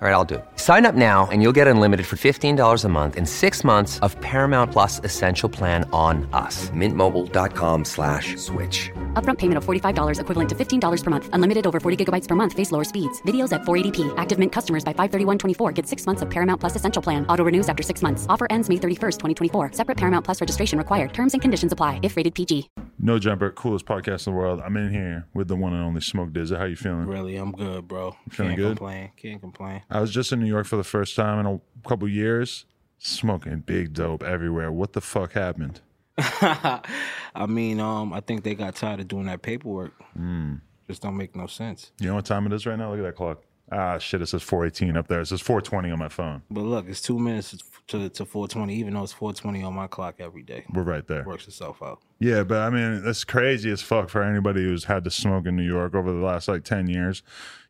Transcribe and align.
All 0.00 0.06
right, 0.06 0.14
I'll 0.14 0.24
do 0.24 0.36
it. 0.36 0.44
Sign 0.54 0.86
up 0.86 0.94
now 0.94 1.26
and 1.32 1.42
you'll 1.42 1.56
get 1.60 1.66
unlimited 1.66 2.06
for 2.06 2.14
$15 2.14 2.84
a 2.84 2.88
month 2.88 3.16
and 3.16 3.28
six 3.28 3.64
months 3.64 3.98
of 3.98 4.14
Paramount 4.20 4.70
Plus 4.70 5.00
Essential 5.02 5.48
Plan 5.48 5.90
on 5.92 6.28
us. 6.32 6.70
Mintmobile.com 6.70 7.84
slash 7.84 8.36
switch. 8.36 8.92
Upfront 9.14 9.38
payment 9.38 9.58
of 9.58 9.64
$45 9.64 10.20
equivalent 10.20 10.48
to 10.50 10.54
$15 10.54 11.02
per 11.04 11.10
month. 11.10 11.28
Unlimited 11.32 11.66
over 11.66 11.80
40 11.80 12.04
gigabytes 12.04 12.28
per 12.28 12.36
month. 12.36 12.52
Face 12.52 12.70
lower 12.70 12.84
speeds. 12.84 13.20
Videos 13.22 13.52
at 13.52 13.62
480p. 13.62 14.14
Active 14.16 14.38
Mint 14.38 14.52
customers 14.52 14.84
by 14.84 14.92
531.24 14.92 15.74
get 15.74 15.84
six 15.84 16.06
months 16.06 16.22
of 16.22 16.30
Paramount 16.30 16.60
Plus 16.60 16.76
Essential 16.76 17.02
Plan. 17.02 17.26
Auto 17.26 17.42
renews 17.42 17.68
after 17.68 17.82
six 17.82 18.00
months. 18.00 18.24
Offer 18.28 18.46
ends 18.50 18.68
May 18.68 18.76
31st, 18.76 19.18
2024. 19.18 19.72
Separate 19.72 19.96
Paramount 19.96 20.24
Plus 20.24 20.40
registration 20.40 20.78
required. 20.78 21.12
Terms 21.12 21.32
and 21.32 21.42
conditions 21.42 21.72
apply 21.72 21.98
if 22.04 22.16
rated 22.16 22.36
PG. 22.36 22.70
No 23.00 23.18
jumper, 23.18 23.50
coolest 23.50 23.84
podcast 23.86 24.26
in 24.28 24.32
the 24.32 24.38
world. 24.38 24.60
I'm 24.64 24.76
in 24.76 24.92
here 24.92 25.26
with 25.34 25.48
the 25.48 25.56
one 25.56 25.72
and 25.72 25.82
only 25.82 26.00
Smoke 26.00 26.30
DZA. 26.30 26.58
How 26.58 26.64
you 26.64 26.74
feeling? 26.76 27.06
Really, 27.06 27.36
I'm 27.36 27.52
good, 27.52 27.86
bro. 27.88 28.16
Feeling 28.30 28.50
Can't 28.50 28.56
good? 28.56 28.76
complain. 28.76 29.10
Can't 29.16 29.40
complain. 29.40 29.82
I 29.90 30.00
was 30.00 30.10
just 30.10 30.32
in 30.32 30.40
New 30.40 30.46
York 30.46 30.66
for 30.66 30.76
the 30.76 30.84
first 30.84 31.16
time 31.16 31.38
in 31.38 31.46
a 31.46 31.88
couple 31.88 32.08
years, 32.08 32.66
smoking 32.98 33.60
big 33.60 33.94
dope 33.94 34.22
everywhere. 34.22 34.70
What 34.70 34.92
the 34.92 35.00
fuck 35.00 35.32
happened? 35.32 35.80
I 36.18 37.46
mean, 37.48 37.80
um, 37.80 38.12
I 38.12 38.20
think 38.20 38.42
they 38.42 38.54
got 38.54 38.74
tired 38.74 39.00
of 39.00 39.08
doing 39.08 39.26
that 39.26 39.42
paperwork. 39.42 39.92
Hmm. 40.14 40.56
Just 40.88 41.02
don't 41.02 41.16
make 41.16 41.36
no 41.36 41.46
sense. 41.46 41.92
You 42.00 42.08
know 42.08 42.16
what 42.16 42.24
time 42.24 42.46
it 42.46 42.52
is 42.52 42.66
right 42.66 42.78
now? 42.78 42.90
Look 42.90 43.00
at 43.00 43.04
that 43.04 43.16
clock. 43.16 43.42
Ah, 43.70 43.98
shit, 43.98 44.22
it 44.22 44.26
says 44.26 44.42
418 44.42 44.96
up 44.96 45.08
there. 45.08 45.20
It 45.20 45.26
says 45.26 45.42
420 45.42 45.90
on 45.90 45.98
my 45.98 46.08
phone. 46.08 46.42
But 46.50 46.62
look, 46.62 46.88
it's 46.88 47.02
two 47.02 47.18
minutes 47.18 47.54
to 47.88 48.08
to 48.08 48.24
420, 48.24 48.74
even 48.74 48.94
though 48.94 49.02
it's 49.02 49.12
420 49.12 49.62
on 49.62 49.74
my 49.74 49.86
clock 49.86 50.16
every 50.20 50.42
day. 50.42 50.64
We're 50.72 50.82
right 50.82 51.06
there. 51.06 51.24
Works 51.24 51.46
itself 51.48 51.82
out. 51.82 52.00
Yeah, 52.18 52.44
but 52.44 52.58
I 52.60 52.70
mean, 52.70 53.04
that's 53.04 53.24
crazy 53.24 53.70
as 53.70 53.82
fuck 53.82 54.08
for 54.08 54.22
anybody 54.22 54.62
who's 54.62 54.84
had 54.84 55.04
to 55.04 55.10
smoke 55.10 55.46
in 55.46 55.56
New 55.56 55.66
York 55.66 55.94
over 55.94 56.10
the 56.10 56.24
last 56.24 56.48
like 56.48 56.64
10 56.64 56.88
years. 56.88 57.22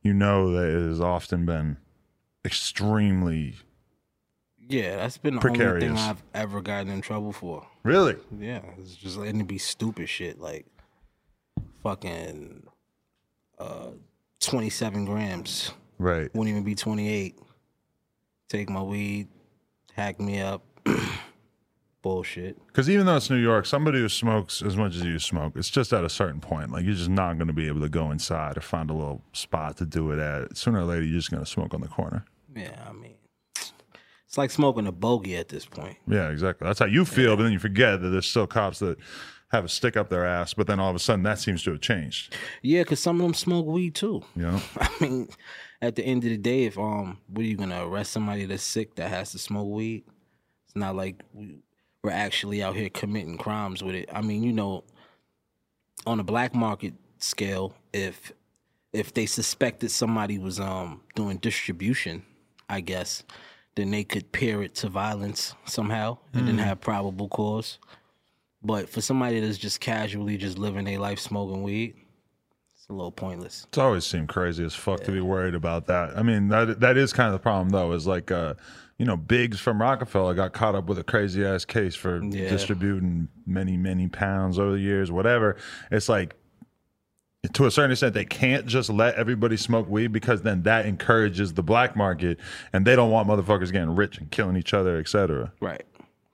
You 0.02 0.14
know 0.14 0.52
that 0.52 0.68
it 0.68 0.86
has 0.88 1.00
often 1.00 1.44
been 1.44 1.78
extremely. 2.44 3.54
Yeah, 4.68 4.96
that's 4.96 5.16
been 5.16 5.36
the 5.36 5.48
only 5.48 5.80
thing 5.80 5.96
I've 5.96 6.22
ever 6.34 6.60
gotten 6.60 6.92
in 6.92 7.00
trouble 7.00 7.32
for. 7.32 7.66
Really? 7.84 8.16
Yeah, 8.38 8.60
it's 8.78 8.94
just 8.94 9.16
letting 9.16 9.40
it 9.40 9.46
be 9.46 9.58
stupid 9.58 10.08
shit 10.08 10.38
like 10.38 10.66
fucking 11.82 12.66
uh 13.58 13.88
27 14.40 15.04
grams. 15.06 15.72
Right. 15.98 16.32
Wouldn't 16.34 16.48
even 16.48 16.64
be 16.64 16.74
28. 16.74 17.38
Take 18.48 18.68
my 18.68 18.82
weed, 18.82 19.28
hack 19.94 20.20
me 20.20 20.40
up. 20.40 20.62
Bullshit. 22.02 22.64
Because 22.66 22.88
even 22.88 23.06
though 23.06 23.16
it's 23.16 23.30
New 23.30 23.36
York, 23.36 23.66
somebody 23.66 23.98
who 23.98 24.08
smokes 24.08 24.62
as 24.62 24.76
much 24.76 24.94
as 24.94 25.02
you 25.02 25.18
smoke, 25.18 25.54
it's 25.56 25.70
just 25.70 25.92
at 25.92 26.04
a 26.04 26.08
certain 26.08 26.40
point. 26.40 26.70
Like 26.70 26.84
you're 26.84 26.94
just 26.94 27.10
not 27.10 27.34
going 27.38 27.48
to 27.48 27.52
be 27.52 27.66
able 27.66 27.80
to 27.80 27.88
go 27.88 28.10
inside 28.10 28.56
or 28.56 28.60
find 28.60 28.90
a 28.90 28.94
little 28.94 29.22
spot 29.32 29.76
to 29.78 29.86
do 29.86 30.12
it 30.12 30.18
at. 30.18 30.56
Sooner 30.56 30.80
or 30.80 30.84
later, 30.84 31.02
you're 31.02 31.18
just 31.18 31.30
going 31.30 31.44
to 31.44 31.50
smoke 31.50 31.74
on 31.74 31.80
the 31.80 31.88
corner. 31.88 32.24
Yeah, 32.54 32.84
I 32.88 32.92
mean, 32.92 33.16
it's 34.26 34.38
like 34.38 34.50
smoking 34.50 34.86
a 34.86 34.92
bogey 34.92 35.36
at 35.36 35.48
this 35.48 35.64
point. 35.64 35.96
Yeah, 36.06 36.30
exactly. 36.30 36.66
That's 36.66 36.78
how 36.78 36.86
you 36.86 37.04
feel, 37.04 37.36
but 37.36 37.44
then 37.44 37.52
you 37.52 37.58
forget 37.58 38.00
that 38.02 38.08
there's 38.08 38.26
still 38.26 38.46
cops 38.46 38.78
that 38.80 38.98
have 39.50 39.64
a 39.64 39.68
stick 39.68 39.96
up 39.96 40.10
their 40.10 40.26
ass. 40.26 40.54
But 40.54 40.66
then 40.66 40.78
all 40.78 40.90
of 40.90 40.96
a 40.96 40.98
sudden, 40.98 41.22
that 41.22 41.38
seems 41.38 41.62
to 41.64 41.72
have 41.72 41.80
changed. 41.80 42.36
Yeah, 42.62 42.82
because 42.82 43.00
some 43.00 43.16
of 43.16 43.22
them 43.22 43.34
smoke 43.34 43.66
weed 43.66 43.94
too. 43.94 44.22
You 44.36 44.42
know? 44.42 44.62
I 44.78 44.90
mean, 45.00 45.28
at 45.80 45.96
the 45.96 46.04
end 46.04 46.24
of 46.24 46.30
the 46.30 46.36
day, 46.36 46.64
if 46.64 46.78
um, 46.78 47.18
what 47.28 47.42
are 47.42 47.48
you 47.48 47.56
gonna 47.56 47.86
arrest 47.86 48.12
somebody 48.12 48.44
that's 48.44 48.62
sick 48.62 48.94
that 48.96 49.08
has 49.08 49.32
to 49.32 49.38
smoke 49.38 49.68
weed? 49.68 50.04
It's 50.66 50.76
not 50.76 50.94
like 50.94 51.22
we, 51.32 51.60
we're 52.02 52.10
actually 52.10 52.62
out 52.62 52.76
here 52.76 52.88
committing 52.88 53.38
crimes 53.38 53.82
with 53.82 53.94
it. 53.94 54.08
I 54.12 54.22
mean, 54.22 54.42
you 54.42 54.52
know, 54.52 54.84
on 56.06 56.20
a 56.20 56.24
black 56.24 56.54
market 56.54 56.94
scale, 57.18 57.74
if 57.92 58.32
if 58.92 59.12
they 59.12 59.26
suspected 59.26 59.90
somebody 59.90 60.38
was 60.38 60.58
um 60.60 61.02
doing 61.14 61.38
distribution, 61.38 62.22
I 62.68 62.80
guess, 62.80 63.24
then 63.74 63.90
they 63.90 64.04
could 64.04 64.32
pair 64.32 64.62
it 64.62 64.74
to 64.76 64.88
violence 64.88 65.54
somehow 65.66 66.18
and 66.32 66.46
then 66.46 66.56
Mm. 66.56 66.64
have 66.64 66.80
probable 66.80 67.28
cause. 67.28 67.78
But 68.62 68.88
for 68.88 69.00
somebody 69.00 69.40
that's 69.40 69.58
just 69.58 69.80
casually 69.80 70.36
just 70.36 70.58
living 70.58 70.84
their 70.84 70.98
life 70.98 71.18
smoking 71.20 71.62
weed, 71.62 71.94
it's 72.74 72.86
a 72.88 72.92
little 72.92 73.12
pointless. 73.12 73.66
It's 73.68 73.78
always 73.78 74.04
seemed 74.04 74.28
crazy 74.28 74.64
as 74.64 74.74
fuck 74.74 75.02
to 75.04 75.12
be 75.12 75.20
worried 75.20 75.54
about 75.54 75.86
that. 75.86 76.16
I 76.16 76.22
mean, 76.22 76.48
that 76.48 76.80
that 76.80 76.96
is 76.96 77.12
kind 77.12 77.26
of 77.28 77.34
the 77.34 77.38
problem 77.42 77.70
though. 77.70 77.92
Is 77.92 78.06
like, 78.06 78.30
uh, 78.30 78.54
you 78.98 79.06
know, 79.06 79.16
Biggs 79.16 79.60
from 79.60 79.80
Roc-A-Fella 79.80 80.34
got 80.34 80.52
caught 80.52 80.74
up 80.74 80.86
with 80.86 80.98
a 80.98 81.04
crazy 81.04 81.44
ass 81.44 81.64
case 81.64 81.94
for 81.94 82.22
Yeah. 82.22 82.48
distributing 82.48 83.28
many 83.46 83.76
many 83.76 84.08
pounds 84.08 84.58
over 84.58 84.72
the 84.72 84.80
years, 84.80 85.10
whatever. 85.10 85.56
It's 85.90 86.08
like. 86.08 86.34
To 87.54 87.66
a 87.66 87.70
certain 87.70 87.92
extent, 87.92 88.14
they 88.14 88.24
can't 88.24 88.66
just 88.66 88.90
let 88.90 89.14
everybody 89.14 89.56
smoke 89.56 89.88
weed 89.88 90.08
because 90.08 90.42
then 90.42 90.64
that 90.64 90.86
encourages 90.86 91.54
the 91.54 91.62
black 91.62 91.94
market, 91.94 92.36
and 92.72 92.84
they 92.84 92.96
don't 92.96 93.12
want 93.12 93.28
motherfuckers 93.28 93.70
getting 93.70 93.94
rich 93.94 94.18
and 94.18 94.28
killing 94.32 94.56
each 94.56 94.74
other, 94.74 94.98
etc. 94.98 95.52
Right. 95.60 95.84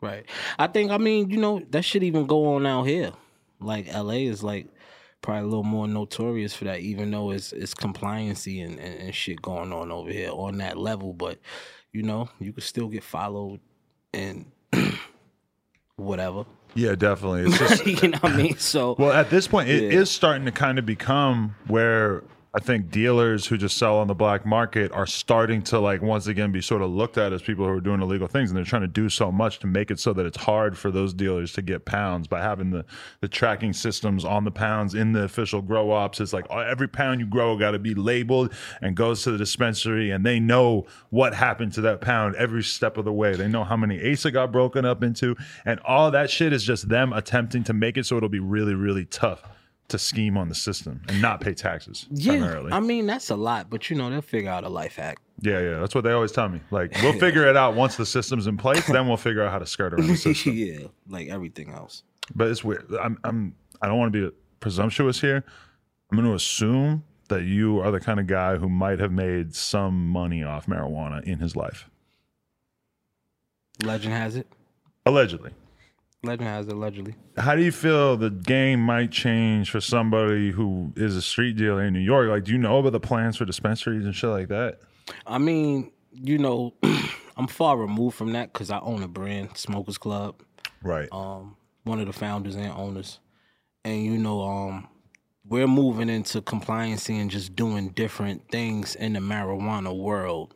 Right. 0.01 0.25
I 0.59 0.67
think 0.67 0.91
I 0.91 0.97
mean, 0.97 1.29
you 1.29 1.37
know, 1.37 1.61
that 1.71 1.85
should 1.85 2.03
even 2.03 2.25
go 2.27 2.55
on 2.55 2.65
out 2.67 2.85
here. 2.85 3.13
Like 3.61 3.93
LA 3.93 4.25
is 4.25 4.43
like 4.43 4.69
probably 5.21 5.43
a 5.43 5.47
little 5.47 5.63
more 5.63 5.87
notorious 5.87 6.55
for 6.55 6.65
that, 6.65 6.81
even 6.81 7.11
though 7.11 7.33
it's 7.33 7.53
it's 7.53 7.75
compliancy 7.75 8.65
and, 8.65 8.79
and, 8.81 9.01
and 9.03 9.15
shit 9.15 9.43
going 9.43 9.75
on 9.75 9.93
over 9.93 10.11
here 10.11 10.31
on 10.33 10.57
that 10.59 10.79
level. 10.79 11.13
But, 11.13 11.39
you 11.95 12.03
know, 12.03 12.29
you 12.41 12.53
could 12.53 12.65
still 12.65 12.89
get 12.89 13.03
followed 13.05 13.61
and 14.13 14.45
whatever. 15.97 16.45
Yeah, 16.75 16.97
definitely. 16.97 17.43
It's 17.43 17.59
just 17.59 17.87
you 17.87 18.09
know 18.09 18.19
what 18.19 18.33
I 18.33 18.37
mean? 18.37 18.59
So 18.59 18.97
Well, 18.99 19.13
at 19.13 19.31
this 19.31 19.47
point, 19.47 19.69
it 19.69 19.83
is 19.85 19.93
Yeah. 19.95 20.05
starting 20.05 20.45
to 20.45 20.53
kind 20.53 20.79
of 20.79 20.85
become 20.85 21.55
where 21.69 22.25
I 22.57 22.61
think 22.61 22.93
dealers 22.93 23.47
who 23.47 23.57
just 23.57 23.77
sell 23.77 23.99
on 23.99 24.07
the 24.07 24.15
black 24.15 24.47
market 24.47 24.93
are 24.93 25.09
starting 25.09 25.61
to 25.63 25.81
like 25.81 26.03
once 26.03 26.29
again 26.29 26.53
be 26.53 26.61
sort 26.61 26.83
of 26.83 26.91
looked 26.91 27.19
at 27.19 27.33
as 27.33 27.43
people 27.43 27.65
who 27.65 27.73
are 27.73 27.81
doing 27.81 28.01
illegal 28.01 28.29
things, 28.29 28.49
and 28.49 28.57
they're 28.57 28.65
trying 28.65 28.83
to 28.83 28.89
do 28.89 29.09
so 29.09 29.33
much 29.33 29.59
to 29.59 29.67
make 29.67 29.91
it 29.91 29.99
so 29.99 30.13
that 30.13 30.25
it's 30.25 30.37
hard 30.37 30.79
for 30.79 30.93
those 30.93 31.13
dealers 31.13 31.53
to 31.55 31.63
get 31.63 31.85
pounds 31.85 32.29
by 32.29 32.41
having 32.41 32.71
the 32.71 32.85
the 33.21 33.27
tracking 33.27 33.73
systems 33.73 34.25
on 34.25 34.45
the 34.45 34.53
pounds 34.53 34.95
in 34.95 35.11
the 35.11 35.25
official 35.25 35.63
grow 35.63 35.91
ops. 35.91 36.21
It's 36.21 36.33
like 36.33 36.47
oh, 36.49 36.61
every 36.61 36.87
pound 36.87 37.19
you 37.19 37.27
grow 37.27 37.59
got 37.59 37.73
to 37.73 37.81
be 37.81 37.93
labeled 37.93 38.55
and 38.81 38.95
goes 38.95 39.25
to 39.25 39.33
the 39.33 39.39
dispensary, 39.39 40.13
and 40.13 40.25
they 40.25 40.39
know 40.39 40.87
what 41.11 41.35
happened 41.35 41.73
to 41.73 41.81
that 41.81 42.01
pound 42.01 42.37
every 42.37 42.63
step 42.63 42.97
of 42.97 43.05
the 43.05 43.13
way. 43.13 43.35
They 43.35 43.49
know 43.49 43.65
how 43.65 43.77
many 43.77 44.13
ASA 44.13 44.31
got 44.31 44.53
broken 44.53 44.85
up 44.85 45.03
into, 45.03 45.35
and 45.65 45.81
all 45.81 46.13
that 46.13 46.31
shit 46.31 46.53
is 46.53 46.63
just 46.63 46.89
them 46.89 47.13
attempting 47.13 47.65
to 47.65 47.73
make 47.73 47.97
it 47.97 48.07
so 48.07 48.17
it'll 48.17 48.29
be 48.29 48.39
really, 48.39 48.75
really 48.75 49.07
tough 49.07 49.43
to 49.89 49.99
scheme 49.99 50.37
on 50.39 50.49
the 50.49 50.55
system 50.55 51.03
and 51.09 51.21
not 51.21 51.41
pay 51.41 51.53
taxes 51.55 52.07
yeah, 52.11 52.33
primarily. 52.39 52.73
I 52.73 52.81
mean 52.81 53.07
that's 53.07 53.31
a 53.31 53.37
lot, 53.37 53.69
but 53.71 53.91
you 53.91 53.97
know 53.97 54.09
they'll 54.11 54.23
figure 54.23 54.51
out 54.51 54.65
a 54.65 54.69
life 54.69 54.97
hack. 54.97 55.19
yeah, 55.41 55.61
yeah, 55.61 55.79
that's 55.79 55.95
what 55.95 56.05
they 56.05 56.13
always 56.13 56.33
tell 56.33 56.49
me. 56.49 56.61
Like 56.71 56.95
we'll 57.03 57.19
figure 57.19 57.47
it 57.47 57.57
out 57.57 57.75
once 57.75 57.97
the 57.97 58.07
system's 58.07 58.47
in 58.47 58.57
place, 58.57 58.87
then 58.87 59.07
we'll 59.07 59.17
figure 59.19 59.43
out 59.43 59.53
how 59.53 59.59
to 59.59 59.67
skirt 59.67 59.93
around 59.95 60.07
the 60.09 60.17
system. 60.29 60.55
yeah, 60.55 60.87
like 61.09 61.29
everything 61.29 61.71
else. 61.71 62.03
But 62.35 62.49
it's 62.49 62.65
weird. 62.65 62.87
I'm, 63.03 63.19
I'm 63.25 63.55
I 63.83 63.87
don't 63.89 63.99
want 63.99 64.13
to 64.15 64.31
be 64.31 64.37
presumptuous 64.61 65.21
here. 65.21 65.45
I'm 66.11 66.17
going 66.19 66.29
to 66.29 66.35
assume 66.35 67.05
that 67.29 67.43
you 67.43 67.81
are 67.81 67.91
the 67.91 68.01
kind 68.01 68.19
of 68.21 68.27
guy 68.27 68.57
who 68.57 68.69
might 68.69 68.99
have 69.01 69.13
made 69.13 69.55
some 69.55 70.09
money 70.09 70.43
off 70.43 70.67
marijuana 70.67 71.23
in 71.25 71.39
his 71.41 71.57
life, 71.57 71.89
Legend 73.83 74.15
has 74.15 74.37
it. 74.37 74.47
allegedly. 75.07 75.51
Legend 76.25 76.49
has. 76.49 76.67
Allegedly. 76.69 77.15
How 77.37 77.55
do 77.55 77.63
you 77.63 77.73
feel 77.73 78.17
the 78.17 78.31
game 78.31 78.81
might 78.81 79.11
change 79.11 79.71
for 79.71 79.81
somebody 79.81 80.51
who 80.51 80.93
is 80.97 81.17
a 81.17 81.23
street 81.23 81.57
dealer 81.57 81.85
in 81.85 81.93
New 81.93 82.01
York? 82.01 82.29
Like, 82.29 82.45
do 82.45 82.53
you 82.53 82.59
know 82.59 82.79
about 82.79 82.93
the 82.93 83.01
plans 83.01 83.37
for 83.37 83.45
dispensaries 83.45 84.05
and 84.05 84.15
shit 84.15 84.31
like 84.31 84.49
that? 84.49 84.81
I 85.27 85.39
mean, 85.39 85.93
you 86.13 86.39
know, 86.39 86.75
I'm 87.37 87.47
far 87.47 87.77
removed 87.77 88.17
from 88.17 88.33
that 88.33 88.53
because 88.53 88.71
I 88.71 88.79
own 88.81 89.03
a 89.03 89.09
brand, 89.09 89.57
Smokers 89.57 89.99
Club. 89.99 90.43
Right. 90.83 91.09
Um, 91.13 91.57
one 91.85 92.01
of 92.01 92.07
the 92.07 92.13
founders 92.13 92.57
and 92.57 92.73
owners, 92.73 93.19
and 93.85 94.03
you 94.03 94.19
know, 94.19 94.43
um, 94.43 94.89
we're 95.47 95.67
moving 95.67 96.09
into 96.09 96.41
compliancy 96.41 97.21
and 97.21 97.31
just 97.31 97.55
doing 97.55 97.91
different 97.91 98.49
things 98.51 98.95
in 98.95 99.13
the 99.13 99.21
marijuana 99.21 99.95
world. 99.97 100.55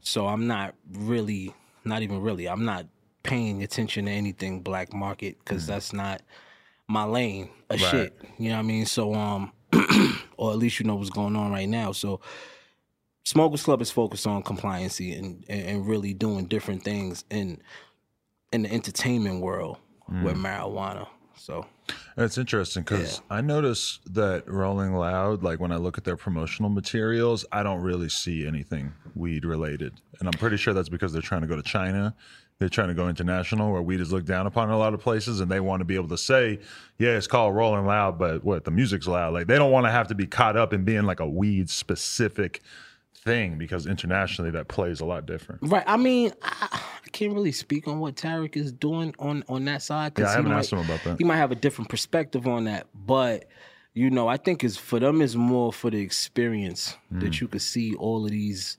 So 0.00 0.26
I'm 0.28 0.46
not 0.46 0.74
really, 0.92 1.52
not 1.84 2.02
even 2.02 2.20
really, 2.20 2.48
I'm 2.48 2.64
not 2.64 2.86
paying 3.22 3.62
attention 3.62 4.06
to 4.06 4.10
anything 4.10 4.60
black 4.62 4.92
market 4.92 5.38
because 5.38 5.66
that's 5.66 5.92
not 5.92 6.22
my 6.88 7.04
lane 7.04 7.50
a 7.68 7.74
Right. 7.74 7.80
shit. 7.80 8.20
You 8.38 8.48
know 8.50 8.56
what 8.56 8.60
I 8.60 8.66
mean? 8.66 8.86
So 8.86 9.14
um, 9.14 9.52
or 10.36 10.52
at 10.52 10.58
least 10.58 10.80
you 10.80 10.86
know 10.86 10.96
what's 10.96 11.10
going 11.10 11.36
on 11.36 11.52
right 11.52 11.68
now. 11.68 11.92
So 11.92 12.20
Smokers 13.24 13.62
Club 13.62 13.80
is 13.82 13.90
focused 13.90 14.26
on 14.26 14.42
compliancy 14.42 15.16
and, 15.16 15.44
and 15.48 15.86
really 15.86 16.14
doing 16.14 16.46
different 16.46 16.82
things 16.82 17.24
in 17.30 17.62
in 18.52 18.62
the 18.62 18.72
entertainment 18.72 19.40
world 19.40 19.78
with 20.08 20.36
Mm. 20.36 20.42
marijuana. 20.42 21.06
So 21.36 21.66
It's 22.16 22.38
interesting 22.38 22.82
because 22.82 23.22
I 23.30 23.40
notice 23.40 24.00
that 24.06 24.48
Rolling 24.50 24.94
Loud, 24.94 25.42
like 25.42 25.60
when 25.60 25.72
I 25.72 25.76
look 25.76 25.96
at 25.98 26.04
their 26.04 26.16
promotional 26.16 26.70
materials, 26.70 27.44
I 27.50 27.62
don't 27.62 27.80
really 27.80 28.08
see 28.08 28.46
anything 28.46 28.92
weed 29.14 29.44
related. 29.44 29.94
And 30.18 30.28
I'm 30.28 30.38
pretty 30.38 30.56
sure 30.56 30.74
that's 30.74 30.88
because 30.88 31.12
they're 31.12 31.22
trying 31.22 31.42
to 31.42 31.46
go 31.46 31.56
to 31.56 31.62
China. 31.62 32.14
They're 32.58 32.68
trying 32.68 32.88
to 32.88 32.94
go 32.94 33.08
international 33.08 33.72
where 33.72 33.80
weed 33.80 34.00
is 34.00 34.12
looked 34.12 34.26
down 34.26 34.46
upon 34.46 34.68
in 34.68 34.74
a 34.74 34.78
lot 34.78 34.92
of 34.92 35.00
places. 35.00 35.40
And 35.40 35.50
they 35.50 35.60
want 35.60 35.80
to 35.80 35.86
be 35.86 35.94
able 35.94 36.08
to 36.08 36.18
say, 36.18 36.58
yeah, 36.98 37.16
it's 37.16 37.26
called 37.26 37.54
Rolling 37.54 37.86
Loud, 37.86 38.18
but 38.18 38.44
what? 38.44 38.64
The 38.64 38.70
music's 38.70 39.06
loud. 39.06 39.32
Like 39.32 39.46
they 39.46 39.56
don't 39.56 39.72
want 39.72 39.86
to 39.86 39.90
have 39.90 40.08
to 40.08 40.14
be 40.14 40.26
caught 40.26 40.56
up 40.56 40.74
in 40.74 40.84
being 40.84 41.04
like 41.04 41.20
a 41.20 41.28
weed 41.28 41.70
specific 41.70 42.60
thing 43.24 43.58
because 43.58 43.86
internationally 43.86 44.50
that 44.50 44.68
plays 44.68 45.00
a 45.00 45.04
lot 45.04 45.26
different. 45.26 45.60
Right. 45.62 45.84
I 45.86 45.96
mean, 45.96 46.32
I 46.42 46.80
can't 47.12 47.34
really 47.34 47.52
speak 47.52 47.86
on 47.88 48.00
what 48.00 48.16
Tariq 48.16 48.56
is 48.56 48.72
doing 48.72 49.14
on 49.18 49.44
on 49.48 49.64
that 49.66 49.82
side. 49.82 50.12
Yeah, 50.18 50.26
I 50.26 50.28
he 50.30 50.34
haven't 50.36 50.52
might- 50.52 50.58
asked 50.58 50.72
him 50.72 50.78
about 50.80 51.02
that. 51.04 51.18
He 51.18 51.24
might 51.24 51.36
have 51.36 51.52
a 51.52 51.56
different 51.56 51.90
perspective 51.90 52.46
on 52.46 52.64
that, 52.64 52.86
but 52.94 53.46
you 53.94 54.08
know, 54.10 54.28
I 54.28 54.36
think 54.36 54.62
it's 54.64 54.76
for 54.76 55.00
them 55.00 55.20
is 55.20 55.34
more 55.36 55.72
for 55.72 55.90
the 55.90 56.00
experience 56.00 56.96
Mm. 57.12 57.20
that 57.22 57.40
you 57.40 57.48
could 57.48 57.62
see 57.62 57.94
all 57.96 58.24
of 58.24 58.30
these 58.30 58.78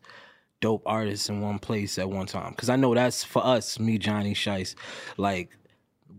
dope 0.62 0.83
artists 0.86 1.28
in 1.30 1.42
one 1.42 1.60
place 1.60 1.98
at 2.00 2.10
one 2.10 2.28
time. 2.28 2.51
Because 2.51 2.69
I 2.69 2.75
know 2.78 2.94
that's 2.95 3.24
for 3.24 3.45
us, 3.45 3.80
me, 3.80 3.98
Johnny 3.98 4.34
Shipes. 4.34 4.75
Like, 5.18 5.50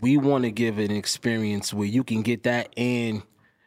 we 0.00 0.17
want 0.19 0.44
to 0.44 0.50
give 0.50 0.79
an 0.79 0.91
experience 0.91 1.73
where 1.73 1.87
you 1.87 2.03
can 2.05 2.23
get 2.23 2.43
that, 2.43 2.73
and 2.76 3.23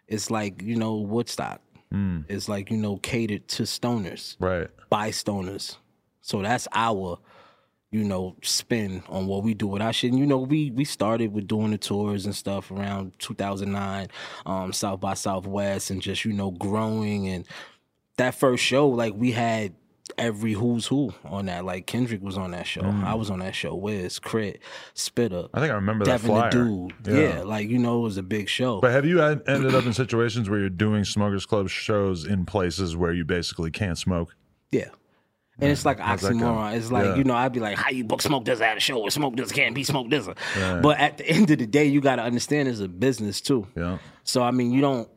it's 0.08 0.30
like 0.30 0.62
you 0.62 0.76
know 0.76 0.96
Woodstock. 0.98 1.62
Mm. 1.94 2.26
It's 2.30 2.48
like 2.50 2.70
you 2.72 2.78
know 2.78 2.98
catered 2.98 3.48
to 3.50 3.64
stoners 3.64 4.36
Right. 4.40 4.68
by 4.90 5.10
stoners. 5.12 5.78
So 6.22 6.42
that's 6.42 6.68
our, 6.74 7.20
you 7.92 8.04
know, 8.04 8.36
spin 8.42 9.04
on 9.10 9.28
what 9.28 9.44
we 9.44 9.54
do 9.54 9.68
with 9.68 9.82
our 9.82 9.94
shit. 9.94 10.12
And 10.12 10.20
you 10.20 10.26
know, 10.26 10.40
we 10.40 10.72
we 10.72 10.86
started 10.86 11.34
with 11.34 11.48
doing 11.48 11.72
the 11.72 11.78
tours 11.78 12.26
and 12.26 12.36
stuff 12.36 12.72
around 12.72 13.14
2009, 13.20 14.08
um, 14.46 14.74
South 14.74 15.00
by 15.00 15.14
Southwest, 15.14 15.90
and 15.90 16.02
just 16.02 16.26
you 16.26 16.34
know 16.34 16.52
growing. 16.52 17.28
And 17.28 17.48
that 18.18 18.36
first 18.36 18.64
show, 18.64 18.88
like 18.88 19.14
we 19.16 19.32
had 19.32 19.74
every 20.18 20.54
who's 20.54 20.86
who 20.86 21.14
on 21.26 21.46
that. 21.48 21.66
Like 21.66 21.88
Kendrick 21.88 22.22
was 22.22 22.38
on 22.38 22.52
that 22.52 22.68
show. 22.68 22.82
I 22.82 23.16
was 23.16 23.30
on 23.30 23.40
that 23.40 23.56
show. 23.56 23.76
Wiz, 23.76 24.20
Crit, 24.20 24.62
Spitta, 24.94 25.50
I 25.54 25.60
think 25.60 25.72
I 25.72 25.76
remember 25.76 26.06
that 26.06 26.22
Devin 26.22 26.28
the 26.28 26.34
flyer. 26.34 26.50
Dude. 26.52 26.94
Yeah. 27.06 27.42
like 27.44 27.70
you 27.70 27.80
know, 27.80 28.00
it 28.00 28.04
was 28.04 28.18
a 28.18 28.24
big 28.24 28.50
show. 28.50 28.82
But 28.82 28.92
have 28.92 29.06
you 29.06 29.22
en- 29.22 29.42
ended 29.48 29.74
up 29.74 29.86
in 29.86 29.94
situations 29.94 30.50
where 30.50 30.60
you're 30.60 30.70
doing 30.70 31.04
Smokers 31.04 31.46
Club 31.46 31.70
shows 31.70 32.26
in 32.26 32.46
places 32.46 32.96
where 32.96 33.14
you 33.14 33.26
basically 33.26 33.72
can't 33.72 33.98
smoke? 33.98 34.36
Yeah. 34.72 34.90
And 35.60 35.72
it's 35.72 35.86
like 35.86 36.00
oxymoron. 36.00 36.76
It's 36.76 36.92
like, 36.92 37.06
Yeah. 37.06 37.16
you 37.16 37.24
know, 37.24 37.34
I'd 37.36 37.54
be 37.54 37.60
like, 37.62 37.78
how 37.78 37.90
you 37.90 38.04
book 38.04 38.22
smoke 38.22 38.44
this 38.46 38.60
at 38.62 38.76
a 38.76 38.80
show 38.80 39.00
or 39.00 39.10
smoke 39.10 39.36
this 39.38 39.52
can't 39.52 39.74
be 39.74 39.84
smoke 39.84 40.10
this? 40.10 40.28
But 40.56 41.00
at 41.00 41.18
the 41.18 41.28
end 41.30 41.50
of 41.52 41.60
the 41.60 41.66
day, 41.68 41.86
you 41.86 42.02
gotta 42.02 42.24
understand 42.24 42.68
it's 42.68 42.80
a 42.82 42.88
business 42.88 43.40
too. 43.42 43.68
Yeah. 43.76 44.00
So 44.24 44.44
I 44.44 44.52
mean, 44.52 44.72
you 44.72 44.82
don't 44.82 45.10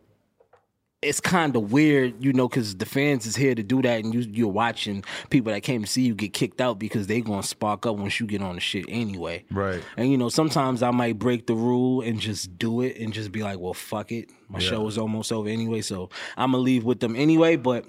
it's 1.00 1.20
kind 1.20 1.55
of 1.55 1.70
weird, 1.70 2.25
you 2.25 2.32
know, 2.32 2.49
because 2.49 2.75
the 2.75 2.85
fans 2.85 3.25
is 3.25 3.37
here 3.37 3.55
to 3.55 3.62
do 3.62 3.81
that, 3.82 4.02
and 4.05 4.12
you 4.12 4.20
you're 4.32 4.49
watching 4.49 5.05
people 5.31 5.52
that 5.52 5.62
came 5.62 5.82
to 5.85 5.87
see 5.88 6.02
you 6.02 6.12
get 6.12 6.32
kicked 6.32 6.61
out 6.61 6.81
because 6.81 7.06
they 7.06 7.20
gonna 7.20 7.43
spark 7.44 7.87
up 7.87 7.96
once 7.96 8.19
you 8.19 8.26
get 8.26 8.43
on 8.43 8.56
the 8.56 8.61
shit 8.61 8.85
anyway. 8.88 9.44
Right. 9.52 9.81
And 9.96 10.11
you 10.11 10.19
know, 10.19 10.29
sometimes 10.29 10.82
I 10.82 10.90
might 10.90 11.17
break 11.17 11.46
the 11.46 11.55
rule 11.55 12.00
and 12.00 12.19
just 12.19 12.58
do 12.58 12.81
it 12.81 12.96
and 12.99 13.12
just 13.12 13.31
be 13.31 13.44
like, 13.44 13.61
well, 13.61 13.75
fuck 13.75 14.11
it. 14.11 14.31
My 14.49 14.58
show 14.58 14.87
is 14.88 14.99
almost 14.99 15.31
over 15.31 15.49
anyway, 15.49 15.82
so 15.82 16.11
I'm 16.37 16.50
gonna 16.50 16.64
leave 16.64 16.82
with 16.82 16.99
them 16.99 17.14
anyway. 17.14 17.55
But 17.55 17.85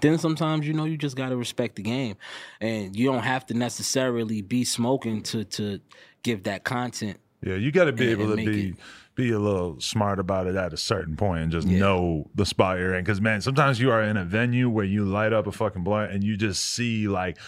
then 0.00 0.18
sometimes, 0.18 0.66
you 0.66 0.72
know, 0.72 0.84
you 0.84 0.96
just 0.96 1.16
gotta 1.16 1.36
respect 1.36 1.76
the 1.76 1.82
game, 1.82 2.16
and 2.60 2.94
you 2.96 3.06
don't 3.10 3.22
have 3.22 3.46
to 3.46 3.54
necessarily 3.54 4.42
be 4.42 4.64
smoking 4.64 5.22
to 5.24 5.44
to 5.44 5.80
give 6.22 6.42
that 6.44 6.64
content. 6.64 7.18
Yeah, 7.42 7.54
you 7.56 7.70
got 7.70 7.84
to 7.84 7.92
be 7.92 8.10
And- 8.10 8.20
able 8.20 8.32
and 8.32 8.44
to 8.44 8.50
be 8.52 8.68
it- 8.70 8.76
be 9.16 9.32
a 9.32 9.38
little 9.38 9.80
smart 9.80 10.20
about 10.20 10.46
it 10.46 10.54
at 10.54 10.72
a 10.72 10.76
certain 10.76 11.16
point 11.16 11.42
and 11.42 11.50
just 11.50 11.66
Yeah. 11.66 11.78
know 11.80 12.30
the 12.34 12.46
spot 12.46 12.78
you're 12.78 12.94
in. 12.94 13.02
Because 13.02 13.20
man, 13.20 13.40
sometimes 13.40 13.80
you 13.80 13.90
are 13.90 14.02
in 14.02 14.16
a 14.16 14.24
venue 14.24 14.68
where 14.68 14.84
you 14.84 15.04
light 15.04 15.32
up 15.32 15.46
a 15.46 15.52
fucking 15.52 15.82
blunt 15.82 16.12
and 16.12 16.22
you 16.22 16.36
just 16.36 16.62
see 16.62 17.08
like 17.08 17.38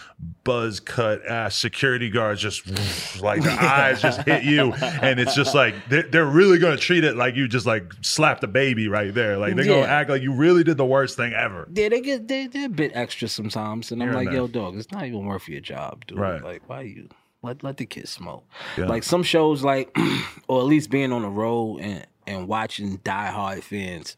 buzz 0.43 0.79
cut 0.79 1.25
ass 1.25 1.55
security 1.55 2.09
guards 2.09 2.41
just 2.41 2.65
like 3.21 3.43
the 3.43 3.51
eyes 3.51 4.01
just 4.01 4.21
hit 4.23 4.43
you, 4.43 4.73
and 4.73 5.19
it's 5.19 5.35
just 5.35 5.53
like 5.55 5.75
they're, 5.89 6.03
they're 6.03 6.25
really 6.25 6.57
gonna 6.57 6.75
treat 6.75 7.03
it 7.03 7.15
like 7.15 7.35
you 7.35 7.47
just 7.47 7.65
like 7.67 7.93
slapped 8.01 8.43
a 8.43 8.47
baby 8.47 8.87
right 8.87 9.13
there. 9.13 9.37
Like 9.37 9.55
they're 9.55 9.65
gonna 9.65 9.81
act 9.85 10.09
like 10.09 10.21
you 10.23 10.33
really 10.33 10.63
did 10.63 10.77
the 10.77 10.85
worst 10.85 11.15
thing 11.17 11.33
ever. 11.33 11.67
Yeah, 11.73 11.89
they 11.89 12.01
get 12.01 12.27
they 12.27 12.47
they're 12.47 12.65
a 12.65 12.69
bit 12.69 12.91
extra 12.95 13.27
sometimes, 13.27 13.91
and 13.91 14.01
I'm 14.01 14.13
like, 14.13 14.27
there. 14.29 14.37
yo, 14.37 14.47
dog, 14.47 14.75
it's 14.75 14.91
not 14.91 15.05
even 15.05 15.25
worth 15.25 15.47
your 15.47 15.61
job, 15.61 16.05
dude. 16.07 16.17
Right. 16.17 16.43
Like, 16.43 16.67
why 16.67 16.81
you 16.81 17.09
let 17.41 17.63
let 17.63 17.77
the 17.77 17.85
kids 17.85 18.11
smoke? 18.11 18.45
Yeah. 18.77 18.85
Like 18.85 19.03
some 19.03 19.23
shows, 19.23 19.63
like 19.63 19.95
or 20.47 20.59
at 20.59 20.65
least 20.65 20.89
being 20.89 21.11
on 21.11 21.21
the 21.21 21.29
road 21.29 21.79
and 21.79 22.05
and 22.27 22.47
watching 22.47 22.97
diehard 22.99 23.63
fans 23.63 24.15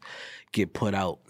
get 0.52 0.72
put 0.72 0.94
out. 0.94 1.20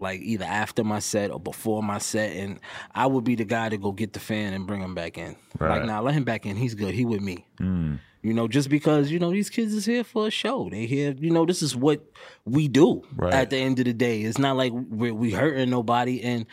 Like 0.00 0.20
either 0.20 0.44
after 0.44 0.84
my 0.84 1.00
set 1.00 1.32
or 1.32 1.40
before 1.40 1.82
my 1.82 1.98
set, 1.98 2.36
and 2.36 2.60
I 2.94 3.06
would 3.06 3.24
be 3.24 3.34
the 3.34 3.44
guy 3.44 3.68
to 3.68 3.76
go 3.76 3.90
get 3.90 4.12
the 4.12 4.20
fan 4.20 4.52
and 4.52 4.64
bring 4.64 4.80
him 4.80 4.94
back 4.94 5.18
in. 5.18 5.34
Right. 5.58 5.78
Like, 5.78 5.86
nah, 5.86 5.98
let 5.98 6.14
him 6.14 6.22
back 6.22 6.46
in. 6.46 6.54
He's 6.54 6.76
good. 6.76 6.94
He 6.94 7.04
with 7.04 7.20
me. 7.20 7.44
Hmm. 7.58 7.96
You 8.22 8.32
know, 8.32 8.46
just 8.46 8.68
because 8.68 9.10
you 9.10 9.18
know 9.18 9.30
these 9.30 9.50
kids 9.50 9.72
is 9.74 9.86
here 9.86 10.04
for 10.04 10.28
a 10.28 10.30
show. 10.30 10.68
They 10.70 10.86
here. 10.86 11.16
You 11.18 11.30
know, 11.30 11.46
this 11.46 11.62
is 11.62 11.74
what 11.74 12.04
we 12.44 12.68
do. 12.68 13.02
Right. 13.16 13.32
At 13.32 13.50
the 13.50 13.56
end 13.56 13.78
of 13.78 13.86
the 13.86 13.92
day, 13.92 14.22
it's 14.22 14.38
not 14.38 14.56
like 14.56 14.72
we're 14.72 15.14
we 15.14 15.32
hurting 15.32 15.70
nobody, 15.70 16.22
and 16.22 16.46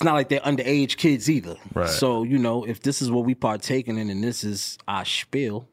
it's 0.00 0.04
not 0.06 0.14
like 0.14 0.30
they're 0.30 0.40
underage 0.40 0.96
kids 0.96 1.28
either. 1.28 1.56
Right. 1.74 1.86
So 1.86 2.22
you 2.22 2.38
know, 2.38 2.64
if 2.64 2.80
this 2.80 3.02
is 3.02 3.10
what 3.10 3.26
we 3.26 3.34
partaking 3.34 3.98
in, 3.98 4.08
and 4.08 4.24
this 4.24 4.44
is 4.44 4.78
our 4.88 5.04
spiel, 5.04 5.68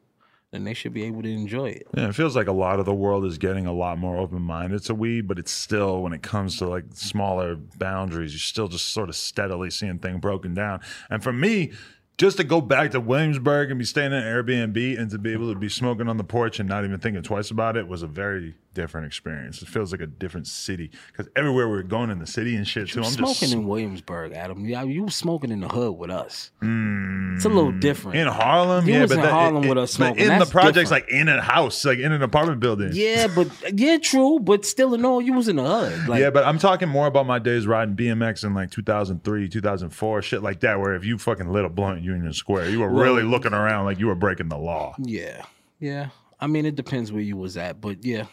then 0.50 0.64
they 0.64 0.74
should 0.74 0.92
be 0.92 1.04
able 1.04 1.22
to 1.22 1.32
enjoy 1.32 1.70
it. 1.70 1.86
Yeah, 1.96 2.08
it 2.08 2.14
feels 2.14 2.36
like 2.36 2.46
a 2.46 2.52
lot 2.52 2.78
of 2.78 2.84
the 2.84 2.92
world 2.92 3.24
is 3.24 3.38
getting 3.38 3.64
a 3.64 3.72
lot 3.72 3.96
more 3.96 4.18
open 4.18 4.42
minded 4.42 4.84
to 4.84 4.94
weed, 4.94 5.26
but 5.26 5.38
it's 5.38 5.50
still 5.50 6.02
when 6.02 6.12
it 6.12 6.20
comes 6.20 6.58
to 6.58 6.68
like 6.68 6.84
smaller 6.92 7.56
boundaries, 7.56 8.34
you're 8.34 8.38
still 8.40 8.68
just 8.68 8.90
sort 8.90 9.08
of 9.08 9.16
steadily 9.16 9.70
seeing 9.70 9.98
things 9.98 10.20
broken 10.20 10.52
down. 10.52 10.80
And 11.08 11.22
for 11.22 11.32
me, 11.32 11.72
just 12.18 12.36
to 12.36 12.44
go 12.44 12.60
back 12.60 12.90
to 12.90 13.00
Williamsburg 13.00 13.70
and 13.70 13.78
be 13.78 13.86
staying 13.86 14.12
in 14.12 14.18
an 14.18 14.24
Airbnb 14.24 15.00
and 15.00 15.10
to 15.10 15.16
be 15.16 15.32
able 15.32 15.50
to 15.54 15.58
be 15.58 15.70
smoking 15.70 16.06
on 16.06 16.18
the 16.18 16.24
porch 16.24 16.60
and 16.60 16.68
not 16.68 16.84
even 16.84 16.98
thinking 16.98 17.22
twice 17.22 17.50
about 17.50 17.78
it 17.78 17.88
was 17.88 18.02
a 18.02 18.06
very 18.06 18.56
different 18.78 19.06
experience. 19.08 19.60
It 19.60 19.68
feels 19.68 19.90
like 19.90 20.00
a 20.00 20.06
different 20.06 20.46
city 20.46 20.90
because 21.08 21.28
everywhere 21.34 21.68
we're 21.68 21.82
going 21.82 22.10
in 22.10 22.18
the 22.20 22.26
city 22.26 22.54
and 22.54 22.66
shit 22.66 22.88
too, 22.88 23.00
I'm 23.00 23.06
smoking 23.06 23.34
just 23.40 23.52
in 23.52 23.66
Williamsburg, 23.66 24.32
Adam. 24.32 24.64
Yeah, 24.66 24.84
you 24.84 25.02
was 25.04 25.14
smoking 25.16 25.50
in 25.50 25.60
the 25.60 25.68
hood 25.68 25.96
with 25.98 26.10
us. 26.10 26.52
Mm. 26.62 27.34
it's 27.36 27.44
a 27.44 27.48
little 27.48 27.72
different. 27.72 28.18
in 28.18 28.26
Harlem. 28.28 28.86
You 28.86 28.94
yeah, 28.94 29.02
was 29.02 29.10
but 29.10 29.16
in 29.18 29.22
that- 29.22 29.32
Harlem 29.32 29.64
it- 29.64 29.68
with 29.68 29.78
it- 29.78 29.80
us 29.82 29.92
smoking. 29.92 30.24
in 30.30 30.38
the 30.38 30.46
projects, 30.46 30.90
different. 30.90 30.90
like 30.90 31.10
in 31.12 31.28
a 31.28 31.40
house, 31.42 31.84
like 31.84 31.98
in 31.98 32.12
an 32.12 32.22
apartment 32.22 32.60
building. 32.60 32.90
yeah, 32.92 33.26
but 33.34 33.48
yeah, 33.74 33.98
true. 33.98 34.38
But 34.40 34.64
still, 34.64 34.96
no, 34.96 35.18
you 35.18 35.32
was 35.32 35.48
in 35.48 35.56
the 35.56 35.64
hood. 35.64 36.08
Like, 36.08 36.20
yeah, 36.20 36.30
but 36.30 36.44
I'm 36.44 36.58
talking 36.58 36.88
more 36.88 37.06
about 37.08 37.26
my 37.26 37.38
days 37.40 37.66
riding 37.66 37.96
BMX 37.96 38.44
in 38.44 38.54
like 38.54 38.70
2003, 38.70 39.48
2004, 39.48 40.22
shit 40.22 40.42
like 40.42 40.60
that, 40.60 40.78
where 40.78 40.94
if 40.94 41.04
you 41.04 41.18
fucking 41.18 41.48
lit 41.52 41.64
a 41.64 41.68
blunt 41.68 41.98
in 41.98 42.04
Union 42.04 42.32
Square, 42.32 42.70
you 42.70 42.78
were 42.80 42.88
Well- 42.92 43.02
really 43.02 43.22
looking 43.24 43.52
around 43.54 43.84
like 43.86 43.98
you 43.98 44.06
were 44.06 44.14
breaking 44.14 44.48
the 44.48 44.58
law. 44.58 44.94
yeah, 44.98 45.42
yeah. 45.80 46.10
I 46.40 46.46
mean, 46.46 46.66
it 46.66 46.76
depends 46.76 47.10
where 47.10 47.20
you 47.22 47.36
was 47.36 47.56
at, 47.56 47.80
but 47.80 48.04
yeah, 48.04 48.26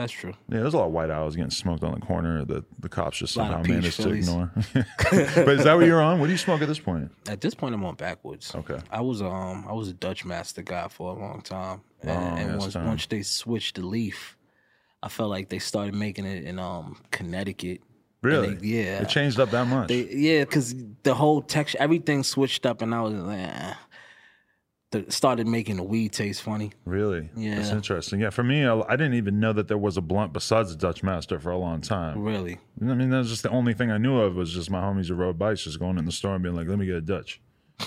that's 0.00 0.12
true. 0.12 0.32
Yeah, 0.48 0.60
there's 0.60 0.74
a 0.74 0.78
lot 0.78 0.86
of 0.86 0.92
white 0.92 1.10
owls 1.10 1.36
getting 1.36 1.50
smoked 1.50 1.84
on 1.84 1.92
the 1.92 2.00
corner 2.00 2.44
that 2.46 2.64
the 2.80 2.88
cops 2.88 3.18
just 3.18 3.34
somehow 3.34 3.62
managed 3.62 4.00
to 4.00 4.10
ignore. 4.10 4.50
but 4.74 5.48
is 5.48 5.64
that 5.64 5.74
what 5.76 5.86
you're 5.86 6.00
on? 6.00 6.18
What 6.18 6.26
do 6.26 6.32
you 6.32 6.38
smoke 6.38 6.62
at 6.62 6.68
this 6.68 6.78
point? 6.78 7.10
At 7.28 7.40
this 7.40 7.54
point, 7.54 7.74
I'm 7.74 7.84
on 7.84 7.96
backwoods. 7.96 8.54
Okay. 8.54 8.78
I 8.90 9.02
was 9.02 9.20
um 9.20 9.66
I 9.68 9.72
was 9.72 9.88
a 9.88 9.92
Dutch 9.92 10.24
master 10.24 10.62
guy 10.62 10.88
for 10.88 11.10
a 11.14 11.18
long 11.18 11.42
time, 11.42 11.82
and, 12.00 12.10
Long 12.10 12.38
and 12.38 12.50
ass 12.52 12.60
once 12.60 12.72
time. 12.74 12.86
once 12.86 13.06
they 13.06 13.22
switched 13.22 13.76
the 13.76 13.82
leaf, 13.86 14.38
I 15.02 15.08
felt 15.08 15.28
like 15.28 15.50
they 15.50 15.58
started 15.58 15.94
making 15.94 16.24
it 16.24 16.44
in 16.44 16.58
um 16.58 17.00
Connecticut. 17.10 17.82
Really? 18.22 18.54
they- 18.54 18.66
yeah. 18.66 19.02
It 19.02 19.08
changed 19.08 19.38
up 19.38 19.50
that 19.50 19.66
much. 19.66 19.88
They, 19.88 20.06
yeah, 20.10 20.44
because 20.44 20.74
the 21.02 21.14
whole 21.14 21.40
texture, 21.42 21.78
everything 21.80 22.22
switched 22.22 22.66
up, 22.66 22.82
and 22.82 22.94
I 22.94 23.00
was 23.02 23.14
like, 23.14 23.38
eh. 23.38 23.74
Started 25.08 25.46
making 25.46 25.76
the 25.76 25.84
weed 25.84 26.12
taste 26.12 26.42
funny. 26.42 26.72
really? 26.84 27.30
That's 27.36 27.68
Yeah. 27.70 27.76
interesting. 27.76 28.18
Yeah, 28.20 28.30
for 28.30 28.42
me, 28.42 28.64
I, 28.66 28.80
I 28.88 28.96
didn't 28.96 29.14
even 29.14 29.38
know 29.38 29.52
that 29.52 29.68
there 29.68 29.78
was 29.78 29.96
a 29.96 30.00
blunt 30.00 30.32
besides 30.32 30.70
the 30.70 30.76
Dutch 30.76 31.04
Master 31.04 31.38
for 31.38 31.50
a 31.50 31.56
long 31.56 31.80
time. 31.80 32.20
Really, 32.20 32.58
I 32.82 32.94
mean, 32.94 33.08
that's 33.10 33.28
just 33.28 33.44
the 33.44 33.50
only 33.50 33.72
thing 33.72 33.92
I 33.92 33.98
knew 33.98 34.18
of 34.18 34.34
was 34.34 34.52
just 34.52 34.68
my 34.68 34.80
homies 34.80 35.06
who 35.06 35.14
rode 35.14 35.38
bikes 35.38 35.62
just 35.62 35.78
going 35.78 35.96
in 35.96 36.06
the 36.06 36.12
store 36.12 36.34
and 36.34 36.42
being 36.42 36.56
like, 36.56 36.66
let 36.66 36.76
me 36.78 36.86
get 36.86 36.96
a 36.96 37.00
Dutch. 37.00 37.40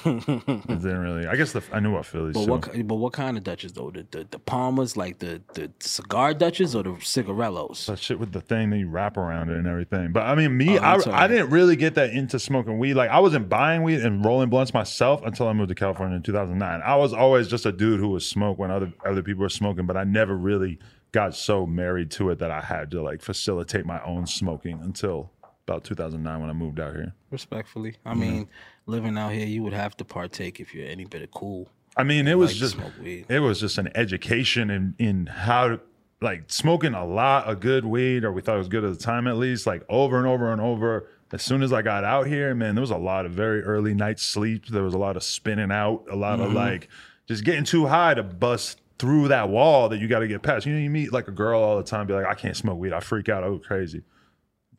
Didn't 0.04 1.00
really. 1.00 1.28
I 1.28 1.36
guess 1.36 1.52
the 1.52 1.64
I 1.72 1.80
knew 1.80 1.92
what 1.92 2.06
Phillies. 2.06 2.34
But 2.34 2.46
too. 2.46 2.52
what 2.52 2.88
but 2.88 2.96
what 2.96 3.14
kind 3.14 3.38
of 3.38 3.44
Dutches 3.44 3.74
though? 3.74 3.92
The 3.92 4.06
the, 4.10 4.28
the 4.30 4.40
Palmers, 4.40 4.98
like 4.98 5.20
the 5.20 5.42
the 5.54 5.72
cigar 5.80 6.34
Dutches 6.34 6.76
or 6.76 6.84
the 6.84 6.92
cigarellos? 6.92 7.86
that 7.88 8.00
shit 8.00 8.20
with 8.20 8.32
the 8.32 8.42
thing 8.42 8.70
that 8.72 8.78
you 8.78 8.88
wrap 8.90 9.18
around 9.18 9.50
it 9.50 9.58
and 9.58 9.68
everything. 9.68 10.12
But 10.12 10.24
I 10.24 10.36
mean, 10.36 10.58
me, 10.58 10.78
Oh, 10.78 10.82
I. 10.82 11.24
I 11.24 11.28
didn't 11.28 11.50
really 11.50 11.76
get 11.76 11.96
that 11.96 12.12
into 12.12 12.40
smoking 12.40 12.80
weed. 12.80 12.96
Like 12.96 13.10
I 13.10 13.20
wasn't 13.20 13.50
buying 13.50 13.84
weed 13.84 14.00
and 14.00 14.24
rolling 14.24 14.50
blunts 14.50 14.74
myself 14.74 15.22
until 15.24 15.48
I 15.48 15.54
moved 15.54 15.70
to 15.70 15.76
California 15.76 16.16
in 16.16 16.24
2009. 16.24 16.82
I 16.84 16.96
was 16.96 17.14
always 17.14 17.48
just 17.48 17.66
a 17.66 17.72
dude 17.72 18.00
who 18.00 18.10
would 18.10 18.24
smoke 18.24 18.58
when 18.58 18.72
other 18.72 18.92
other 19.06 19.24
people 19.24 19.42
were 19.42 19.50
smoking, 19.50 19.86
but 19.86 19.98
I 19.98 20.04
never 20.04 20.36
really 20.36 20.80
got 21.12 21.36
so 21.36 21.66
married 21.66 22.10
to 22.12 22.32
it 22.32 22.40
that 22.40 22.50
I 22.52 22.60
had 22.60 22.90
to 22.92 23.02
like 23.04 23.22
facilitate 23.22 23.86
my 23.86 24.04
own 24.04 24.26
smoking 24.26 24.80
until 24.82 25.32
about 25.68 25.84
2009 25.84 26.42
when 26.42 26.50
I 26.50 26.54
moved 26.54 26.80
out 26.80 26.96
here. 26.96 27.14
Respectfully, 27.34 27.96
I 28.06 28.14
mean, 28.14 28.48
living 28.86 29.18
out 29.18 29.34
here, 29.34 29.46
you 29.46 29.64
would 29.64 29.74
have 29.74 29.98
to 29.98 30.06
partake 30.06 30.60
if 30.62 30.74
you're 30.74 30.88
any 30.88 31.04
bit 31.06 31.22
of 31.24 31.32
cool. 31.32 31.68
I 31.98 32.04
mean, 32.04 32.28
it 32.28 32.38
was 32.38 32.52
like 32.52 32.56
to 32.56 32.60
just 32.62 32.74
smoke 32.76 32.94
weed. 33.02 33.26
it 33.28 33.40
was 33.40 33.60
just 33.60 33.78
an 33.78 33.90
education 33.96 34.70
in 34.70 34.96
in 35.00 35.26
how 35.26 35.68
to 35.68 35.80
like 36.22 36.44
smoking 36.48 36.94
a 36.94 37.06
lot 37.06 37.46
of 37.46 37.60
good 37.60 37.84
weed, 37.86 38.24
or 38.24 38.32
we 38.32 38.42
thought 38.42 38.56
it 38.56 38.60
was 38.60 38.70
good 38.70 38.86
at 38.86 38.92
the 38.98 39.04
time 39.04 39.28
at 39.28 39.36
least, 39.38 39.68
like 39.68 39.84
over 39.90 40.18
and 40.18 40.26
over 40.28 40.52
and 40.54 40.62
over. 40.62 41.10
As 41.34 41.42
soon 41.42 41.64
as 41.64 41.74
I 41.74 41.82
got 41.82 42.04
out 42.04 42.28
here, 42.28 42.54
man, 42.56 42.76
there 42.76 42.82
was 42.82 42.92
a 42.92 42.98
lot 42.98 43.26
of 43.26 43.32
very 43.34 43.62
early 43.64 43.94
night 43.96 44.20
sleep. 44.20 44.68
There 44.68 44.84
was 44.84 44.94
a 44.94 45.00
lot 45.00 45.18
of 45.18 45.24
spinning 45.24 45.72
out, 45.72 46.06
a 46.10 46.16
lot 46.16 46.38
Mm-hmm. 46.40 46.48
of 46.50 46.54
like 46.54 46.88
just 47.28 47.44
getting 47.44 47.64
too 47.64 47.88
high 47.88 48.14
to 48.14 48.22
bust 48.24 48.80
through 49.00 49.30
that 49.30 49.50
wall 49.50 49.90
that 49.90 49.98
you 49.98 50.08
got 50.08 50.20
to 50.20 50.28
get 50.28 50.44
past. 50.44 50.66
You 50.68 50.74
know, 50.74 50.80
you 50.80 50.90
meet 50.92 51.12
like 51.12 51.28
a 51.28 51.32
girl 51.32 51.60
all 51.62 51.78
the 51.78 51.84
time, 51.84 52.06
be 52.06 52.14
like, 52.14 52.26
I 52.28 52.36
can't 52.36 52.56
smoke 52.56 52.78
weed. 52.78 52.94
I 52.94 53.00
freak 53.00 53.28
out. 53.30 53.44
I 53.44 53.48
go 53.48 53.58
crazy. 53.58 54.04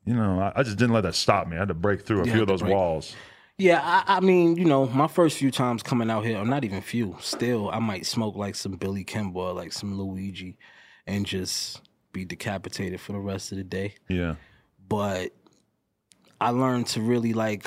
You 0.04 0.14
know, 0.14 0.38
I, 0.38 0.60
I 0.60 0.62
just 0.62 0.76
didn't 0.76 0.92
let 0.92 1.02
that 1.02 1.14
stop 1.14 1.48
me. 1.48 1.56
I 1.56 1.60
had 1.60 1.68
to 1.68 1.74
break 1.74 2.04
through 2.04 2.22
a 2.22 2.26
You 2.26 2.32
few 2.32 2.42
of 2.42 2.48
those 2.48 2.60
break. 2.60 2.74
walls. 2.74 3.14
Yeah, 3.56 3.80
I, 3.82 4.16
I 4.16 4.20
mean, 4.20 4.56
you 4.56 4.64
know, 4.64 4.86
my 4.86 5.06
first 5.06 5.38
few 5.38 5.50
times 5.50 5.82
coming 5.82 6.10
out 6.10 6.24
here, 6.24 6.38
or 6.38 6.44
not 6.44 6.64
even 6.64 6.80
few, 6.82 7.16
still, 7.20 7.70
I 7.70 7.78
might 7.78 8.04
smoke 8.04 8.34
like 8.34 8.56
some 8.56 8.72
Billy 8.72 9.04
Kimber, 9.04 9.38
or 9.38 9.52
like 9.52 9.72
some 9.72 9.96
Luigi, 9.96 10.58
and 11.06 11.24
just 11.24 11.80
be 12.12 12.24
decapitated 12.24 13.00
for 13.00 13.12
the 13.12 13.20
rest 13.20 13.52
of 13.52 13.58
the 13.58 13.64
day. 13.64 13.94
Yeah. 14.08 14.34
But 14.88 15.30
I 16.40 16.50
learned 16.50 16.88
to 16.88 17.00
really 17.00 17.32
like 17.32 17.66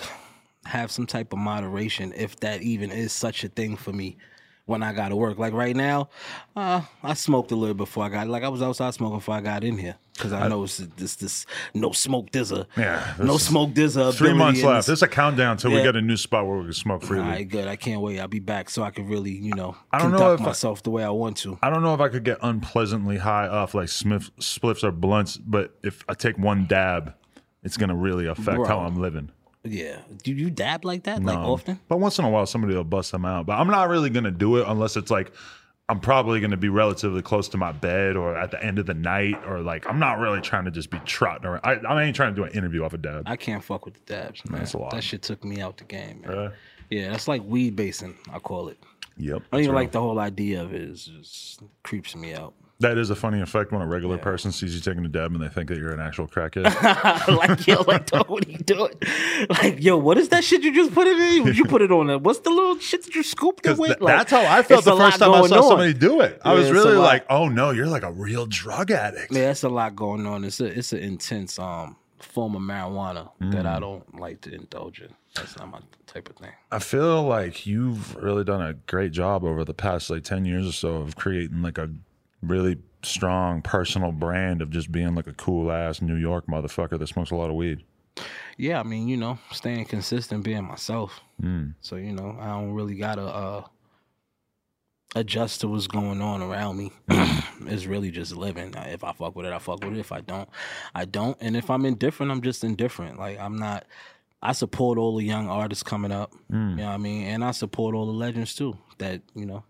have 0.65 0.91
some 0.91 1.06
type 1.06 1.32
of 1.32 1.39
moderation, 1.39 2.13
if 2.15 2.38
that 2.41 2.62
even 2.62 2.91
is 2.91 3.13
such 3.13 3.44
a 3.46 3.48
thing 3.48 3.77
for 3.77 3.94
me. 3.94 4.17
When 4.67 4.83
I 4.83 4.91
got 4.91 5.09
to 5.09 5.15
work, 5.15 5.39
like 5.39 5.53
right 5.53 5.75
now, 5.75 6.09
uh, 6.53 6.81
I 7.01 7.13
smoked 7.13 7.51
a 7.53 7.55
little 7.55 7.74
before 7.74 8.03
I 8.03 8.09
got. 8.09 8.27
Like 8.27 8.43
I 8.43 8.50
was 8.50 8.62
outside 8.62 8.93
smoking 8.93 9.17
before 9.19 9.33
I 9.36 9.39
got 9.39 9.63
in 9.63 9.77
here, 9.77 9.95
because 10.13 10.33
I, 10.33 10.50
know 10.50 10.65
it's 10.65 10.75
this 10.77 11.15
this 11.15 11.45
no 11.74 11.93
smoke. 11.93 12.36
A 12.36 12.67
Yeah, 12.75 13.13
no 13.17 13.38
smoke. 13.38 13.77
A 13.77 14.12
Three 14.12 14.33
months 14.33 14.62
left. 14.62 14.79
this- 14.79 14.86
There's 14.88 15.03
a 15.03 15.07
countdown 15.07 15.55
till 15.55 15.71
we 15.71 15.81
get 15.81 15.95
a 15.95 16.01
new 16.01 16.17
spot 16.17 16.45
where 16.45 16.57
we 16.57 16.65
can 16.65 16.74
smoke 16.74 17.01
freely. 17.03 17.24
All 17.24 17.29
right, 17.29 17.47
good. 17.47 17.65
I 17.65 17.77
can't 17.77 18.01
wait. 18.01 18.19
I'll 18.19 18.27
be 18.27 18.39
back 18.39 18.69
so 18.69 18.83
I 18.83 18.91
can 18.91 19.07
really, 19.07 19.31
you 19.31 19.53
know, 19.55 19.77
I 19.89 20.00
don't 20.00 20.12
know 20.12 20.33
if 20.33 20.41
I- 20.41 20.45
myself 20.47 20.83
the 20.83 20.91
way 20.91 21.03
I 21.05 21.12
want 21.12 21.38
to. 21.38 21.57
I 21.63 21.69
don't 21.69 21.81
know 21.81 21.93
if 21.93 22.01
I 22.01 22.09
could 22.09 22.25
get 22.25 22.38
unpleasantly 22.41 23.19
high 23.19 23.47
off 23.47 23.74
like 23.74 23.88
Smith 23.88 24.29
spliffs 24.38 24.83
or 24.83 24.91
blunts, 24.91 25.38
but 25.38 25.77
if 25.81 26.03
I 26.09 26.13
take 26.13 26.38
one 26.38 26.65
dab, 26.65 27.13
it's 27.63 27.77
gonna 27.77 27.95
really 27.95 28.25
affect 28.27 28.57
Bro. 28.57 28.67
how 28.67 28.79
I'm 28.79 29.00
living. 29.00 29.31
Yeah. 29.71 30.00
Do 30.24 30.33
you 30.33 30.50
dab 30.50 30.86
like 30.86 31.03
that, 31.03 31.24
like 31.24 31.38
Um, 31.38 31.45
often? 31.45 31.79
But 31.88 32.00
once 32.00 32.19
in 32.19 32.25
a 32.25 32.29
while, 32.29 32.45
somebody 32.45 32.75
will 32.75 32.83
bust 32.83 33.12
them 33.12 33.25
out. 33.25 33.45
But 33.45 33.53
I'm 33.59 33.67
not 33.67 33.89
really 33.89 34.09
gonna 34.09 34.31
do 34.31 34.57
it 34.57 34.65
unless 34.67 34.95
it's 34.97 35.12
like 35.12 35.31
I'm 35.89 36.00
probably 36.01 36.41
gonna 36.41 36.57
be 36.57 36.67
relatively 36.69 37.21
close 37.21 37.47
to 37.50 37.57
my 37.57 37.71
bed 37.71 38.17
or 38.17 38.36
at 38.36 38.51
the 38.51 38.62
end 38.62 38.77
of 38.77 38.86
the 38.86 38.93
night 38.93 39.38
or 39.47 39.62
like 39.62 39.88
I'm 39.88 40.00
not 40.00 40.19
really 40.19 40.41
trying 40.41 40.65
to 40.65 40.71
just 40.71 40.89
be 40.89 41.00
trotting 41.05 41.45
around. 41.45 41.62
I, 41.63 41.74
I 41.88 42.03
ain't 42.03 42.15
trying 42.15 42.36
to 42.36 42.36
do 42.36 42.43
an 42.43 42.51
interview 42.51 42.83
off 42.83 42.93
a 42.93 42.97
dab. 42.97 43.24
I 43.25 43.38
can't 43.38 43.63
fuck 43.63 43.86
with 43.86 43.93
the 43.93 44.13
dabs, 44.13 44.43
man. 44.50 44.59
That's 44.59 44.74
a 44.74 44.79
lot. 44.79 44.91
That 44.91 45.03
shit 45.03 45.21
took 45.21 45.43
me 45.45 45.62
out 45.62 45.77
the 45.77 45.86
game, 45.86 46.21
man. 46.21 46.29
Really? 46.29 46.50
Yeah, 46.89 47.12
that's 47.12 47.27
like 47.27 47.43
weed 47.45 47.75
basing, 47.75 48.15
I 48.31 48.39
call 48.39 48.67
it. 48.69 48.77
Yep. 49.17 49.41
I 49.51 49.55
don't 49.55 49.63
even 49.63 49.75
like 49.75 49.91
the 49.91 50.00
whole 50.00 50.19
idea 50.19 50.62
of 50.62 50.74
it. 50.74 50.81
It 50.81 50.93
just 50.93 51.62
creeps 51.83 52.15
me 52.15 52.33
out. 52.33 52.53
That 52.79 52.98
is 52.98 53.10
a 53.10 53.15
funny 53.15 53.41
effect 53.41 53.72
when 53.72 53.81
a 53.81 53.88
regular 53.88 54.17
person 54.17 54.51
sees 54.51 54.75
you 54.75 54.81
taking 54.81 55.03
a 55.05 55.07
dab 55.07 55.31
and 55.34 55.41
they 55.41 55.48
think 55.50 55.69
that 55.69 55.77
you're 55.79 55.93
an 55.93 56.00
actual 56.00 56.27
crackhead. 56.27 56.65
like, 57.38 57.65
yo, 57.65 57.81
like, 57.81 58.10
what 58.29 58.48
are 58.48 58.51
you 58.51 58.57
doing? 58.60 58.93
Like, 59.50 59.81
yo, 59.81 59.98
what 59.98 60.17
is 60.17 60.29
that 60.29 60.43
shit 60.43 60.62
you 60.63 60.74
just 60.74 60.93
put 60.93 61.07
it 61.07 61.17
in? 61.17 61.53
You 61.55 61.65
put 61.65 61.81
it 61.81 61.91
on 61.91 62.07
there. 62.07 62.17
What's 62.17 62.39
the 62.39 62.50
little 62.51 62.77
shit 62.79 63.03
that 63.05 63.15
you 63.15 63.24
scooped 63.24 63.65
it 63.65 63.77
with? 63.77 63.89
th- 63.89 64.01
Like, 64.01 64.17
that's 64.17 64.31
how 64.31 64.46
I 64.46 64.62
felt 64.63 64.86
the 64.86 64.96
first 64.96 65.19
time 65.19 65.31
I 65.34 65.48
saw 65.48 65.57
on. 65.57 65.63
somebody 65.69 65.93
do 65.93 66.22
it. 66.22 66.39
I 66.46 66.53
Yeah, 66.53 66.60
was 66.60 66.72
really 66.72 66.98
like, 66.98 67.25
oh 67.29 67.48
no, 67.50 67.72
you're 67.72 67.88
like 67.88 68.03
a 68.03 68.12
real 68.12 68.46
drug 68.46 68.91
addict. 68.91 69.31
Yeah, 69.34 69.51
it's 69.51 69.63
a 69.63 69.69
lot 69.69 69.96
going 69.96 70.25
on. 70.25 70.43
It's 70.43 70.60
a 70.60 70.65
it's 70.65 70.93
an 70.93 71.00
intense 71.00 71.57
um 71.60 71.96
form 72.19 72.55
of 72.55 72.62
marijuana 72.62 73.29
that 73.39 73.65
Mm. 73.65 73.75
I 73.75 73.79
don't 73.79 74.19
like 74.19 74.41
to 74.41 74.53
indulge 74.53 75.01
in. 75.01 75.10
That's 75.36 75.57
not 75.57 75.69
my 75.69 75.79
type 76.07 76.29
of 76.29 76.36
thing. 76.38 76.51
I 76.72 76.79
feel 76.79 77.22
like 77.24 77.65
you've 77.67 78.15
really 78.15 78.43
done 78.43 78.62
a 78.62 78.74
great 78.74 79.12
job 79.12 79.43
over 79.43 79.63
the 79.63 79.74
past 79.74 80.10
like 80.10 80.24
10 80.24 80.46
years 80.46 80.67
or 80.67 80.72
so 80.72 80.96
of 80.96 81.15
creating 81.15 81.62
like 81.62 81.77
a 81.77 81.89
really 82.41 82.77
strong 83.03 83.62
personal 83.62 84.12
brand 84.12 84.62
of 84.62 84.70
just 84.70 84.91
being 84.91 85.15
like 85.15 85.27
a 85.27 85.34
cool 85.34 85.72
ass 85.72 86.01
New 86.01 86.15
York 86.15 86.48
motherfucker 86.48 86.98
that 87.00 87.08
smokes 87.08 87.32
a 87.32 87.36
lot 87.36 87.50
of 87.50 87.56
weed. 87.56 87.84
Yeah, 88.58 88.79
I 88.79 88.84
mean, 88.84 89.08
you 89.08 89.17
know, 89.17 89.38
staying 89.51 89.86
consistent, 89.86 90.44
being 90.44 90.63
myself. 90.63 91.22
Mm. 91.41 91.75
So 91.82 91.96
you 91.96 92.13
know, 92.13 92.38
I 92.39 92.48
don't 92.48 92.74
really 92.74 92.96
gotta 92.96 93.24
uh 93.24 93.63
adjust 95.15 95.62
to 95.62 95.67
what's 95.67 95.88
going 95.88 96.22
on 96.22 96.41
around 96.41 96.77
me. 96.77 96.91
it's 97.67 97.86
really 97.86 98.12
just 98.12 98.36
living. 98.36 98.74
If 98.75 99.03
I 99.03 99.13
fuck 99.13 99.36
with 99.36 99.46
it, 99.46 99.53
I 99.53 99.60
fuck 99.60 99.84
with 99.84 99.94
it. 99.94 100.00
If 100.00 100.12
I 100.12 100.22
don't, 100.22 100.50
I 100.94 101.06
don't. 101.06 101.38
And 101.39 101.56
if 101.56 101.70
I'm 101.70 101.86
indifferent, 101.86 102.32
I'm 102.32 102.41
just 102.41 102.63
indifferent. 102.63 103.20
Like 103.20 103.39
I'm 103.39 103.58
not. 103.58 103.86
I 104.41 104.51
support 104.51 105.00
all 105.00 105.17
the 105.17 105.25
young 105.25 105.50
artists 105.50 105.84
coming 105.84 106.12
up. 106.12 106.32
You 106.51 106.58
know 106.58 106.86
what 106.86 106.91
I 106.91 106.98
mean? 106.98 107.25
And 107.25 107.44
I 107.44 107.51
support 107.51 107.96
all 107.96 108.06
the 108.06 108.12
legends 108.12 108.53
too. 108.56 108.77
That 109.00 109.22
you 109.36 109.46
know 109.46 109.63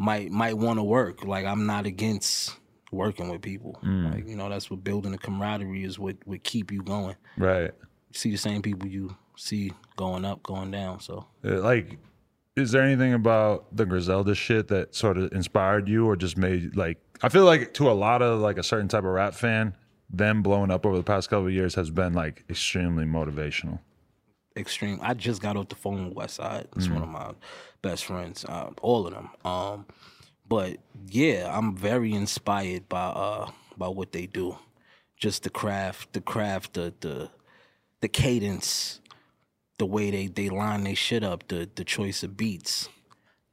might 0.00 0.30
might 0.30 0.56
want 0.56 0.78
to 0.78 0.82
work. 0.82 1.24
Like 1.24 1.44
I'm 1.44 1.66
not 1.66 1.84
against 1.84 2.56
working 2.90 3.28
with 3.28 3.42
people. 3.42 3.78
Mm. 3.84 4.14
Like 4.14 4.26
you 4.26 4.34
know, 4.34 4.48
that's 4.48 4.70
what 4.70 4.82
building 4.82 5.12
a 5.12 5.18
camaraderie 5.18 5.84
is. 5.84 5.98
What 5.98 6.16
would 6.26 6.42
keep 6.42 6.72
you 6.72 6.82
going. 6.82 7.16
Right. 7.36 7.70
You 8.10 8.14
see 8.14 8.30
the 8.30 8.38
same 8.38 8.62
people 8.62 8.88
you 8.88 9.16
see 9.36 9.72
going 9.96 10.24
up, 10.24 10.42
going 10.42 10.70
down. 10.70 11.00
So 11.00 11.26
Like, 11.42 11.98
is 12.56 12.72
there 12.72 12.82
anything 12.82 13.12
about 13.12 13.76
the 13.76 13.84
Griselda 13.84 14.34
shit 14.34 14.68
that 14.68 14.94
sort 14.94 15.18
of 15.18 15.32
inspired 15.32 15.86
you 15.86 16.06
or 16.06 16.16
just 16.16 16.36
made 16.36 16.74
like, 16.76 16.98
I 17.22 17.28
feel 17.28 17.44
like 17.44 17.74
to 17.74 17.90
a 17.90 17.92
lot 17.92 18.22
of 18.22 18.40
like 18.40 18.56
a 18.56 18.62
certain 18.62 18.88
type 18.88 19.04
of 19.04 19.10
rap 19.10 19.34
fan, 19.34 19.76
them 20.08 20.42
blowing 20.42 20.70
up 20.70 20.86
over 20.86 20.96
the 20.96 21.04
past 21.04 21.28
couple 21.28 21.46
of 21.46 21.52
years 21.52 21.74
has 21.74 21.90
been 21.90 22.14
like 22.14 22.44
extremely 22.48 23.04
motivational. 23.04 23.80
extreme. 24.56 24.98
I 25.02 25.14
just 25.14 25.42
got 25.42 25.56
off 25.56 25.68
the 25.68 25.76
phone 25.76 26.08
with 26.08 26.16
Westside. 26.16 26.66
It's 26.76 26.88
one 26.88 27.00
mm. 27.00 27.04
of 27.04 27.08
my 27.08 27.32
best 27.82 28.04
friends. 28.04 28.44
Uh, 28.44 28.70
all 28.82 29.06
of 29.06 29.14
them. 29.14 29.30
Um, 29.44 29.86
but 30.48 30.78
yeah, 31.08 31.50
I'm 31.56 31.76
very 31.76 32.12
inspired 32.12 32.88
by 32.88 33.06
uh 33.06 33.50
by 33.76 33.88
what 33.88 34.12
they 34.12 34.26
do. 34.26 34.56
Just 35.16 35.42
the 35.42 35.50
craft, 35.50 36.12
the 36.12 36.20
craft, 36.20 36.74
the 36.74 36.92
the 37.00 37.30
the 38.00 38.08
cadence, 38.08 39.00
the 39.78 39.86
way 39.86 40.10
they 40.10 40.26
they 40.26 40.48
line 40.48 40.84
they 40.84 40.94
shit 40.94 41.22
up, 41.22 41.48
the 41.48 41.68
the 41.74 41.84
choice 41.84 42.22
of 42.22 42.36
beats. 42.36 42.88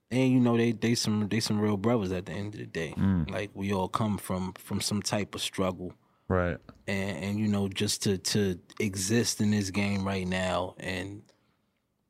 And 0.10 0.31
you 0.31 0.39
know 0.39 0.55
they 0.55 0.72
they 0.72 0.96
some 0.96 1.27
they 1.27 1.39
some 1.41 1.60
real 1.60 1.75
brothers 1.77 2.12
at 2.13 2.25
the 2.27 2.31
end 2.31 2.53
of 2.55 2.60
the 2.62 2.65
day. 2.65 2.93
Like 3.29 3.51
we 3.53 3.74
all 3.74 3.89
come 3.89 4.17
from 4.17 4.53
from 4.53 4.79
some 4.81 5.01
type 5.01 5.36
of 5.36 5.41
struggle 5.41 5.93
Right. 6.29 6.57
and, 6.88 7.17
and 7.24 7.39
you 7.39 7.48
know 7.48 7.67
just 7.67 8.03
to 8.03 8.17
to 8.17 8.57
exist 8.79 9.39
in 9.41 9.51
this 9.51 9.69
game 9.69 10.05
right 10.07 10.27
now 10.27 10.75
and 10.79 11.22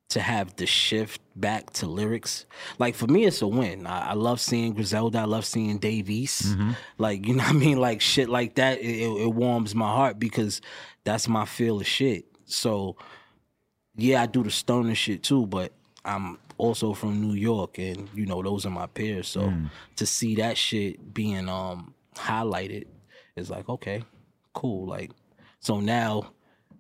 to 0.10 0.22
have 0.22 0.56
the 0.56 0.66
shift 0.66 1.20
back 1.36 1.72
to 1.74 1.86
lyrics. 1.86 2.46
Like 2.80 2.96
for 2.96 3.08
me 3.08 3.26
it's 3.26 3.42
a 3.42 3.48
win. 3.48 3.86
I, 3.86 4.12
I 4.12 4.14
love 4.14 4.40
seeing 4.40 4.74
griselda. 4.74 5.20
I 5.20 5.26
love 5.26 5.46
seeing 5.46 5.78
dave 5.80 6.10
east 6.10 6.56
like 6.98 7.28
you 7.28 7.34
know 7.36 7.44
what 7.44 7.50
i 7.56 7.58
mean? 7.58 7.78
Like 7.80 8.00
shit 8.02 8.30
like 8.30 8.56
that 8.56 8.80
it, 8.80 8.86
it, 9.02 9.22
it 9.24 9.34
warms 9.34 9.76
my 9.76 9.90
heart 9.90 10.18
because 10.20 10.62
that's 11.04 11.28
my 11.28 11.46
feel 11.46 11.80
of 11.82 11.88
shit. 11.88 12.26
So 12.46 12.96
yeah 14.00 14.22
i 14.22 14.26
do 14.28 14.44
the 14.44 14.52
stoner 14.52 14.94
shit 14.94 15.24
too 15.24 15.48
but 15.48 15.74
i'm 16.06 16.38
also 16.60 16.94
from 16.94 17.20
new 17.20 17.34
york 17.34 17.80
and 17.80 18.08
you 18.14 18.28
know 18.28 18.42
those 18.44 18.66
are 18.66 18.70
my 18.70 18.86
peers. 18.88 19.28
So 19.28 19.42
to 19.98 20.06
see 20.06 20.36
that 20.36 20.58
shit 20.58 21.14
being 21.14 21.50
um 21.50 21.94
highlighted 22.16 22.86
is 23.36 23.50
like 23.50 23.68
okay 23.70 24.04
cool. 24.54 24.88
Like 24.88 25.12
so 25.60 25.80
now 25.80 26.32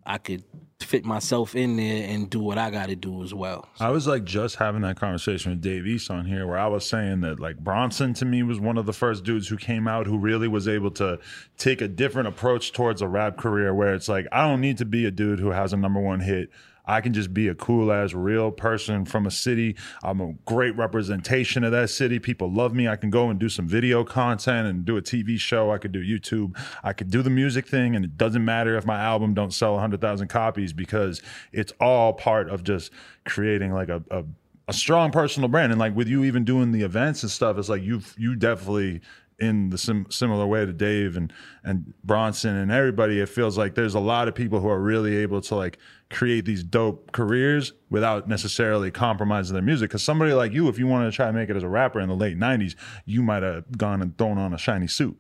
i 0.08 0.18
could 0.18 0.44
fit 0.80 1.04
myself 1.04 1.56
in 1.56 1.76
there 1.76 2.08
and 2.08 2.30
do 2.30 2.40
what 2.40 2.58
i 2.58 2.70
gotta 2.72 2.96
do 2.96 3.24
as 3.24 3.34
well 3.34 3.68
I 3.80 3.90
was 3.90 4.08
like 4.08 4.24
just 4.24 4.56
having 4.56 4.82
that 4.82 5.00
conversation 5.00 5.52
with 5.52 5.62
Dave 5.62 5.86
East 5.86 6.10
on 6.10 6.26
here 6.26 6.48
where 6.48 6.58
I 6.58 6.68
was 6.68 6.88
saying 6.88 7.22
that 7.22 7.40
like 7.40 7.58
Bronson 7.58 8.14
to 8.16 8.26
me 8.26 8.42
was 8.44 8.60
one 8.60 8.78
of 8.78 8.86
the 8.86 8.94
first 8.94 9.24
dudes 9.24 9.48
who 9.48 9.58
came 9.58 9.88
out 9.88 10.08
who 10.08 10.18
really 10.18 10.48
was 10.48 10.68
able 10.68 10.92
to 10.92 11.20
take 11.58 11.82
a 11.82 11.88
different 11.88 12.28
approach 12.28 12.74
towards 12.74 13.02
a 13.02 13.08
rap 13.08 13.38
career 13.38 13.74
where 13.74 13.94
it's 13.94 14.08
like 14.10 14.26
I 14.32 14.48
don't 14.48 14.62
need 14.62 14.78
to 14.78 14.86
be 14.86 15.06
a 15.06 15.12
dude 15.12 15.40
who 15.40 15.52
has 15.52 15.74
a 15.74 15.78
number 15.78 16.00
one 16.00 16.22
hit. 16.22 16.50
I 16.88 17.02
can 17.02 17.14
just 17.14 17.34
be 17.34 17.50
a 17.50 17.56
cool 17.56 17.92
ass 17.92 18.14
real 18.14 18.52
person 18.52 19.06
from 19.06 19.26
a 19.26 19.32
city. 19.32 19.76
I'm 20.04 20.22
a 20.22 20.34
great 20.46 20.76
representation 20.76 21.64
of 21.64 21.72
that 21.74 21.90
city. 21.90 22.18
People 22.20 22.52
love 22.52 22.74
me. 22.74 22.88
I 22.88 22.96
can 22.96 23.10
go 23.10 23.30
and 23.30 23.40
do 23.40 23.50
some 23.50 23.68
video 23.68 24.04
content 24.04 24.68
and 24.68 24.86
do 24.86 24.98
a 24.98 25.02
TV 25.02 25.38
show. 25.38 25.72
I 25.72 25.78
could 25.78 25.92
do 25.92 26.04
YouTube. 26.04 26.58
I 26.84 26.94
could 26.94 27.12
do 27.12 27.22
the 27.22 27.30
music 27.30 27.68
thing, 27.68 27.96
and 27.96 28.06
it 28.06 28.18
doesn't 28.18 28.44
matter 28.44 28.78
if 28.78 28.86
my 28.86 29.00
album 29.00 29.34
don't 29.34 29.54
sell 29.54 29.74
100,000 29.74 30.28
copies 30.28 30.74
because 30.74 31.22
it's 31.52 31.74
all 31.80 32.14
part 32.14 32.50
of 32.50 32.64
just 32.64 32.92
creating 33.26 33.74
like 33.74 33.90
a, 33.90 34.02
a 34.10 34.24
a 34.70 34.74
strong 34.74 35.12
personal 35.12 35.48
brand 35.48 35.72
and 35.72 35.80
like 35.80 35.96
with 35.96 36.10
you 36.10 36.26
even 36.26 36.44
doing 36.44 36.74
the 36.74 36.82
events 36.82 37.24
and 37.24 37.32
stuff 37.32 37.58
it's 37.58 37.70
like 37.70 37.82
you've 37.82 38.14
you 38.18 38.36
definitely 38.36 39.00
in 39.40 39.70
the 39.70 39.78
sim- 39.78 40.08
similar 40.10 40.46
way 40.46 40.66
to 40.66 40.74
Dave 40.74 41.16
and 41.16 41.32
and 41.64 41.94
Bronson 42.04 42.56
and 42.56 42.72
everybody 42.72 43.20
it 43.20 43.30
feels 43.30 43.58
like 43.58 43.76
there's 43.76 43.96
a 43.96 44.00
lot 44.00 44.28
of 44.28 44.36
people 44.36 44.60
who 44.60 44.68
are 44.68 44.80
really 44.80 45.16
able 45.18 45.42
to 45.42 45.56
like 45.56 45.78
create 46.10 46.46
these 46.46 46.64
dope 46.64 47.12
careers 47.12 47.74
without 47.90 48.28
necessarily 48.30 48.90
compromising 48.92 49.54
their 49.54 49.62
music 49.62 49.92
cuz 49.92 50.02
somebody 50.04 50.32
like 50.34 50.54
you 50.54 50.68
if 50.70 50.80
you 50.80 50.88
wanted 50.88 51.10
to 51.10 51.16
try 51.16 51.28
to 51.28 51.34
make 51.34 51.50
it 51.50 51.56
as 51.58 51.64
a 51.64 51.68
rapper 51.68 52.00
in 52.00 52.08
the 52.08 52.16
late 52.16 52.38
90s 52.40 52.76
you 53.06 53.22
might 53.22 53.44
have 53.44 53.78
gone 53.78 54.02
and 54.02 54.18
thrown 54.18 54.38
on 54.38 54.54
a 54.54 54.58
shiny 54.58 54.88
suit 54.88 55.18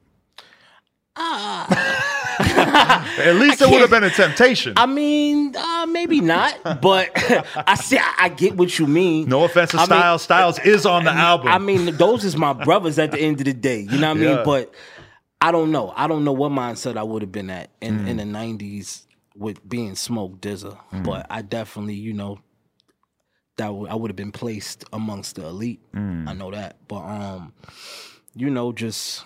At 2.39 3.35
least 3.35 3.61
it 3.61 3.69
would 3.69 3.81
have 3.81 3.89
been 3.89 4.03
a 4.03 4.09
temptation. 4.11 4.73
I 4.77 4.85
mean, 4.85 5.55
uh, 5.55 5.87
maybe 5.87 6.21
not, 6.21 6.81
but 6.81 7.09
I 7.67 7.75
see. 7.75 7.97
I, 7.97 8.13
I 8.19 8.29
get 8.29 8.55
what 8.55 8.77
you 8.77 8.85
mean. 8.85 9.27
no 9.27 9.43
offense 9.43 9.71
to 9.71 9.77
I 9.77 9.79
mean, 9.81 9.85
Styles. 9.87 10.21
Styles 10.21 10.59
is 10.59 10.85
on 10.85 11.03
the 11.03 11.11
album. 11.11 11.47
I 11.47 11.57
mean, 11.57 11.95
those 11.97 12.23
is 12.23 12.37
my 12.37 12.53
brothers 12.53 12.99
at 12.99 13.11
the 13.11 13.19
end 13.19 13.39
of 13.39 13.45
the 13.45 13.53
day. 13.53 13.79
You 13.81 13.97
know 13.99 14.09
what 14.09 14.17
I 14.17 14.19
mean? 14.19 14.39
But 14.45 14.73
I 15.41 15.51
don't 15.51 15.71
know. 15.71 15.91
I 15.95 16.07
don't 16.07 16.23
know 16.23 16.31
what 16.33 16.51
mindset 16.51 16.95
I 16.97 17.03
would 17.03 17.23
have 17.23 17.31
been 17.31 17.49
at 17.49 17.71
in, 17.81 17.99
Mm. 18.01 18.07
in 18.07 18.17
the 18.17 18.23
'90s 18.23 19.01
with 19.37 19.67
being 19.67 19.95
Smoke 19.95 20.39
DZA. 20.41 20.77
But 21.03 21.27
I 21.29 21.41
definitely, 21.41 21.95
you 21.95 22.13
know, 22.13 22.39
that 23.57 23.67
w- 23.67 23.87
I 23.87 23.95
would 23.95 24.09
have 24.11 24.15
been 24.15 24.31
placed 24.31 24.83
amongst 24.93 25.35
the 25.35 25.45
elite. 25.45 25.81
Mm. 25.93 26.27
I 26.27 26.33
know 26.33 26.51
that. 26.51 26.77
But 26.87 27.03
um, 27.03 27.53
you 28.35 28.49
know, 28.49 28.71
just 28.71 29.23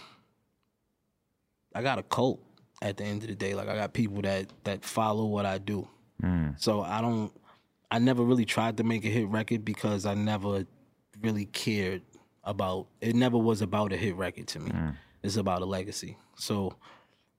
I 1.73 1.81
got 1.81 1.99
a 1.99 2.03
cult 2.03 2.41
at 2.81 2.97
the 2.97 3.03
end 3.03 3.23
of 3.23 3.29
the 3.29 3.35
day. 3.35 3.53
Like 3.55 3.67
I 3.67 3.75
got 3.75 3.93
people 3.93 4.21
that 4.23 4.47
that 4.63 4.83
follow 4.83 5.25
what 5.25 5.45
I 5.45 5.57
do. 5.57 5.87
So 6.57 6.81
I 6.81 7.01
don't. 7.01 7.31
I 7.89 7.99
never 7.99 8.23
really 8.23 8.45
tried 8.45 8.77
to 8.77 8.83
make 8.83 9.03
a 9.03 9.09
hit 9.09 9.27
record 9.27 9.65
because 9.65 10.05
I 10.05 10.13
never 10.13 10.65
really 11.21 11.45
cared 11.45 12.01
about. 12.43 12.87
It 13.01 13.15
never 13.15 13.37
was 13.37 13.61
about 13.61 13.91
a 13.91 13.97
hit 13.97 14.15
record 14.15 14.47
to 14.49 14.59
me. 14.59 14.71
It's 15.23 15.35
about 15.35 15.61
a 15.61 15.65
legacy. 15.65 16.17
So 16.35 16.73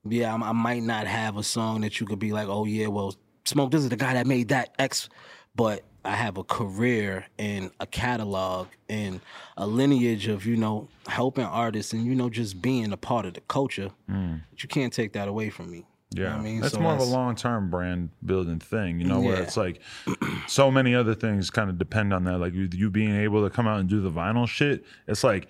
yeah, 0.07 0.33
I'm, 0.33 0.43
I 0.43 0.51
might 0.51 0.83
not 0.83 1.07
have 1.07 1.37
a 1.37 1.43
song 1.43 1.81
that 1.81 1.99
you 1.99 2.05
could 2.05 2.19
be 2.19 2.31
like, 2.31 2.47
oh 2.47 2.65
yeah, 2.65 2.87
well, 2.87 3.15
Smoke, 3.45 3.71
this 3.71 3.83
is 3.83 3.89
the 3.89 3.95
guy 3.95 4.13
that 4.13 4.27
made 4.27 4.49
that 4.49 4.73
X, 4.79 5.09
but 5.55 5.83
I 6.05 6.11
have 6.11 6.37
a 6.37 6.43
career 6.43 7.25
and 7.39 7.71
a 7.79 7.87
catalog 7.87 8.67
and 8.89 9.21
a 9.57 9.65
lineage 9.65 10.27
of 10.27 10.45
you 10.45 10.57
know 10.57 10.89
helping 11.07 11.45
artists 11.45 11.93
and 11.93 12.05
you 12.05 12.15
know 12.15 12.29
just 12.29 12.61
being 12.61 12.91
a 12.91 12.97
part 12.97 13.25
of 13.25 13.33
the 13.33 13.41
culture. 13.41 13.89
Mm. 14.09 14.41
But 14.49 14.63
you 14.63 14.69
can't 14.69 14.91
take 14.91 15.13
that 15.13 15.27
away 15.27 15.49
from 15.49 15.71
me. 15.71 15.85
You 16.13 16.23
know 16.23 16.29
Yeah, 16.29 16.35
I 16.35 16.41
mean, 16.41 16.61
that's 16.61 16.73
So 16.73 16.79
more 16.81 16.93
of 16.93 16.99
a 16.99 17.05
long 17.05 17.35
term 17.35 17.69
brand 17.69 18.09
building 18.25 18.59
thing, 18.59 18.99
you 18.99 19.07
know, 19.07 19.21
where 19.21 19.41
it's 19.41 19.57
like 19.57 19.81
so 20.47 20.69
many 20.69 20.93
other 20.93 21.15
things 21.15 21.49
kind 21.49 21.69
of 21.69 21.77
depend 21.77 22.13
on 22.13 22.25
that. 22.25 22.39
Like 22.39 22.53
you, 22.53 22.67
you 22.71 22.89
being 22.89 23.15
able 23.15 23.43
to 23.43 23.49
come 23.49 23.67
out 23.67 23.79
and 23.79 23.89
do 23.89 24.01
the 24.01 24.11
vinyl 24.11 24.47
shit, 24.47 24.83
it's 25.07 25.23
like 25.23 25.47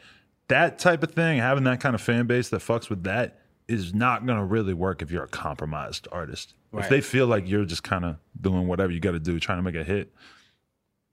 that 0.47 0.77
type 0.77 1.03
of 1.03 1.11
thing, 1.11 1.39
having 1.39 1.63
that 1.65 1.79
kind 1.79 1.95
of 1.95 2.01
fan 2.01 2.27
base 2.27 2.49
that 2.49 2.61
fucks 2.61 2.89
with 2.89 3.03
that 3.03 3.39
is 3.67 3.93
not 3.93 4.25
gonna 4.25 4.45
really 4.45 4.73
work 4.73 5.01
if 5.01 5.11
you're 5.11 5.23
a 5.23 5.27
compromised 5.27 6.07
artist. 6.11 6.53
If 6.75 6.89
they 6.89 7.01
feel 7.01 7.27
like 7.27 7.47
you're 7.47 7.65
just 7.65 7.83
kind 7.83 8.03
of 8.03 8.15
doing 8.41 8.67
whatever 8.67 8.91
you 8.91 8.99
got 8.99 9.11
to 9.11 9.19
do, 9.19 9.39
trying 9.39 9.59
to 9.59 9.61
make 9.61 9.75
a 9.75 9.83
hit, 9.83 10.11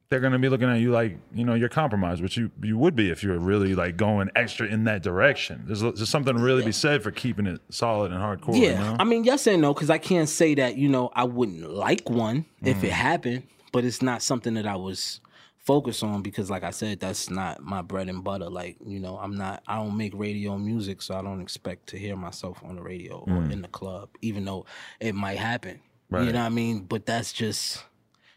they're 0.09 0.19
gonna 0.21 0.39
be 0.39 0.49
looking 0.49 0.69
at 0.69 0.81
you 0.81 0.91
like 0.91 1.19
you 1.35 1.45
know 1.45 1.55
you're 1.55 1.69
compromised, 1.69 2.21
which 2.23 2.37
you 2.37 2.51
you 2.63 2.77
would 2.79 2.97
be 2.97 3.11
if 3.11 3.23
you 3.23 3.31
were 3.31 3.39
really 3.39 3.75
like 3.75 3.97
going 3.97 4.29
extra 4.35 4.67
in 4.67 4.85
that 4.85 5.03
direction. 5.03 5.63
There's, 5.67 5.83
there's 5.83 6.09
something 6.09 6.35
to 6.37 6.43
really 6.43 6.65
be 6.65 6.73
said 6.73 7.03
for 7.03 7.11
keeping 7.11 7.47
it 7.47 7.61
solid 7.69 8.11
and 8.11 8.21
hardcore. 8.21 8.61
Yeah, 8.61 8.71
you 8.71 8.75
know? 8.79 8.97
I 8.99 9.05
mean, 9.05 9.23
yes 9.25 9.47
and 9.47 9.63
no, 9.63 9.73
because 9.75 9.91
I 9.91 9.99
can't 9.99 10.29
say 10.29 10.55
that 10.57 10.77
you 10.77 10.89
know 10.89 11.11
I 11.15 11.25
wouldn't 11.25 11.69
like 11.71 12.11
one 12.11 12.47
if 12.63 12.79
Mm. 12.79 12.85
it 12.85 12.93
happened, 12.93 13.43
but 13.71 13.85
it's 13.85 14.03
not 14.03 14.23
something 14.23 14.55
that 14.55 14.67
I 14.67 14.77
was 14.77 15.21
focused 15.71 16.03
on 16.03 16.23
because, 16.23 16.51
like 16.51 16.65
I 16.65 16.71
said, 16.71 16.99
that's 17.01 17.31
not 17.31 17.63
my 17.63 17.83
bread 17.83 18.09
and 18.09 18.25
butter. 18.25 18.51
Like 18.51 18.77
you 18.85 18.99
know, 18.99 19.17
I'm 19.19 19.37
not. 19.37 19.63
I 19.67 19.77
don't 19.77 19.97
make 19.97 20.13
radio 20.17 20.59
music, 20.59 21.01
so 21.03 21.15
I 21.17 21.23
don't 21.23 21.41
expect 21.41 21.89
to 21.89 21.99
hear 21.99 22.17
myself 22.17 22.61
on 22.65 22.77
the 22.77 22.83
radio 22.83 23.25
or 23.27 23.43
in 23.45 23.63
the 23.63 23.69
club, 23.69 24.09
even 24.21 24.45
though 24.45 24.67
it 24.99 25.15
might 25.15 25.39
happen. 25.39 25.81
You 26.11 26.17
Mm. 26.17 26.33
Know 26.33 26.33
what 26.33 26.37
I 26.37 26.49
mean? 26.49 26.81
But 26.85 27.07
that's 27.07 27.33
just. 27.33 27.85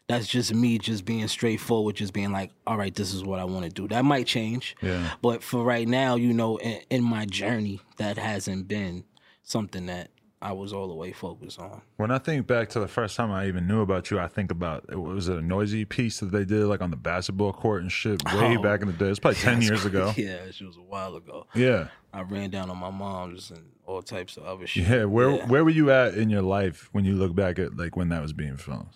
That's 0.10 0.28
just 0.28 0.54
me 0.54 0.78
just 0.80 1.06
being 1.06 1.28
straightforward, 1.30 1.96
just 1.96 2.12
being 2.12 2.34
like, 2.34 2.52
all 2.68 2.78
right, 2.78 2.94
this 2.94 3.14
is 3.14 3.24
what 3.24 3.40
I 3.40 3.46
want 3.46 3.64
to 3.64 3.72
do. 3.72 3.88
That 3.88 4.04
might 4.04 4.28
change. 4.28 4.76
Yeah. 4.82 5.10
But 5.22 5.42
for 5.42 5.64
right 5.64 5.88
now, 5.88 6.16
you 6.18 6.34
know, 6.34 6.58
in, 6.58 6.82
in 6.90 7.04
my 7.04 7.24
journey, 7.26 7.80
that 7.98 8.18
hasn't 8.18 8.68
been 8.68 9.06
something 9.44 9.86
that 9.86 10.10
I 10.44 10.52
was 10.52 10.74
all 10.74 10.88
the 10.90 10.94
way 10.94 11.14
focused 11.14 11.58
on. 11.58 11.82
When 11.96 12.12
I 12.12 12.18
think 12.18 12.46
back 12.48 12.68
to 12.72 12.80
the 12.82 12.88
first 12.88 13.16
time 13.16 13.32
I 13.32 13.48
even 13.48 13.66
knew 13.66 13.82
about 13.82 14.12
you, 14.12 14.20
I 14.20 14.28
think 14.28 14.52
about 14.52 14.84
it 14.92 15.00
was 15.00 15.30
it 15.30 15.38
a 15.38 15.42
Noisey 15.42 15.88
piece 15.88 16.20
that 16.20 16.32
they 16.32 16.44
did 16.44 16.66
like 16.66 16.82
on 16.82 16.92
the 16.92 16.98
basketball 16.98 17.54
court 17.54 17.82
and 17.82 17.92
shit 17.92 18.22
way 18.26 18.58
Oh. 18.58 18.62
back 18.62 18.82
in 18.82 18.88
the 18.88 18.94
day. 18.94 19.06
It's 19.10 19.20
probably 19.20 19.40
ten 19.40 19.62
years 19.62 19.86
ago. 19.86 20.14
Yeah, 20.18 20.34
it 20.46 20.62
was 20.62 20.76
a 20.78 20.82
while 20.82 21.16
ago. 21.16 21.48
Yeah, 21.56 21.88
I 22.14 22.22
ran 22.24 22.50
down 22.50 22.70
on 22.70 22.78
my 22.78 22.90
mom's 22.92 23.52
and 23.52 23.64
all 23.86 24.02
types 24.02 24.36
of 24.38 24.44
other 24.44 24.68
shit. 24.68 24.88
yeah. 24.88 25.06
Where 25.06 25.30
Yeah. 25.32 25.48
where 25.48 25.64
were 25.64 25.70
you 25.70 25.90
at 25.92 26.16
in 26.16 26.30
your 26.30 26.42
life 26.44 26.90
when 26.92 27.06
you 27.06 27.16
look 27.16 27.34
back 27.34 27.58
at 27.58 27.78
like 27.78 27.96
when 27.96 28.10
that 28.10 28.22
was 28.22 28.34
being 28.34 28.58
filmed? 28.58 28.88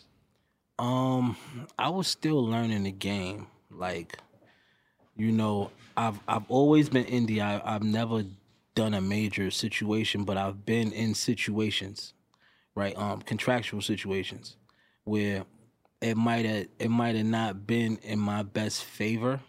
Um, 0.79 1.37
I 1.79 1.89
was 1.89 2.07
still 2.07 2.45
learning 2.45 2.83
the 2.83 2.91
game. 2.91 3.47
Like, 3.71 4.19
you 5.15 5.31
know, 5.31 5.71
I've 5.95 6.19
I've 6.27 6.49
always 6.49 6.89
been 6.89 7.05
indie. 7.05 7.39
I, 7.41 7.61
I've 7.63 7.83
never 7.83 8.23
done 8.77 8.93
a 8.93 9.01
major 9.01 9.49
situation, 9.49 10.23
but 10.23 10.37
I've 10.37 10.63
been 10.63 10.91
in 10.91 11.15
situations, 11.15 12.13
right? 12.75 12.95
Um, 12.95 13.23
contractual 13.23 13.81
situations 13.81 14.55
where 15.03 15.45
it 15.99 16.15
might 16.15 16.45
have 16.45 16.67
it 16.77 16.89
might 16.89 17.15
have 17.15 17.25
not 17.25 17.65
been 17.65 17.97
in 18.03 18.19
my 18.19 18.43
best 18.43 18.83
favor. 18.83 19.41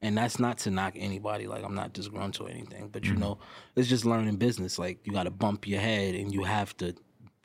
And 0.00 0.16
that's 0.16 0.38
not 0.40 0.58
to 0.58 0.70
knock 0.70 0.94
anybody. 0.96 1.48
Like 1.48 1.64
I'm 1.64 1.74
not 1.74 1.92
disgruntled 1.92 2.48
or 2.48 2.52
anything, 2.52 2.88
but 2.88 3.04
you 3.04 3.14
know, 3.14 3.38
it's 3.76 3.88
just 3.88 4.04
learning 4.04 4.36
business. 4.36 4.78
Like 4.78 4.98
you 5.04 5.12
got 5.12 5.24
to 5.24 5.30
bump 5.30 5.66
your 5.66 5.80
head, 5.80 6.14
and 6.14 6.32
you 6.32 6.44
have 6.44 6.76
to. 6.78 6.94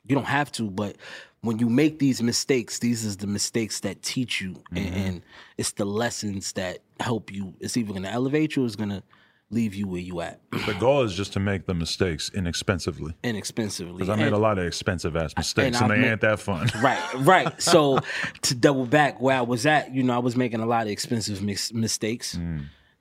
You 0.04 0.14
don't 0.14 0.24
have 0.24 0.50
to, 0.52 0.70
but 0.70 0.96
when 1.42 1.58
you 1.58 1.68
make 1.68 1.98
these 1.98 2.22
mistakes, 2.22 2.78
these 2.78 3.04
is 3.04 3.18
the 3.18 3.26
mistakes 3.26 3.80
that 3.80 4.02
teach 4.02 4.40
you, 4.40 4.56
and, 4.74 4.94
and 4.94 5.22
it's 5.58 5.72
the 5.72 5.84
lessons 5.84 6.52
that 6.52 6.78
help 6.98 7.30
you. 7.30 7.54
It's 7.60 7.76
either 7.76 7.92
gonna 7.92 8.08
elevate 8.08 8.56
you, 8.56 8.62
or 8.62 8.66
it's 8.66 8.74
gonna 8.74 9.02
leave 9.50 9.74
you 9.74 9.86
where 9.88 10.00
you 10.00 10.20
at, 10.20 10.40
The 10.50 10.76
goal 10.78 11.02
is 11.04 11.14
just 11.14 11.32
to 11.32 11.40
make 11.40 11.64
the 11.64 11.72
mistakes 11.72 12.30
inexpensively. 12.34 13.14
inexpensively. 13.24 13.94
Because 13.94 14.10
I 14.10 14.16
made 14.16 14.26
And- 14.26 14.34
a 14.36 14.38
lot 14.38 14.58
of 14.58 14.66
expensive 14.66 15.16
ass 15.16 15.32
mistakes, 15.36 15.80
and, 15.80 15.84
I've 15.90 15.96
they 15.96 16.02
made- 16.02 16.10
ain't 16.12 16.20
that 16.20 16.38
fun. 16.38 16.68
Right, 16.82 17.14
right. 17.14 17.62
So 17.62 18.00
to 18.42 18.54
double 18.54 18.84
back 18.86 19.20
where 19.22 19.36
I 19.38 19.40
was 19.40 19.64
at, 19.64 19.94
you 19.94 20.02
know, 20.02 20.14
I 20.14 20.18
was 20.18 20.36
making 20.36 20.60
a 20.60 20.66
lot 20.66 20.82
of 20.82 20.88
expensive 20.92 21.40
mis- 21.42 21.72
mistakes, 21.72 22.38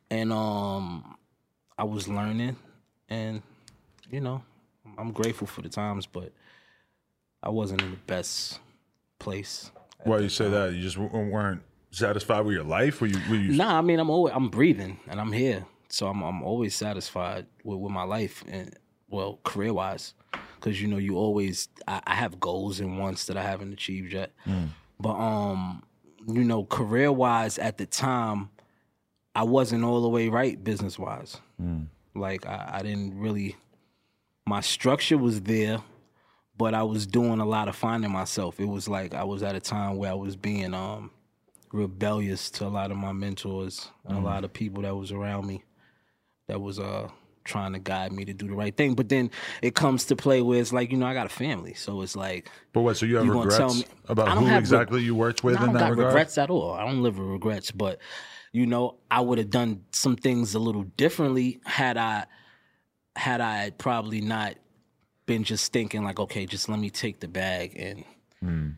and 0.10 0.32
um, 0.32 1.18
I 1.78 1.84
was 1.84 2.08
learning, 2.08 2.56
and 3.10 3.42
you 4.10 4.22
know, 4.22 4.42
I'm 4.98 5.12
grateful 5.12 5.48
for 5.48 5.62
the 5.62 5.70
times, 5.70 6.06
but 6.06 6.32
I 7.44 7.50
wasn't 7.50 7.82
in 7.82 7.92
the 7.92 7.98
best 8.08 8.60
place. 9.20 9.70
Why 10.06 10.20
you 10.20 10.30
say 10.30 10.50
that? 10.50 10.74
You 10.74 10.82
just 10.82 10.96
w- 10.96 11.30
weren't 11.30 11.62
satisfied 11.92 12.46
with 12.46 12.54
your 12.56 12.64
life? 12.64 13.02
Were 13.02 13.08
you? 13.08 13.20
Were 13.30 13.36
you 13.36 13.52
Nah, 13.54 13.78
I 13.80 13.82
mean, 13.82 14.00
I'm 14.00 14.10
always 14.10 14.34
I'm 14.34 14.48
breathing 14.48 14.98
and 15.10 15.20
I'm 15.20 15.32
here, 15.34 15.66
so 15.90 16.08
I'm 16.08 16.22
I'm 16.24 16.44
always 16.44 16.76
satisfied 16.76 17.46
with, 17.64 17.80
with 17.80 17.92
my 17.92 18.04
life 18.04 18.44
and 18.48 18.74
well, 19.10 19.40
career 19.44 19.74
wise, 19.74 20.14
because 20.60 20.82
you 20.82 20.88
know 20.88 20.98
you 20.98 21.16
always 21.16 21.70
I, 21.88 22.02
I 22.08 22.16
have 22.16 22.40
goals 22.40 22.80
and 22.80 23.00
wants 23.00 23.26
that 23.26 23.38
I 23.38 23.44
haven't 23.44 23.72
achieved 23.74 24.14
yet, 24.14 24.32
but 25.00 25.14
um, 25.16 25.84
you 26.28 26.44
know, 26.44 26.66
career 26.66 27.12
wise 27.12 27.58
at 27.58 27.78
the 27.78 27.86
time, 27.86 28.50
I 29.34 29.44
wasn't 29.44 29.86
all 29.86 30.02
the 30.02 30.10
way 30.10 30.28
right 30.30 30.62
business 30.62 31.00
wise. 31.00 31.38
Like 32.16 32.46
I, 32.46 32.80
I 32.80 32.82
didn't 32.82 33.18
really, 33.18 33.56
my 34.46 34.60
structure 34.62 35.18
was 35.18 35.42
there, 35.42 35.78
but 36.58 36.74
I 36.74 36.84
was 36.84 37.08
doing 37.08 37.40
a 37.40 37.46
lot 37.46 37.70
of 37.70 37.76
finding 37.78 38.12
myself. 38.12 38.60
It 38.60 38.66
was 38.68 38.90
like 38.90 39.14
I 39.14 39.24
was 39.24 39.42
at 39.44 39.56
a 39.56 39.60
time 39.62 39.96
where 39.98 40.12
I 40.12 40.16
was 40.16 40.36
being 40.36 40.74
um 40.74 41.12
rebellious 41.72 42.50
to 42.50 42.66
a 42.66 42.70
lot 42.70 42.92
of 42.92 42.98
my 42.98 43.12
mentors 43.12 43.90
and 44.06 44.18
a 44.18 44.22
lot 44.22 44.44
of 44.44 44.54
people 44.54 44.84
that 44.84 44.96
was 44.96 45.12
around 45.12 45.46
me 45.48 45.64
that 46.48 46.60
was 46.62 46.80
uh 46.80 47.10
trying 47.44 47.72
to 47.72 47.80
guide 47.80 48.12
me 48.12 48.26
to 48.26 48.34
do 48.34 48.46
the 48.48 48.54
right 48.54 48.76
thing. 48.76 48.94
But 48.94 49.08
then 49.08 49.32
it 49.62 49.74
comes 49.74 50.06
to 50.06 50.18
play 50.18 50.42
where 50.42 50.60
it's 50.60 50.74
like, 50.74 50.92
you 50.92 50.98
know, 50.98 51.06
I 51.06 51.14
got 51.14 51.28
a 51.28 51.30
family. 51.30 51.74
So 51.76 52.02
it's 52.02 52.16
like 52.16 52.50
But 52.74 52.82
what? 52.82 52.98
So 52.98 53.06
you 53.06 53.16
have 53.18 53.26
You 53.26 53.32
regrets 53.34 53.58
tell 53.58 53.74
me- 53.74 53.86
about 54.10 54.38
who 54.38 54.48
exactly 54.54 55.02
you 55.02 55.16
worked 55.16 55.44
with 55.46 55.56
I 55.56 55.60
don't 55.62 55.70
in 55.70 55.74
that 55.76 55.80
got 55.80 55.90
regard? 55.92 56.08
regrets 56.08 56.38
at 56.38 56.50
all. 56.50 56.74
I 56.74 56.86
don't 56.86 57.02
live 57.02 57.18
with 57.18 57.28
regrets, 57.28 57.72
but 57.72 58.00
you 58.52 58.66
know, 58.66 58.96
I 59.12 59.22
would 59.22 59.38
have 59.38 59.50
done 59.50 59.84
some 59.92 60.16
things 60.16 60.56
a 60.56 60.60
little 60.60 60.84
differently 60.84 61.60
had 61.66 61.96
I 61.98 62.26
had 63.16 63.40
I 63.42 63.72
probably 63.78 64.20
not 64.22 64.56
been 65.26 65.44
just 65.44 65.72
thinking 65.74 66.04
like, 66.04 66.20
okay, 66.20 66.46
just 66.46 66.68
let 66.70 66.80
me 66.80 66.90
take 66.90 67.20
the 67.20 67.28
bag 67.28 67.76
and 67.78 68.76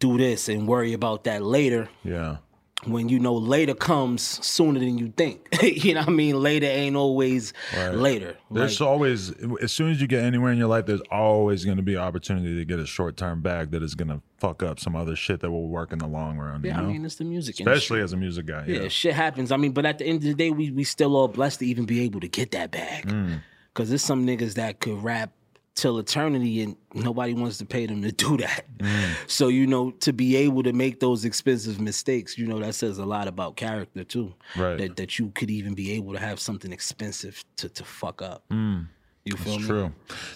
do 0.00 0.16
this 0.18 0.48
and 0.48 0.66
worry 0.68 0.92
about 0.92 1.24
that 1.24 1.42
later 1.42 1.88
Yeah. 2.04 2.38
When 2.84 3.08
you 3.08 3.18
know 3.18 3.34
later 3.34 3.74
comes 3.74 4.22
sooner 4.46 4.78
than 4.78 4.98
you 4.98 5.12
think. 5.16 5.48
you 5.62 5.94
know 5.94 6.00
what 6.00 6.08
I 6.10 6.12
mean? 6.12 6.40
Later 6.40 6.66
ain't 6.66 6.94
always 6.96 7.52
later. 7.92 8.36
There's 8.50 8.80
Like, 8.80 8.88
always, 8.88 9.32
as 9.60 9.72
soon 9.72 9.90
as 9.90 10.00
you 10.00 10.06
get 10.06 10.22
anywhere 10.22 10.52
in 10.52 10.58
your 10.58 10.68
life, 10.68 10.86
there's 10.86 11.00
always 11.10 11.64
going 11.64 11.76
to 11.78 11.82
be 11.82 11.96
opportunity 11.96 12.54
to 12.56 12.64
get 12.64 12.78
a 12.78 12.86
short 12.86 13.16
term 13.16 13.40
bag 13.42 13.72
that 13.72 13.82
is 13.82 13.94
going 13.96 14.08
to 14.08 14.20
fuck 14.38 14.62
up 14.62 14.78
some 14.78 14.94
other 14.94 15.16
shit 15.16 15.40
that 15.40 15.50
will 15.50 15.68
work 15.68 15.92
in 15.92 15.98
the 15.98 16.06
long 16.06 16.38
run. 16.38 16.62
yeah, 16.62 16.76
you 16.76 16.82
know? 16.82 16.88
I 16.88 16.92
mean 16.92 17.04
it's 17.04 17.16
the 17.16 17.24
music 17.24 17.54
especially 17.58 17.98
industry. 17.98 18.02
as 18.02 18.12
a 18.12 18.16
music 18.16 18.46
guy. 18.46 18.64
Yeah, 18.68 18.82
Yeah. 18.82 18.88
shit 18.88 19.14
happens. 19.14 19.50
I 19.50 19.56
mean, 19.56 19.72
but 19.72 19.84
at 19.84 19.98
the 19.98 20.04
end 20.06 20.18
of 20.18 20.22
the 20.24 20.34
day, 20.34 20.50
we 20.50 20.70
we 20.70 20.84
still 20.84 21.16
all 21.16 21.28
blessed 21.28 21.58
to 21.58 21.66
even 21.66 21.84
be 21.84 22.02
able 22.02 22.20
to 22.20 22.28
get 22.28 22.52
that 22.52 22.70
bag. 22.70 23.08
Mm. 23.08 23.40
Cause 23.74 23.88
there's 23.90 24.02
some 24.02 24.26
niggas 24.26 24.54
that 24.54 24.80
could 24.80 25.02
rap 25.04 25.30
till 25.78 25.98
eternity 25.98 26.62
and 26.62 26.76
nobody 26.92 27.34
wants 27.34 27.58
to 27.58 27.64
pay 27.64 27.86
them 27.86 28.02
to 28.02 28.12
do 28.12 28.36
that. 28.38 28.64
Mm. 28.78 29.14
So, 29.26 29.48
you 29.48 29.66
know, 29.66 29.92
to 30.00 30.12
be 30.12 30.36
able 30.36 30.62
to 30.64 30.72
make 30.72 31.00
those 31.00 31.24
expensive 31.24 31.80
mistakes, 31.80 32.36
you 32.36 32.46
know, 32.46 32.58
that 32.58 32.74
says 32.74 32.98
a 32.98 33.06
lot 33.06 33.28
about 33.28 33.56
character 33.56 34.04
too. 34.04 34.34
Right. 34.56 34.76
That 34.78 34.96
that 34.96 35.18
you 35.18 35.30
could 35.30 35.50
even 35.50 35.74
be 35.74 35.92
able 35.92 36.12
to 36.12 36.18
have 36.18 36.40
something 36.40 36.72
expensive 36.72 37.44
to, 37.56 37.68
to 37.68 37.84
fuck 37.84 38.20
up. 38.22 38.44
You 38.50 39.36
feel 39.36 39.54
It's 39.54 39.62
me? 39.62 39.68
true. 39.68 39.92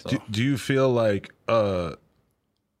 Do, 0.07 0.17
do 0.29 0.43
you 0.43 0.57
feel 0.57 0.89
like, 0.89 1.33
uh, 1.47 1.95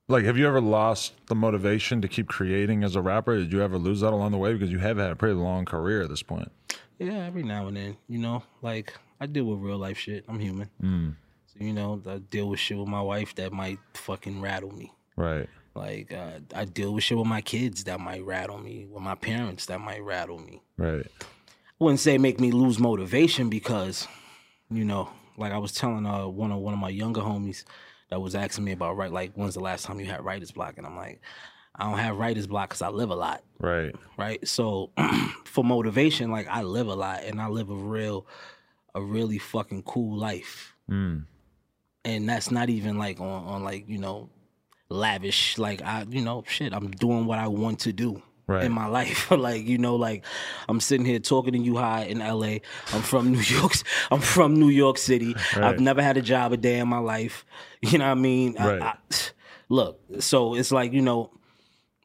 like, 0.07 0.25
have 0.25 0.37
you 0.37 0.47
ever 0.47 0.61
lost 0.61 1.13
the 1.27 1.35
motivation 1.35 2.01
to 2.01 2.07
keep 2.07 2.27
creating 2.27 2.83
as 2.83 2.95
a 2.95 3.01
rapper? 3.01 3.37
Did 3.37 3.51
you 3.51 3.61
ever 3.61 3.77
lose 3.77 4.01
that 4.01 4.13
along 4.13 4.31
the 4.31 4.37
way? 4.37 4.53
Because 4.53 4.71
you 4.71 4.79
have 4.79 4.97
had 4.97 5.11
a 5.11 5.15
pretty 5.15 5.35
long 5.35 5.65
career 5.65 6.01
at 6.03 6.09
this 6.09 6.21
point. 6.23 6.51
Yeah, 6.99 7.25
every 7.25 7.43
now 7.43 7.67
and 7.67 7.75
then, 7.75 7.97
you 8.07 8.19
know, 8.19 8.43
like 8.61 8.93
I 9.19 9.25
deal 9.25 9.45
with 9.45 9.59
real 9.59 9.77
life 9.77 9.97
shit. 9.97 10.23
I'm 10.27 10.39
human. 10.39 10.69
Mm. 10.81 11.15
So, 11.57 11.63
you 11.63 11.73
know, 11.73 12.01
I 12.07 12.17
deal 12.17 12.49
with 12.49 12.59
shit 12.59 12.77
with 12.77 12.87
my 12.87 13.01
wife 13.01 13.35
that 13.35 13.51
might 13.53 13.79
fucking 13.93 14.41
rattle 14.41 14.71
me. 14.71 14.91
Right. 15.15 15.47
Like 15.75 16.13
uh, 16.13 16.39
I 16.55 16.65
deal 16.65 16.93
with 16.93 17.03
shit 17.03 17.17
with 17.17 17.27
my 17.27 17.41
kids 17.41 17.83
that 17.85 17.99
might 17.99 18.23
rattle 18.25 18.57
me, 18.59 18.85
with 18.89 19.01
my 19.03 19.15
parents 19.15 19.65
that 19.67 19.79
might 19.81 20.03
rattle 20.03 20.39
me. 20.39 20.61
Right. 20.77 21.05
I 21.21 21.83
wouldn't 21.83 21.99
say 21.99 22.17
make 22.17 22.39
me 22.39 22.51
lose 22.51 22.79
motivation 22.79 23.49
because, 23.49 24.07
you 24.69 24.85
know, 24.85 25.09
like 25.37 25.51
I 25.51 25.57
was 25.57 25.71
telling 25.73 26.05
uh 26.05 26.27
one 26.27 26.51
of 26.51 26.59
one 26.59 26.73
of 26.73 26.79
my 26.79 26.89
younger 26.89 27.21
homies 27.21 27.63
that 28.09 28.21
was 28.21 28.35
asking 28.35 28.63
me 28.65 28.71
about 28.71 28.95
right, 28.97 29.11
like 29.11 29.33
when's 29.33 29.55
the 29.55 29.59
last 29.59 29.85
time 29.85 29.99
you 29.99 30.05
had 30.05 30.23
writer's 30.23 30.51
block, 30.51 30.77
and 30.77 30.85
I'm 30.85 30.95
like, 30.95 31.19
I 31.75 31.85
don't 31.89 31.97
have 31.97 32.17
writer's 32.17 32.45
block 32.45 32.69
because 32.69 32.83
I 32.83 32.89
live 32.89 33.09
a 33.09 33.15
lot, 33.15 33.43
Right. 33.59 33.95
right? 34.17 34.47
So 34.47 34.91
for 35.45 35.63
motivation, 35.63 36.29
like 36.29 36.47
I 36.47 36.61
live 36.61 36.87
a 36.87 36.93
lot 36.93 37.23
and 37.23 37.41
I 37.41 37.47
live 37.47 37.71
a 37.71 37.75
real, 37.75 38.27
a 38.93 39.01
really 39.01 39.39
fucking 39.39 39.83
cool 39.83 40.15
life, 40.17 40.75
Mm. 40.91 41.25
And 42.05 42.27
that's 42.27 42.51
not 42.51 42.69
even 42.69 42.97
like 42.97 43.19
on 43.19 43.43
on 43.45 43.63
like 43.63 43.87
you 43.87 43.97
know 43.97 44.29
lavish 44.89 45.57
like 45.57 45.81
i 45.81 46.05
you 46.09 46.21
know 46.21 46.43
shit 46.47 46.73
i'm 46.73 46.91
doing 46.91 47.25
what 47.25 47.39
i 47.39 47.47
want 47.47 47.79
to 47.79 47.93
do 47.93 48.21
Right. 48.45 48.65
in 48.65 48.73
my 48.73 48.87
life 48.99 49.31
like 49.47 49.65
you 49.65 49.77
know 49.77 49.95
like 49.95 50.25
i'm 50.67 50.79
sitting 50.81 51.05
here 51.05 51.19
talking 51.19 51.53
to 51.53 51.59
you 51.59 51.77
high 51.77 52.03
in 52.03 52.19
la 52.19 52.57
i'm 52.93 53.01
from 53.01 53.31
new 53.35 53.39
york 53.39 53.71
i'm 54.11 54.19
from 54.19 54.55
new 54.59 54.67
york 54.69 54.97
city 54.97 55.33
Right. 55.55 55.63
i've 55.63 55.79
never 55.79 56.03
had 56.03 56.17
a 56.17 56.21
job 56.21 56.51
a 56.51 56.57
day 56.57 56.79
in 56.79 56.87
my 56.89 56.97
life 56.99 57.45
you 57.81 57.97
know 57.97 58.05
what 58.05 58.11
i 58.11 58.15
mean 58.15 58.55
I- 58.59 58.67
Right. 58.67 58.81
I, 58.81 58.93
look 59.69 59.99
so 60.19 60.55
it's 60.55 60.71
like 60.73 60.91
you 60.93 61.01
know 61.01 61.31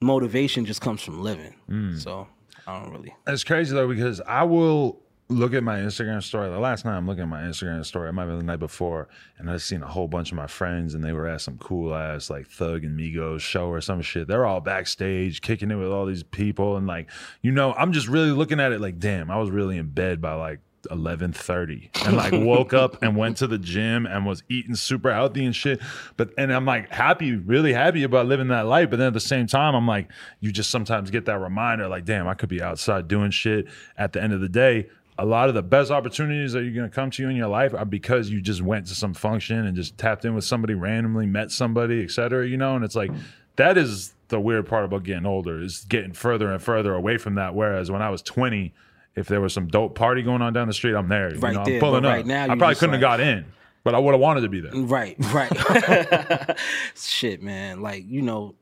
motivation 0.01 0.65
just 0.65 0.81
comes 0.81 1.03
from 1.03 1.23
living 1.23 1.55
Mm. 1.69 2.01
so 2.01 2.29
i 2.67 2.81
don't 2.81 2.93
really 2.93 3.15
It's 3.27 3.45
crazy 3.45 3.75
though 3.75 3.89
because 3.89 4.21
I 4.23 4.45
will 4.45 5.03
look 5.31 5.53
at 5.53 5.63
my 5.63 5.79
Instagram 5.79 6.23
story. 6.23 6.49
The 6.49 6.59
last 6.59 6.85
night 6.85 6.97
I'm 6.97 7.07
looking 7.07 7.23
at 7.23 7.29
my 7.29 7.43
Instagram 7.43 7.85
story, 7.85 8.09
it 8.09 8.13
might 8.13 8.27
be 8.27 8.37
the 8.37 8.43
night 8.43 8.61
before, 8.61 9.09
and 9.37 9.51
I've 9.51 9.63
seen 9.63 9.83
a 9.83 9.87
whole 9.87 10.09
bunch 10.09 10.33
of 10.33 10.37
my 10.37 10.47
friends, 10.47 10.95
and 10.95 11.05
they 11.05 11.13
were 11.13 11.27
at 11.27 11.43
some 11.43 11.59
cool 11.59 11.95
ass 11.95 12.31
like 12.31 12.47
Thug 12.47 12.85
and 12.85 12.99
Migos 12.99 13.41
show 13.41 13.69
or 13.69 13.81
some 13.81 14.01
shit. 14.01 14.27
They're 14.27 14.47
all 14.47 14.61
backstage 14.61 15.43
kicking 15.43 15.71
it 15.71 15.77
with 15.77 15.93
all 15.93 16.07
these 16.07 16.23
people, 16.23 16.77
and 16.77 16.87
like 16.87 17.11
you 17.43 17.53
know, 17.53 17.75
I'm 17.75 17.93
just 17.93 18.09
really 18.09 18.31
looking 18.31 18.61
at 18.61 18.73
it 18.73 18.81
like, 18.81 18.99
damn, 18.99 19.31
I 19.31 19.39
was 19.39 19.51
really 19.51 19.77
in 19.79 19.89
bed 19.89 20.21
by 20.21 20.35
like. 20.35 20.61
11:30 20.93 22.07
and 22.07 22.17
like 22.17 22.33
woke 22.47 22.73
up 22.73 23.03
and 23.03 23.17
went 23.17 23.37
to 23.39 23.49
the 23.49 23.59
gym 23.59 24.07
and 24.07 24.25
was 24.25 24.45
eating 24.49 24.77
super 24.77 25.13
healthy 25.13 25.45
and 25.45 25.55
shit 25.55 25.81
but 26.17 26.31
and 26.39 26.53
I'm 26.53 26.65
like 26.65 26.89
happy 26.89 27.35
really 27.35 27.73
happy 27.73 28.05
about 28.05 28.27
living 28.27 28.49
that 28.49 28.65
life 28.65 28.89
but 28.89 28.99
then 28.99 29.09
at 29.09 29.13
the 29.13 29.21
same 29.21 29.49
time 29.49 29.75
I'm 29.75 29.89
like 29.89 30.09
you 30.39 30.53
just 30.53 30.71
sometimes 30.71 31.11
get 31.11 31.27
that 31.27 31.41
reminder 31.41 31.89
like 31.89 32.05
damn 32.05 32.29
I 32.29 32.35
could 32.35 32.49
be 32.49 32.63
outside 32.63 33.09
doing 33.09 33.33
shit 33.33 33.67
at 33.99 34.13
the 34.13 34.23
end 34.23 34.33
of 34.33 34.41
the 34.41 34.49
day 34.49 34.89
a 35.21 35.25
lot 35.27 35.49
of 35.49 35.55
the 35.57 35.63
best 35.63 35.91
opportunities 35.91 36.53
that 36.53 36.63
you're 36.63 36.73
going 36.75 36.89
to 36.89 36.95
come 36.95 37.11
to 37.11 37.23
you 37.23 37.29
in 37.29 37.35
your 37.37 37.49
life 37.49 37.75
are 37.75 37.85
because 37.85 38.31
you 38.31 38.41
just 38.41 38.63
went 38.63 38.87
to 38.87 38.95
some 38.95 39.13
function 39.15 39.67
and 39.67 39.77
just 39.77 39.99
tapped 39.99 40.25
in 40.25 40.35
with 40.35 40.45
somebody 40.45 40.75
randomly 40.75 41.27
met 41.27 41.51
somebody 41.51 42.05
et 42.05 42.11
cetera 42.11 42.47
you 42.47 42.57
know 42.57 42.77
and 42.77 42.85
it's 42.85 42.95
like 42.95 43.11
that 43.57 43.77
is 43.77 44.15
the 44.29 44.39
weird 44.39 44.67
part 44.67 44.85
about 44.85 45.03
getting 45.03 45.27
older 45.27 45.61
is 45.61 45.85
getting 45.89 46.13
further 46.13 46.53
and 46.53 46.63
further 46.63 46.95
away 46.95 47.17
from 47.19 47.35
that 47.35 47.55
whereas 47.55 47.91
when 47.91 48.01
I 48.01 48.11
was 48.11 48.23
20 48.23 48.73
if 49.17 49.27
there 49.27 49.41
was 49.41 49.53
some 49.53 49.67
dope 49.67 49.97
party 49.97 50.23
going 50.23 50.41
on 50.43 50.53
down 50.53 50.69
the 50.69 50.73
street, 50.73 50.95
I'm 50.95 51.09
there. 51.09 51.35
You 51.35 51.41
Right 51.41 51.53
know, 51.55 51.65
there, 51.65 51.75
I'm 51.75 51.81
pulling 51.81 52.05
up. 52.05 52.13
right 52.13 52.25
now 52.25 52.45
I 52.45 52.57
probably 52.57 52.77
couldn't 52.77 52.93
have 52.93 53.01
got 53.01 53.19
in, 53.19 53.47
but 53.83 53.97
I 53.97 53.99
would 53.99 54.13
have 54.13 54.21
wanted 54.21 54.43
to 54.43 54.49
be 54.49 54.61
there. 54.61 54.71
Right, 54.73 55.17
right. 55.35 56.57
Shit, 56.95 57.43
man. 57.43 57.81
Like, 57.83 58.05
you 58.07 58.23
know, 58.23 58.55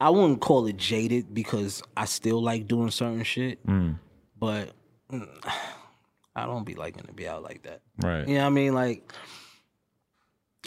I 0.00 0.10
wouldn't 0.10 0.40
call 0.40 0.66
it 0.66 0.76
jaded 0.76 1.34
because 1.34 1.82
I 1.96 2.04
still 2.04 2.40
like 2.40 2.68
doing 2.68 2.92
certain 2.92 3.24
shit, 3.24 3.66
Mm, 3.66 3.98
but 4.38 4.70
I 5.10 6.46
don't 6.46 6.64
be 6.64 6.74
liking 6.74 7.04
to 7.04 7.12
be 7.12 7.28
out 7.28 7.42
like 7.42 7.62
that. 7.62 7.80
right. 8.02 8.26
You 8.26 8.34
know 8.34 8.40
what 8.42 8.46
I 8.46 8.50
mean? 8.50 8.74
Like, 8.74 9.12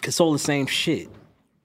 it's 0.03 0.19
all 0.19 0.31
the 0.31 0.39
same 0.39 0.65
shit, 0.67 1.09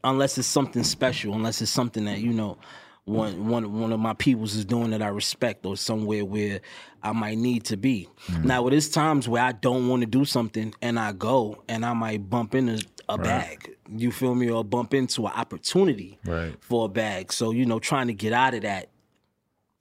unless 0.02 0.38
it's 0.38 0.48
something 0.48 0.82
special, 0.84 1.34
unless 1.34 1.62
it's 1.62 1.70
something 1.70 2.04
that 2.06 2.18
you 2.18 2.32
know, 2.32 2.58
one 3.04 3.48
one 3.48 3.78
one 3.80 3.92
of 3.92 4.00
my 4.00 4.14
peoples 4.14 4.54
is 4.54 4.64
doing 4.64 4.90
that 4.90 5.02
I 5.02 5.08
respect, 5.08 5.64
or 5.66 5.76
somewhere 5.76 6.24
where 6.24 6.60
I 7.02 7.12
might 7.12 7.38
need 7.38 7.64
to 7.66 7.76
be. 7.76 8.08
Mm. 8.26 8.44
Now, 8.44 8.68
there's 8.68 8.88
times 8.88 9.28
where 9.28 9.42
I 9.42 9.52
don't 9.52 9.88
want 9.88 10.00
to 10.02 10.06
do 10.06 10.24
something, 10.24 10.74
and 10.82 10.98
I 10.98 11.12
go, 11.12 11.62
and 11.68 11.84
I 11.84 11.92
might 11.92 12.28
bump 12.28 12.54
into 12.54 12.84
a 13.08 13.18
bag. 13.18 13.76
You 13.94 14.10
feel 14.10 14.34
me? 14.34 14.50
Or 14.50 14.64
bump 14.64 14.94
into 14.94 15.26
an 15.26 15.32
opportunity 15.34 16.18
Right. 16.24 16.54
for 16.60 16.86
a 16.86 16.88
bag. 16.88 17.32
So 17.32 17.50
you 17.52 17.66
know, 17.66 17.78
trying 17.78 18.06
to 18.08 18.14
get 18.14 18.32
out 18.32 18.54
of 18.54 18.62
that 18.62 18.88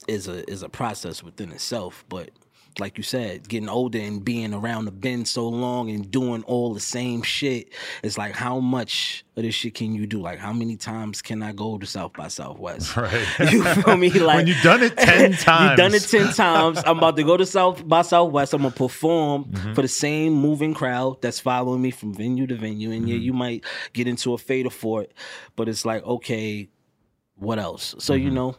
is 0.08 0.28
a 0.28 0.48
is 0.50 0.62
a 0.62 0.70
process 0.70 1.24
within 1.24 1.52
itself. 1.52 2.04
But 2.10 2.32
like 2.80 2.98
you 2.98 3.04
said, 3.04 3.48
getting 3.50 3.70
older 3.70 4.00
and 4.00 4.24
being 4.24 4.54
around 4.54 4.86
the 4.86 4.92
bend 4.92 5.28
so 5.28 5.48
long 5.48 5.90
and 5.90 6.10
doing 6.10 6.44
all 6.44 6.74
the 6.74 6.80
same 6.80 7.22
shit, 7.22 7.70
it's 8.04 8.18
like 8.18 8.34
how 8.34 8.60
much 8.60 9.26
of 9.36 9.44
this 9.44 9.56
shit 9.56 9.74
can 9.76 9.94
you 9.94 10.08
do? 10.08 10.22
Like 10.22 10.40
how 10.40 10.54
many 10.54 10.78
times 10.78 11.22
can 11.22 11.44
I 11.44 11.52
go 11.52 11.78
to 11.78 11.86
South 11.86 12.14
by 12.14 12.28
Southwest? 12.30 12.96
Right. 12.98 13.26
You 13.52 13.64
feel 13.64 13.98
me? 13.98 14.10
Like 14.20 14.38
when 14.38 14.48
you've 14.48 14.62
done 14.64 14.84
it 14.84 14.98
10 14.98 15.34
times. 15.34 15.72
you 15.72 15.78
done 15.78 15.94
it 15.94 16.04
ten 16.04 16.34
times. 16.34 16.82
I'm 16.86 16.98
about 16.98 17.16
to 17.18 17.24
go 17.24 17.36
to 17.38 17.46
South 17.46 17.88
by 17.88 18.02
Southwest. 18.04 18.54
I'm 18.54 18.62
gonna 18.62 18.74
perform 18.74 19.46
Mm-hmm. 19.46 19.74
for 19.74 19.82
the 19.82 19.88
same 19.88 20.34
moving 20.34 20.74
crowd 20.74 21.22
that's 21.22 21.40
following 21.40 21.82
me 21.82 21.92
from 21.92 22.14
venue 22.14 22.48
to 22.48 22.56
venue. 22.56 22.92
And 22.92 23.08
yeah, 23.10 23.16
Mm-hmm. 23.16 23.24
you 23.24 23.34
might 23.34 23.66
get 23.94 24.08
into 24.08 24.34
a 24.34 24.38
fader 24.38 24.70
for 24.70 25.02
it, 25.04 25.14
but 25.56 25.68
it's 25.68 25.86
like, 25.86 26.04
okay, 26.06 26.70
what 27.36 27.60
else? 27.60 27.96
So 28.00 28.14
Mm-hmm. 28.14 28.24
you 28.24 28.32
know, 28.32 28.56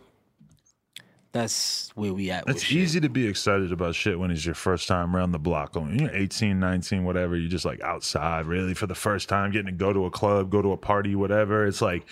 that's 1.33 1.90
where 1.95 2.12
we 2.12 2.31
at. 2.31 2.45
It's 2.47 2.62
shit. 2.62 2.77
easy 2.79 3.01
to 3.01 3.09
be 3.09 3.27
excited 3.27 3.73
about 3.73 3.95
shit 3.95 4.18
when 4.18 4.31
it's 4.31 4.45
your 4.45 4.55
first 4.55 4.87
time 4.87 5.16
around 5.16 5.33
the 5.33 5.38
block. 5.38 5.75
When 5.75 5.99
you're 5.99 6.14
18, 6.14 6.61
19, 6.61 7.05
whatever, 7.05 7.37
you're 7.37 7.49
just 7.51 7.64
like 7.64 7.81
outside 7.81 8.47
really 8.47 8.75
for 8.75 8.87
the 8.87 8.95
first 8.95 9.29
time, 9.29 9.51
getting 9.51 9.66
to 9.66 9.73
go 9.73 9.92
to 9.92 10.05
a 10.05 10.11
club, 10.11 10.51
go 10.51 10.61
to 10.62 10.73
a 10.73 10.77
party, 10.77 11.14
whatever. 11.14 11.66
It's 11.66 11.81
like, 11.83 12.05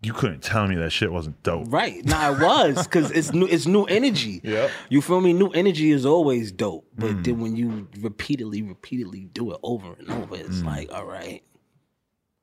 you 0.00 0.12
couldn't 0.12 0.42
tell 0.44 0.66
me 0.68 0.76
that 0.76 0.90
shit 0.90 1.10
wasn't 1.12 1.42
dope. 1.42 1.66
Right. 1.72 2.04
Nah, 2.04 2.30
it 2.32 2.38
was 2.40 2.84
because 2.86 3.10
it's 3.10 3.32
new. 3.32 3.46
It's 3.46 3.66
new 3.66 3.82
energy. 3.84 4.40
Yep. 4.44 4.70
You 4.88 5.02
feel 5.02 5.20
me? 5.20 5.32
New 5.32 5.48
energy 5.48 5.90
is 5.90 6.06
always 6.06 6.52
dope, 6.52 6.86
but 6.96 7.10
Mm. 7.10 7.24
then 7.24 7.40
when 7.40 7.56
you 7.56 7.88
repeatedly, 8.00 8.62
repeatedly 8.62 9.24
do 9.32 9.50
it 9.52 9.58
over 9.64 9.94
and 9.98 10.08
over, 10.10 10.36
it's 10.36 10.62
like, 10.62 10.92
all 10.94 11.04
right, 11.04 11.42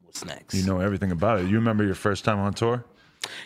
what's 0.02 0.26
next? 0.26 0.54
Mm. 0.54 0.60
You 0.60 0.66
know 0.68 0.80
everything 0.82 1.12
about 1.12 1.40
it. 1.40 1.48
You 1.48 1.56
remember 1.56 1.86
your 1.86 1.96
first 1.96 2.26
time 2.26 2.40
on 2.40 2.54
tour? 2.54 2.84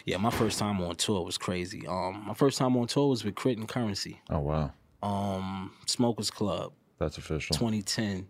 Yeah, 0.05 0.17
my 0.17 0.29
first 0.29 0.59
time 0.59 0.81
on 0.81 0.95
tour 0.95 1.23
was 1.23 1.37
crazy. 1.37 1.87
Um, 1.87 2.23
my 2.27 2.33
first 2.33 2.57
time 2.57 2.75
on 2.77 2.87
tour 2.87 3.09
was 3.09 3.23
with 3.23 3.35
Crit 3.35 3.57
and 3.57 3.67
Currency. 3.67 4.21
Oh, 4.29 4.39
wow. 4.39 4.71
Um, 5.01 5.71
Smokers 5.85 6.29
Club, 6.31 6.73
That's 6.97 7.17
official. 7.17 7.55
2010. 7.55 8.27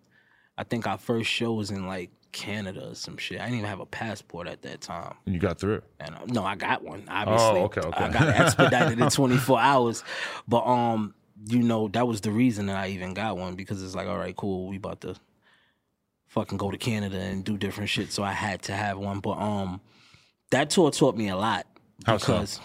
I 0.57 0.63
think 0.63 0.85
our 0.88 0.97
first 0.97 1.29
show 1.29 1.53
was 1.53 1.71
in 1.71 1.88
like 1.88 2.12
Canada 2.31 2.89
or 2.89 2.95
some 2.95 3.17
shit. 3.17 3.39
I 3.39 3.45
didn't 3.45 3.59
even 3.59 3.69
have 3.69 3.79
a 3.79 3.85
passport 3.85 4.47
at 4.47 4.62
that 4.63 4.81
time. 4.81 5.15
And 5.25 5.33
you 5.33 5.39
got 5.41 5.59
through. 5.59 5.81
And 5.99 6.13
uh, 6.13 6.19
no, 6.27 6.43
I 6.43 6.55
got 6.55 6.83
one. 6.83 7.05
Obviously, 7.09 7.59
Oh, 7.62 7.63
okay, 7.65 7.81
okay. 7.81 8.03
I 8.03 8.09
got 8.12 8.27
it 8.27 8.35
expedited 8.39 8.99
in 8.99 9.09
24 9.09 9.59
hours. 9.59 10.03
But 10.47 10.65
um, 10.65 11.15
you 11.47 11.63
know, 11.63 11.88
that 11.88 12.05
was 12.07 12.21
the 12.21 12.31
reason 12.31 12.65
that 12.67 12.75
I 12.75 12.89
even 12.89 13.13
got 13.13 13.38
one 13.38 13.55
because 13.55 13.81
it's 13.81 13.95
like, 13.95 14.07
all 14.07 14.17
right, 14.17 14.35
cool, 14.35 14.67
we 14.67 14.75
about 14.77 15.01
to 15.01 15.15
fucking 16.27 16.57
go 16.57 16.69
to 16.69 16.77
Canada 16.77 17.17
and 17.17 17.43
do 17.43 17.57
different 17.57 17.89
shit. 17.89 18.12
So 18.12 18.21
I 18.21 18.33
had 18.33 18.62
to 18.63 18.73
have 18.73 18.97
one. 18.99 19.19
But 19.21 19.38
um, 19.39 19.81
that 20.51 20.69
tour 20.69 20.91
taught 20.91 21.15
me 21.15 21.29
a 21.29 21.35
lot 21.38 21.65
How 22.05 22.17
so? 22.17 22.25
because 22.33 22.59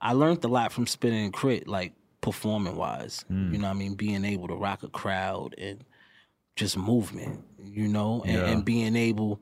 I 0.00 0.12
learned 0.12 0.44
a 0.44 0.48
lot 0.48 0.72
from 0.72 0.86
spinning 0.86 1.24
and 1.24 1.32
crit, 1.32 1.66
like 1.68 1.92
performing 2.20 2.76
wise. 2.76 3.24
Hmm. 3.28 3.52
You 3.52 3.58
know, 3.58 3.68
what 3.68 3.74
I 3.76 3.78
mean, 3.78 3.94
being 3.94 4.24
able 4.24 4.48
to 4.48 4.54
rock 4.54 4.82
a 4.82 4.88
crowd 4.88 5.54
and 5.58 5.84
just 6.56 6.76
movement. 6.76 7.44
You 7.62 7.88
know, 7.88 8.22
and, 8.24 8.32
Yeah. 8.34 8.46
and 8.46 8.64
being 8.64 8.96
able 8.96 9.40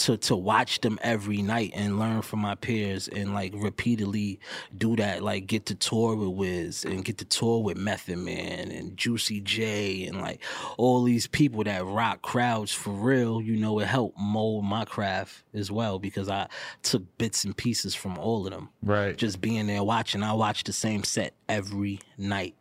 to 0.00 0.16
to 0.16 0.34
watch 0.34 0.80
them 0.80 0.98
every 1.02 1.42
night 1.42 1.72
and 1.74 1.98
learn 1.98 2.22
from 2.22 2.40
my 2.40 2.54
peers 2.54 3.06
and 3.08 3.34
like 3.34 3.52
repeatedly 3.54 4.40
do 4.76 4.96
that, 4.96 5.22
like 5.22 5.46
get 5.46 5.66
to 5.66 5.74
tour 5.74 6.16
with 6.16 6.28
Wiz 6.30 6.84
and 6.84 7.04
get 7.04 7.18
to 7.18 7.24
tour 7.24 7.62
with 7.62 7.76
Method 7.76 8.18
Man 8.18 8.70
and 8.70 8.96
Juicy 8.96 9.40
J 9.40 10.06
and 10.06 10.20
like 10.20 10.42
all 10.78 11.04
these 11.04 11.26
people 11.26 11.64
that 11.64 11.84
rock 11.84 12.22
crowds 12.22 12.72
for 12.72 12.90
real, 12.90 13.42
you 13.42 13.56
know, 13.56 13.78
it 13.78 13.86
helped 13.86 14.18
mold 14.18 14.64
my 14.64 14.86
craft 14.86 15.44
as 15.52 15.70
well 15.70 15.98
because 15.98 16.30
I 16.30 16.48
took 16.82 17.02
bits 17.18 17.44
and 17.44 17.54
pieces 17.54 17.94
from 17.94 18.18
all 18.18 18.46
of 18.46 18.52
them. 18.52 18.70
Right. 18.82 19.16
Just 19.16 19.40
being 19.40 19.66
there 19.66 19.84
watching, 19.84 20.22
I 20.22 20.32
watch 20.32 20.64
the 20.64 20.72
same 20.72 21.04
set 21.04 21.34
every 21.48 22.00
night 22.16 22.54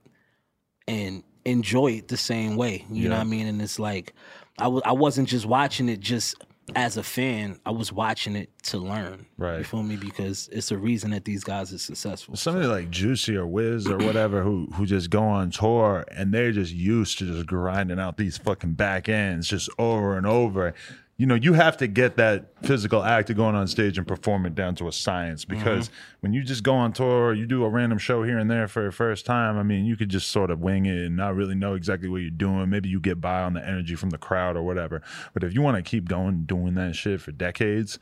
and 0.88 1.24
enjoy 1.46 1.94
it 1.94 2.10
the 2.10 2.18
same 2.18 2.58
way. 2.58 2.86
You 2.92 3.08
know 3.08 3.16
what 3.16 3.22
I 3.22 3.26
mean? 3.30 3.48
And 3.48 3.62
it's 3.62 3.80
like 3.80 4.14
I 4.58 4.64
w- 4.64 4.82
I 4.84 4.92
wasn't 4.92 5.30
just 5.30 5.46
watching 5.46 5.88
it 5.88 6.02
just 6.02 6.36
as 6.76 6.98
a 6.98 7.04
fan. 7.04 7.60
I 7.66 7.72
was 7.72 7.92
watching 7.92 8.36
it 8.36 8.50
to 8.64 8.78
learn. 8.78 9.26
Right. 9.38 9.60
You 9.60 9.64
feel 9.64 9.84
me? 9.84 9.96
Because 9.96 10.50
it's 10.52 10.72
a 10.72 10.78
reason 10.78 11.12
that 11.12 11.26
these 11.26 11.44
guys 11.44 11.74
are 11.74 11.78
successful. 11.78 12.36
somebody 12.36 12.68
like 12.68 12.90
Juicy 12.90 13.36
or 13.36 13.48
Wiz 13.48 13.88
or 13.88 13.98
whatever 13.98 14.44
who 14.44 14.68
who 14.74 14.86
just 14.86 15.10
go 15.10 15.24
on 15.24 15.52
tour 15.52 16.06
and 16.12 16.34
they're 16.34 16.52
just 16.52 16.74
used 16.74 17.20
to 17.20 17.26
just 17.26 17.46
grinding 17.46 18.00
out 18.00 18.18
these 18.18 18.38
fucking 18.38 18.74
back 18.74 19.10
ends 19.10 19.48
just 19.48 19.70
over 19.78 20.18
and 20.18 20.26
over. 20.26 20.74
You 21.20 21.26
know, 21.26 21.36
you 21.36 21.52
have 21.52 21.76
to 21.78 21.88
get 21.88 22.16
that 22.16 22.46
physical 22.64 23.04
act 23.04 23.30
of 23.30 23.36
going 23.36 23.54
on 23.54 23.68
stage 23.68 23.98
and 23.98 24.08
performing 24.08 24.54
down 24.54 24.76
to 24.76 24.88
a 24.88 24.92
science 24.94 25.44
because 25.44 25.90
mm-hmm. 25.90 26.18
when 26.22 26.34
you 26.34 26.44
just 26.44 26.64
go 26.64 26.74
on 26.74 26.94
tour, 26.94 27.34
you 27.34 27.46
do 27.46 27.66
a 27.66 27.70
random 27.70 27.98
show 27.98 28.24
here 28.24 28.38
and 28.38 28.50
there 28.50 28.70
for 28.70 28.84
your 28.84 28.94
first 28.94 29.26
time. 29.26 29.58
I 29.58 29.64
mean, 29.64 29.84
you 29.84 29.98
could 29.98 30.08
just 30.08 30.30
sort 30.30 30.50
of 30.50 30.62
wing 30.62 30.86
it 30.86 30.98
and 30.98 31.18
not 31.18 31.36
really 31.36 31.56
know 31.56 31.74
exactly 31.74 32.08
what 32.08 32.22
you're 32.22 32.30
doing. 32.30 32.70
Maybe 32.70 32.88
you 32.88 33.02
get 33.02 33.20
by 33.20 33.42
on 33.42 33.52
the 33.52 33.68
energy 33.68 33.96
from 33.96 34.12
the 34.12 34.18
crowd 34.18 34.56
or 34.56 34.64
whatever. 34.64 35.02
But 35.34 35.44
if 35.44 35.54
you 35.54 35.62
want 35.62 35.76
to 35.76 35.84
keep 35.84 36.08
going 36.08 36.46
doing 36.46 36.76
that 36.76 36.96
shit 36.96 37.20
for 37.20 37.34
decades, 37.34 38.00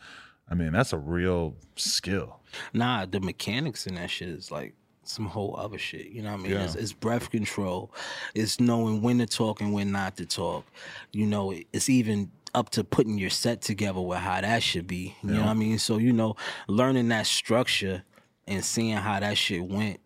I 0.47 0.53
mean, 0.53 0.71
that's 0.71 0.93
a 0.93 0.99
real 0.99 1.55
skill. 1.75 2.41
Nah, 2.71 3.07
the 3.07 3.19
mechanics 3.19 3.87
in 3.87 3.95
that 3.95 4.11
shit 4.11 4.29
is 4.29 4.51
like 4.51 4.75
some 5.03 5.25
whole 5.25 5.55
other 5.57 5.77
shit. 5.77 6.07
You 6.07 6.21
know 6.21 6.33
what 6.33 6.41
I 6.41 6.43
mean? 6.43 6.51
It's, 6.53 6.75
it's 6.75 6.93
breath 6.93 7.31
control. 7.31 7.91
It's 8.35 8.59
knowing 8.59 9.01
when 9.01 9.17
to 9.19 9.25
talk 9.25 9.59
and 9.61 9.73
when 9.73 9.91
not 9.91 10.17
to 10.17 10.25
talk. 10.27 10.65
You 11.11 11.25
know, 11.25 11.53
it's 11.73 11.89
even 11.89 12.31
up 12.57 12.69
to 12.71 12.83
putting 12.83 13.17
your 13.17 13.29
set 13.29 13.61
together 13.61 14.01
with 14.01 14.17
how 14.17 14.41
that 14.41 14.63
should 14.63 14.87
be. 14.87 15.15
You 15.23 15.31
know 15.31 15.41
what 15.41 15.49
I 15.49 15.53
mean? 15.53 15.77
So, 15.79 15.97
you 15.97 16.11
know, 16.11 16.35
learning 16.67 17.07
that 17.09 17.27
structure 17.27 18.03
and 18.47 18.63
seeing 18.65 18.97
how 18.97 19.19
that 19.19 19.37
shit 19.37 19.63
went 19.63 19.99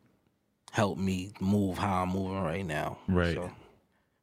helped 0.71 0.99
me 0.99 1.31
move 1.39 1.77
how 1.77 2.03
I'm 2.03 2.09
moving 2.09 2.41
right 2.43 2.65
now. 2.65 2.97
Right. 3.07 3.35
So, 3.35 3.51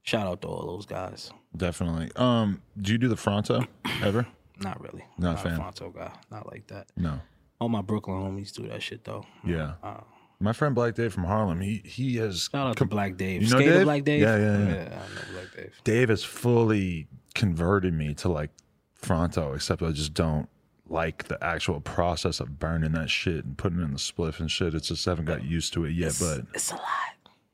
shout 0.03 0.27
out 0.27 0.43
to 0.43 0.49
all 0.49 0.67
those 0.67 0.87
guys. 0.87 1.31
Definitely. 1.57 2.11
Um, 2.17 2.61
do 2.81 2.93
you 2.93 2.99
do 2.99 3.09
the 3.09 3.17
fronto 3.17 3.65
ever? 4.03 4.27
Not 4.61 4.81
really. 4.81 5.05
Not 5.17 5.31
a 5.31 5.35
not 5.35 5.43
fan. 5.43 5.57
Fronto 5.57 5.91
guy. 5.91 6.13
Not 6.31 6.47
like 6.51 6.67
that. 6.69 6.89
No. 6.97 7.21
All 7.61 7.69
my 7.69 7.83
Brooklyn 7.83 8.19
homies 8.19 8.53
do 8.53 8.69
that 8.69 8.83
shit 8.83 9.05
though. 9.05 9.25
Yeah. 9.45 9.75
Uh, 9.83 10.01
My 10.41 10.53
friend 10.53 10.75
Black 10.75 10.95
Dave 10.95 11.13
from 11.15 11.25
Harlem, 11.25 11.61
he 11.61 11.83
he 11.85 12.17
has 12.17 12.49
Shout 12.53 12.69
out 12.69 12.77
to 12.77 12.85
Black 12.85 13.17
Dave. 13.17 13.43
You 13.43 13.49
know 13.51 13.57
Skater 13.59 13.75
Dave? 13.75 13.85
Black 13.85 14.05
Dave? 14.05 14.21
Yeah, 14.23 14.37
yeah, 14.37 14.59
yeah. 14.59 14.85
I 14.85 15.15
know 15.15 15.23
Black 15.33 15.57
Dave. 15.57 15.81
Dave 15.85 16.09
has 16.11 16.23
fully 16.25 17.09
converted 17.39 17.95
me 17.95 18.13
to 18.15 18.29
like 18.29 18.51
fronto, 18.95 19.55
except 19.55 19.83
I 19.83 19.93
just 19.93 20.13
don't 20.13 20.49
like 20.91 21.29
the 21.29 21.43
actual 21.43 21.81
process 21.81 22.41
of 22.41 22.59
burning 22.59 22.93
that 22.93 23.09
shit 23.11 23.45
and 23.45 23.57
putting 23.57 23.79
it 23.81 23.85
in 23.85 23.93
the 23.93 23.99
spliff 23.99 24.41
and 24.41 24.51
shit. 24.51 24.75
It's 24.75 24.89
just 24.89 25.07
I 25.07 25.13
haven't 25.13 25.27
got 25.27 25.45
used 25.45 25.73
to 25.75 25.85
it 25.85 25.93
yet, 25.93 26.15
but 26.21 26.43
It's 26.55 26.71
a 26.73 26.75
lot. 26.75 26.83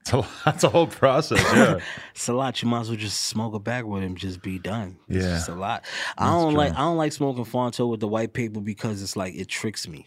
it's 0.01 0.13
a, 0.13 0.27
that's 0.45 0.65
a 0.69 0.69
whole 0.69 0.87
process. 0.87 1.41
Yeah. 1.55 1.79
It's 2.15 2.29
a 2.29 2.33
lot. 2.33 2.63
You 2.63 2.69
might 2.69 2.81
as 2.81 2.89
well 2.89 2.97
just 2.99 3.27
smoke 3.27 3.55
a 3.55 3.59
bag 3.59 3.85
with 3.85 4.03
him, 4.03 4.15
just 4.17 4.41
be 4.43 4.59
done. 4.59 4.97
It's 5.09 5.25
Yeah. 5.25 5.31
just 5.33 5.49
a 5.49 5.55
lot. 5.55 5.85
I 6.17 6.31
don't 6.31 6.55
like 6.55 6.73
I 6.75 6.79
don't 6.79 6.97
like 6.97 7.13
smoking 7.13 7.45
fronto 7.45 7.87
with 7.87 8.01
the 8.01 8.09
white 8.09 8.33
paper 8.33 8.61
because 8.61 9.03
it's 9.03 9.17
like 9.17 9.35
it 9.35 9.49
tricks 9.49 9.87
me. 9.89 10.07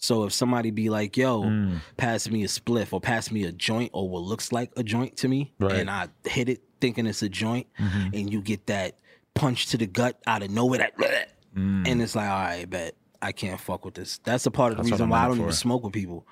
So 0.00 0.22
if 0.22 0.32
somebody 0.32 0.70
be 0.70 0.90
like, 0.90 1.16
"Yo, 1.16 1.42
Mm. 1.42 1.80
pass 1.96 2.30
me 2.30 2.44
a 2.44 2.46
spliff 2.46 2.92
or 2.92 3.00
pass 3.00 3.32
me 3.32 3.42
a 3.42 3.50
joint 3.50 3.90
or 3.92 4.08
what 4.08 4.22
looks 4.22 4.52
like 4.52 4.70
a 4.76 4.84
joint 4.84 5.16
to 5.16 5.26
me," 5.28 5.52
Right. 5.58 5.72
and 5.80 5.90
I 5.90 6.06
hit 6.24 6.48
it 6.48 6.62
thinking 6.80 7.04
it's 7.06 7.22
a 7.22 7.28
joint, 7.28 7.66
Mm-hmm. 7.80 8.08
and 8.14 8.32
you 8.32 8.40
get 8.40 8.68
that 8.68 8.96
punch 9.38 9.66
to 9.68 9.76
the 9.78 9.86
gut 9.86 10.18
out 10.26 10.42
of 10.42 10.50
nowhere, 10.50 10.78
that, 10.98 11.30
Mm. 11.56 11.88
and 11.88 12.02
it's 12.02 12.14
like, 12.14 12.28
all 12.28 12.36
right, 12.44 12.68
bet 12.68 12.94
I 13.20 13.32
can't 13.32 13.58
fuck 13.60 13.84
with 13.84 13.94
this. 13.94 14.18
That's 14.18 14.46
a 14.46 14.50
part 14.50 14.70
of 14.72 14.76
the 14.76 14.82
That's 14.84 14.92
reason 14.92 15.08
why 15.08 15.20
I 15.24 15.28
don't 15.28 15.38
it 15.38 15.40
even. 15.40 15.50
Mm. 15.50 15.54
smoke 15.54 15.82
with 15.82 15.92
people. 15.92 16.24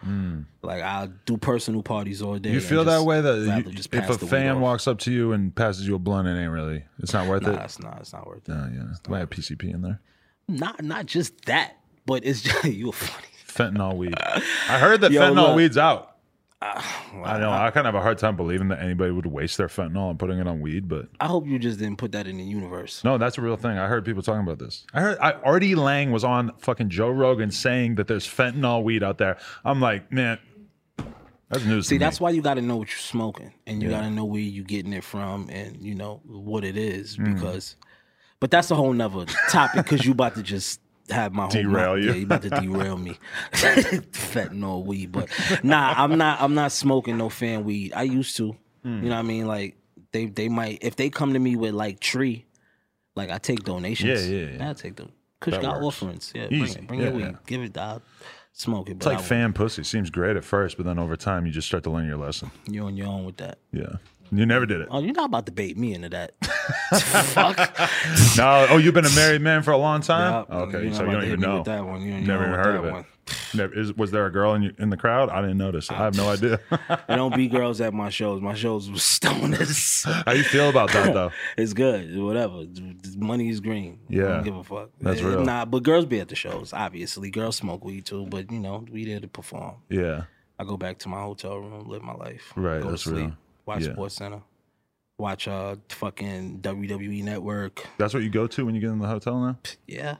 Like 0.63 0.83
I 0.83 1.09
do 1.25 1.37
personal 1.37 1.83
parties 1.83 2.23
all 2.23 2.39
day. 2.39 2.53
You 2.53 2.61
feel 2.61 2.85
that 2.85 3.03
way 3.03 3.21
that 3.21 3.65
you, 3.67 3.73
just 3.73 3.93
if 3.93 4.09
a 4.09 4.19
fan 4.19 4.61
walks 4.61 4.87
up 4.87 4.99
to 5.01 5.11
you 5.13 5.33
and 5.33 5.53
passes 5.55 5.89
you 5.89 5.95
a 5.97 5.99
blunt, 5.99 6.29
it 6.29 6.39
ain't 6.41 6.53
really, 6.53 6.85
it's 7.01 7.13
not 7.13 7.27
worth 7.27 7.43
Nah, 7.43 7.53
it. 7.55 7.65
it's 7.65 7.81
not. 7.81 7.99
It's 8.01 8.13
not 8.13 8.27
worth 8.27 8.49
it. 8.49 8.53
Oh, 8.53 8.69
yeah. 8.73 8.83
Might 9.09 9.19
have 9.21 9.31
PCP 9.31 9.73
in 9.75 9.83
there. 9.83 10.01
Not 10.49 10.85
not 10.85 11.07
just 11.07 11.47
that, 11.47 11.77
but 12.05 12.25
it's 12.25 12.43
just 12.43 12.65
you 12.65 12.91
are 12.91 12.93
funny. 12.93 13.27
Fentanyl 13.49 13.97
weed. 13.97 14.15
I 14.19 14.79
heard 14.79 15.01
that 15.01 15.11
Yo, 15.11 15.23
fentanyl 15.23 15.35
look. 15.49 15.57
Weed's 15.57 15.79
out. 15.79 16.16
I 17.25 17.39
know. 17.39 17.51
I 17.51 17.71
kind 17.71 17.87
of 17.87 17.95
have 17.95 18.01
a 18.01 18.03
hard 18.03 18.19
time 18.19 18.37
believing 18.37 18.69
that 18.69 18.81
anybody 18.81 19.11
would 19.11 19.27
waste 19.27 19.57
their 19.59 19.69
fentanyl 19.69 20.11
and 20.11 20.19
putting 20.19 20.39
it 20.39 20.47
on 20.47 20.61
weed, 20.61 20.89
but 20.89 21.09
I 21.21 21.27
hope 21.27 21.47
you 21.47 21.59
just 21.59 21.79
didn't 21.79 21.97
put 21.99 22.13
that 22.13 22.27
in 22.27 22.37
the 22.39 22.45
universe. 22.45 23.03
no, 23.05 23.19
that's 23.19 23.39
a 23.39 23.41
real 23.43 23.57
thing. 23.57 23.79
I 23.79 23.87
heard 23.87 24.05
people 24.05 24.23
talking 24.23 24.43
about 24.43 24.59
this. 24.59 24.85
I 24.95 25.01
heard 25.01 25.19
I, 25.19 25.33
Artie 25.33 25.75
Lange 25.75 26.11
was 26.13 26.25
on 26.25 26.53
fucking 26.59 26.91
Joe 26.91 27.11
Rogan 27.11 27.51
saying 27.51 27.97
that 27.97 28.07
there's 28.09 28.27
fentanyl 28.27 28.83
weed 28.83 29.03
out 29.03 29.19
there. 29.19 29.39
I'm 29.65 29.81
like, 29.81 30.11
man, 30.13 30.39
that's 31.49 31.65
news. 31.65 31.87
See, 31.87 31.95
to 31.97 31.99
me. 32.01 32.05
that's 32.05 32.21
why 32.21 32.31
you 32.31 32.43
got 32.43 32.55
to 32.55 32.63
know 32.63 32.77
what 32.77 32.89
you're 32.89 32.99
smoking, 32.99 33.53
and 33.67 33.83
you 33.83 33.89
got 33.91 34.01
to 34.03 34.11
know 34.11 34.25
where 34.25 34.41
you're 34.41 34.65
getting 34.65 34.93
it 34.93 35.05
from, 35.05 35.49
and 35.51 35.81
you 35.81 35.95
know 35.95 36.21
what 36.27 36.65
it 36.65 36.77
is 36.77 37.17
Mm. 37.17 37.35
because. 37.35 37.77
But 38.39 38.51
that's 38.51 38.71
a 38.71 38.75
whole 38.75 38.93
nother 38.93 39.25
topic 39.49 39.85
because 39.85 40.05
you 40.05 40.13
about 40.13 40.35
to 40.35 40.43
just 40.43 40.79
have 41.11 41.33
my 41.33 41.43
whole 41.45 41.51
Derail 41.53 41.99
you. 41.99 42.09
Yeah, 42.09 42.15
you 42.15 42.25
about 42.25 42.43
to 42.43 42.51
derail 42.51 42.97
me. 42.99 43.19
Fentanyl 43.53 44.85
weed, 44.85 45.13
but 45.13 45.29
nah, 45.63 45.95
I'm 45.97 46.17
not. 46.19 46.41
I'm 46.41 46.55
not 46.55 46.73
smoking 46.73 47.17
no 47.19 47.29
fan 47.29 47.65
weed. 47.65 47.93
I 47.95 48.03
used 48.03 48.37
to. 48.39 48.57
Hmm. 48.83 49.03
You 49.03 49.09
know 49.09 49.17
what 49.17 49.19
I 49.19 49.23
mean? 49.23 49.47
Like 49.47 49.77
they 50.13 50.27
they 50.27 50.49
might 50.49 50.79
if 50.83 50.97
they 50.97 51.11
come 51.11 51.33
to 51.33 51.39
me 51.39 51.57
with 51.57 51.75
like 51.75 52.01
tree, 52.01 52.47
like 53.15 53.31
I 53.31 53.39
take 53.39 53.65
donations. 53.65 54.29
Yeah, 54.29 54.37
yeah, 54.39 54.57
yeah. 54.59 54.71
I 54.71 54.73
take 54.73 54.97
them. 54.97 55.13
Kush 55.41 55.55
That 55.55 55.63
got 55.63 55.75
works. 55.83 55.97
offerings. 56.03 56.33
Yeah, 56.35 56.49
bring 56.49 56.63
it. 56.65 56.87
Bring 56.87 57.01
Yeah, 57.01 57.07
your 57.09 57.15
weed. 57.17 57.23
yeah. 57.25 57.33
Give 57.47 57.63
it. 57.63 57.77
I'll 57.77 58.03
smoke 58.53 58.89
it. 58.89 58.97
It's 58.97 59.07
like 59.07 59.21
fan 59.21 59.53
pussy. 59.53 59.85
Seems 59.85 60.09
great 60.11 60.37
at 60.37 60.45
first, 60.45 60.77
but 60.77 60.87
then 60.87 60.99
over 60.99 61.17
time 61.17 61.47
you 61.47 61.53
just 61.53 61.69
start 61.69 61.85
to 61.85 61.91
learn 61.91 62.07
your 62.07 62.17
lesson. 62.17 62.51
you're 62.67 62.87
on 62.87 62.97
your 62.97 63.09
own 63.09 63.25
with 63.25 63.37
that. 63.39 63.59
Yeah. 63.73 63.97
You 64.33 64.45
never 64.47 64.67
did 64.67 64.81
it. 64.81 64.89
Oh, 64.91 65.01
you're 65.01 65.13
not 65.15 65.27
about 65.27 65.47
to 65.47 65.53
bait 65.53 65.77
me 65.77 65.95
into 65.95 66.09
that. 66.11 66.33
Fuck. 66.45 67.57
No. 68.37 68.67
Oh, 68.71 68.77
you've 68.77 68.93
been 68.95 69.07
a 69.07 69.15
married 69.15 69.41
man 69.41 69.63
for 69.63 69.71
a 69.71 69.79
long 69.79 70.01
time. 70.03 70.45
Yeah, 70.49 70.57
okay, 70.57 70.83
you're 70.85 70.93
so 70.95 71.05
not 71.07 71.11
you 71.11 71.11
about 71.11 71.13
don't 71.13 71.21
to 71.21 71.27
hit 71.27 71.33
even 71.33 71.41
me 71.41 71.47
know. 71.47 71.57
with 71.57 71.65
that 71.67 71.87
one. 71.87 72.03
You 72.03 72.11
don't 72.13 72.27
Never 72.27 72.43
even 72.45 72.55
heard 72.55 72.75
that 72.75 72.79
of 72.81 72.85
it. 72.85 72.93
one. 72.93 73.05
Never, 73.55 73.79
is, 73.79 73.93
was 73.95 74.11
there 74.11 74.27
a 74.27 74.31
girl 74.31 74.55
in, 74.55 74.63
you, 74.63 74.75
in 74.79 74.91
the 74.91 74.97
crowd? 74.97 75.31
I 75.31 75.41
didn't 75.41 75.59
notice. 75.59 75.91
I 75.91 75.95
have 75.95 76.17
no 76.17 76.29
idea. 76.29 76.61
There 76.71 77.17
don't 77.17 77.35
be 77.35 77.49
girls 77.49 77.81
at 77.81 77.95
my 77.95 78.11
shows. 78.11 78.41
My 78.43 78.55
shows 78.55 78.91
was 78.91 79.01
stoners. 79.01 80.05
How 80.25 80.33
you 80.33 80.43
feel 80.45 80.69
about 80.69 80.93
that 80.93 81.13
though? 81.15 81.31
it's 81.57 81.73
good. 81.73 82.17
Whatever. 82.19 82.65
Money 83.17 83.49
is 83.49 83.61
green. 83.61 83.99
I 84.11 84.13
Yeah. 84.15 84.23
don't 84.29 84.45
give 84.45 84.57
a 84.57 84.65
fuck. 84.65 84.91
That's 85.01 85.23
real. 85.23 85.45
Nah, 85.45 85.65
but 85.65 85.83
girls 85.83 86.05
be 86.07 86.21
at 86.21 86.29
the 86.29 86.37
shows. 86.37 86.73
Obviously, 86.73 87.31
girls 87.31 87.57
smoke 87.57 87.85
weed 87.85 88.05
too. 88.07 88.27
But 88.27 88.51
you 88.53 88.61
know, 88.61 88.85
we 88.91 89.05
there 89.07 89.21
to 89.21 89.29
perform. 89.29 89.77
Yeah. 89.89 90.25
I 90.59 90.65
go 90.65 90.77
back 90.77 90.99
to 90.99 91.09
my 91.09 91.21
hotel 91.21 91.57
room, 91.59 91.89
live 91.89 92.03
my 92.03 92.15
life. 92.15 92.53
Right, 92.57 92.83
Go 92.83 92.91
that's 92.91 93.03
to 93.05 93.09
sleep. 93.11 93.19
real. 93.27 93.37
Watch 93.67 93.85
Yeah. 93.85 93.93
Sports 93.93 94.15
Center. 94.17 94.41
Watch 95.19 95.49
uh 95.49 95.77
fucking 95.89 96.61
WWE 96.61 97.23
Network. 97.25 97.87
That's 97.99 98.15
what 98.15 98.23
you 98.23 98.31
go 98.31 98.47
to 98.47 98.65
when 98.67 98.75
you 98.75 98.81
get 98.81 98.91
in 98.91 98.99
the 98.99 99.07
hotel 99.09 99.41
now? 99.41 99.59
Yeah. 99.87 100.17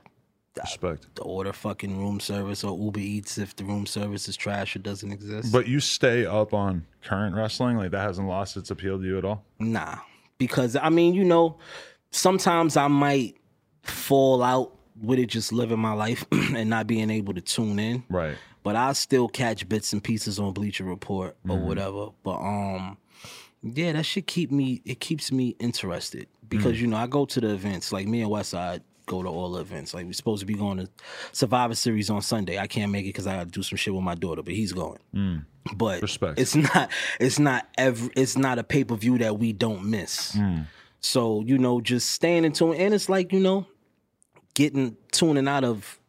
Respect. 0.59 1.05
To 1.17 1.21
order 1.21 1.53
fucking 1.53 1.99
room 1.99 2.19
service 2.19 2.63
or 2.63 2.75
Uber 2.75 2.99
Eats 2.99 3.37
if 3.37 3.55
the 3.55 3.63
room 3.63 3.85
service 3.85 4.27
is 4.27 4.35
trash 4.35 4.75
or 4.75 4.79
doesn't 4.79 5.11
exist. 5.11 5.51
But 5.51 5.67
you 5.67 5.79
stay 5.79 6.25
up 6.25 6.51
on 6.51 6.87
current 7.03 7.35
wrestling? 7.35 7.77
Like 7.77 7.91
that 7.91 8.01
hasn't 8.01 8.27
lost 8.27 8.57
its 8.57 8.71
appeal 8.71 8.97
to 8.97 9.05
you 9.05 9.19
at 9.19 9.23
all? 9.25 9.43
Nah, 9.59 9.97
because 10.39 10.75
I 10.75 10.89
mean, 10.89 11.13
you 11.13 11.23
know, 11.25 11.57
sometimes 12.09 12.75
I 12.75 12.87
might 12.87 13.37
fall 13.83 14.41
out 14.41 14.73
with 14.99 15.19
it 15.19 15.27
just 15.27 15.53
living 15.53 15.77
my 15.79 15.93
life 15.93 16.25
and 16.31 16.71
not 16.71 16.87
being 16.87 17.11
able 17.11 17.35
to 17.35 17.41
tune 17.41 17.77
in. 17.77 18.03
Right. 18.09 18.35
But 18.63 18.75
I 18.75 18.93
still 18.93 19.27
catch 19.29 19.69
bits 19.69 19.93
and 19.93 20.03
pieces 20.03 20.39
on 20.39 20.53
Bleacher 20.53 20.83
Report 20.85 21.37
or 21.47 21.55
Mm-hmm. 21.55 21.67
whatever. 21.67 22.07
But 22.23 22.37
um, 22.39 22.97
yeah, 23.63 23.91
that 23.93 24.05
should 24.05 24.27
keep 24.27 24.51
me. 24.51 24.81
It 24.85 24.99
keeps 24.99 25.31
me 25.31 25.55
interested 25.59 26.27
Mm. 26.45 26.49
because 26.49 26.79
you 26.81 26.87
know 26.87 26.97
I 26.97 27.07
go 27.07 27.25
to 27.25 27.41
the 27.41 27.49
events. 27.49 27.91
Like 27.91 28.07
me 28.07 28.21
and 28.21 28.31
Westside 28.31 28.81
go 29.05 29.21
to 29.23 29.29
all 29.29 29.51
the 29.53 29.61
events. 29.61 29.93
Like 29.93 30.05
we're 30.05 30.13
supposed 30.13 30.39
to 30.41 30.45
be 30.45 30.53
going 30.53 30.77
to 30.77 30.87
Survivor 31.31 31.75
Series 31.75 32.09
on 32.09 32.21
Sunday. 32.21 32.57
I 32.59 32.67
can't 32.67 32.91
make 32.91 33.05
it 33.05 33.09
because 33.09 33.27
I 33.27 33.35
got 33.37 33.45
to 33.45 33.49
do 33.51 33.63
some 33.63 33.77
shit 33.77 33.93
with 33.93 34.03
my 34.03 34.15
daughter, 34.15 34.43
but 34.43 34.53
he's 34.53 34.71
going. 34.73 34.99
But 35.75 35.99
Mm. 35.99 36.01
Respect. 36.01 36.39
it's 36.39 36.55
not. 36.55 36.89
It's 37.19 37.39
not 37.39 37.67
every. 37.77 38.09
It's 38.15 38.37
not 38.37 38.59
a 38.59 38.63
pay 38.63 38.83
per 38.85 38.95
view 38.95 39.17
that 39.17 39.37
we 39.39 39.51
don't 39.53 39.83
miss. 39.85 40.33
Mm. 40.33 40.67
So 41.01 41.41
you 41.45 41.57
know, 41.57 41.81
just 41.81 42.11
staying 42.11 42.45
in 42.45 42.53
tune, 42.53 42.75
and 42.75 42.93
it's 42.93 43.09
like 43.09 43.33
you 43.33 43.39
know, 43.39 43.65
getting 44.53 44.95
tuning 45.11 45.47
out 45.47 45.63
of 45.63 45.99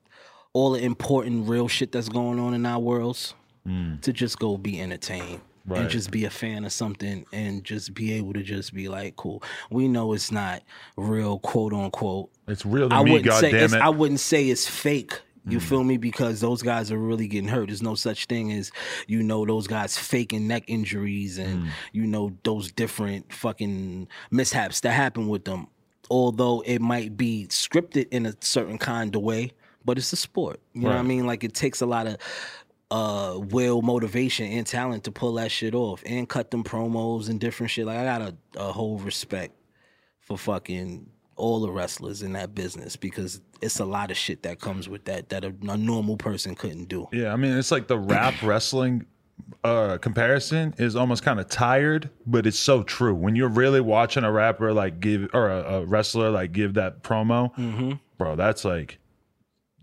all 0.52 0.70
the 0.72 0.80
important 0.82 1.48
real 1.48 1.68
shit 1.68 1.92
that's 1.92 2.08
going 2.08 2.38
on 2.38 2.54
in 2.54 2.64
our 2.66 2.78
worlds 2.80 3.34
to 4.00 4.12
just 4.14 4.38
go 4.38 4.56
be 4.56 4.80
entertained 4.80 5.42
Right. 5.68 5.82
and 5.82 5.90
just 5.90 6.10
be 6.10 6.24
a 6.24 6.30
fan 6.30 6.64
of 6.64 6.72
something 6.72 7.26
and 7.32 7.62
just 7.62 7.92
be 7.94 8.12
able 8.14 8.32
to 8.32 8.42
just 8.42 8.72
be 8.74 8.88
like, 8.88 9.16
cool. 9.16 9.42
We 9.70 9.86
know 9.88 10.12
it's 10.14 10.32
not 10.32 10.62
real, 10.96 11.38
quote 11.40 11.72
unquote, 11.72 12.30
It's 12.46 12.64
real 12.64 12.88
I 12.92 13.02
me, 13.04 13.12
wouldn't 13.12 13.32
say 13.34 13.50
goddamn 13.50 13.64
it's, 13.64 13.74
it. 13.74 13.80
I 13.82 13.88
wouldn't 13.90 14.20
say 14.20 14.48
it's 14.48 14.66
fake. 14.68 15.20
You 15.46 15.58
Mm. 15.58 15.62
feel 15.62 15.84
me? 15.84 15.96
Because 15.96 16.40
those 16.40 16.60
guys 16.62 16.92
are 16.92 16.98
really 16.98 17.26
getting 17.26 17.48
hurt. 17.48 17.68
There's 17.68 17.80
no 17.82 17.94
such 17.94 18.26
thing 18.26 18.52
as 18.52 18.70
you 19.06 19.22
know 19.22 19.46
those 19.46 19.66
guys 19.66 19.96
faking 19.96 20.46
neck 20.46 20.64
injuries 20.66 21.38
and 21.38 21.64
Mm. 21.64 21.68
you 21.92 22.06
know 22.06 22.32
those 22.44 22.70
different 22.72 23.32
fucking 23.32 24.08
mishaps 24.30 24.80
that 24.80 24.90
happen 24.92 25.26
with 25.28 25.44
them. 25.46 25.68
Although 26.10 26.62
it 26.66 26.80
might 26.80 27.16
be 27.16 27.46
scripted 27.50 28.08
in 28.10 28.26
a 28.26 28.34
certain 28.40 28.76
kind 28.78 29.14
of 29.16 29.22
way, 29.22 29.52
but 29.84 29.96
it's 29.98 30.12
a 30.12 30.16
sport. 30.16 30.60
You 30.74 30.82
know 30.82 30.88
what 30.88 30.96
I 30.98 31.02
mean? 31.02 31.26
Like 31.26 31.44
it 31.44 31.54
takes 31.54 31.80
a 31.80 31.86
lot 31.86 32.06
of 32.06 32.16
uh 32.90 33.38
will, 33.38 33.82
motivation, 33.82 34.46
and 34.52 34.66
talent 34.66 35.04
to 35.04 35.12
pull 35.12 35.34
that 35.34 35.50
shit 35.50 35.74
off 35.74 36.02
and 36.06 36.28
cut 36.28 36.50
them 36.50 36.64
promos 36.64 37.28
and 37.28 37.38
different 37.40 37.70
shit. 37.70 37.86
Like 37.86 37.98
I 37.98 38.04
got 38.04 38.22
a, 38.22 38.34
a 38.56 38.72
whole 38.72 38.98
respect 38.98 39.54
for 40.20 40.38
fucking 40.38 41.08
all 41.36 41.60
the 41.60 41.70
wrestlers 41.70 42.22
in 42.22 42.32
that 42.32 42.54
business 42.54 42.96
because 42.96 43.40
it's 43.60 43.78
a 43.78 43.84
lot 43.84 44.10
of 44.10 44.16
shit 44.16 44.42
that 44.42 44.60
comes 44.60 44.88
with 44.88 45.04
that 45.04 45.28
that 45.28 45.44
a, 45.44 45.54
a 45.68 45.76
normal 45.76 46.16
person 46.16 46.54
couldn't 46.54 46.86
do. 46.88 47.06
Yeah, 47.12 47.32
I 47.32 47.36
mean, 47.36 47.56
it's 47.56 47.70
like 47.70 47.88
the 47.88 47.98
rap 47.98 48.34
wrestling 48.42 49.06
uh 49.64 49.98
comparison 49.98 50.74
is 50.78 50.96
almost 50.96 51.22
kind 51.22 51.38
of 51.40 51.48
tired, 51.48 52.10
but 52.26 52.46
it's 52.46 52.58
so 52.58 52.82
true. 52.82 53.14
When 53.14 53.36
you're 53.36 53.48
really 53.48 53.80
watching 53.80 54.24
a 54.24 54.32
rapper 54.32 54.72
like 54.72 54.98
give 55.00 55.28
or 55.32 55.48
a, 55.50 55.62
a 55.80 55.84
wrestler 55.86 56.30
like 56.30 56.52
give 56.52 56.74
that 56.74 57.02
promo, 57.02 57.54
Mm-hmm. 57.56 57.92
bro, 58.16 58.34
that's 58.36 58.64
like. 58.64 58.98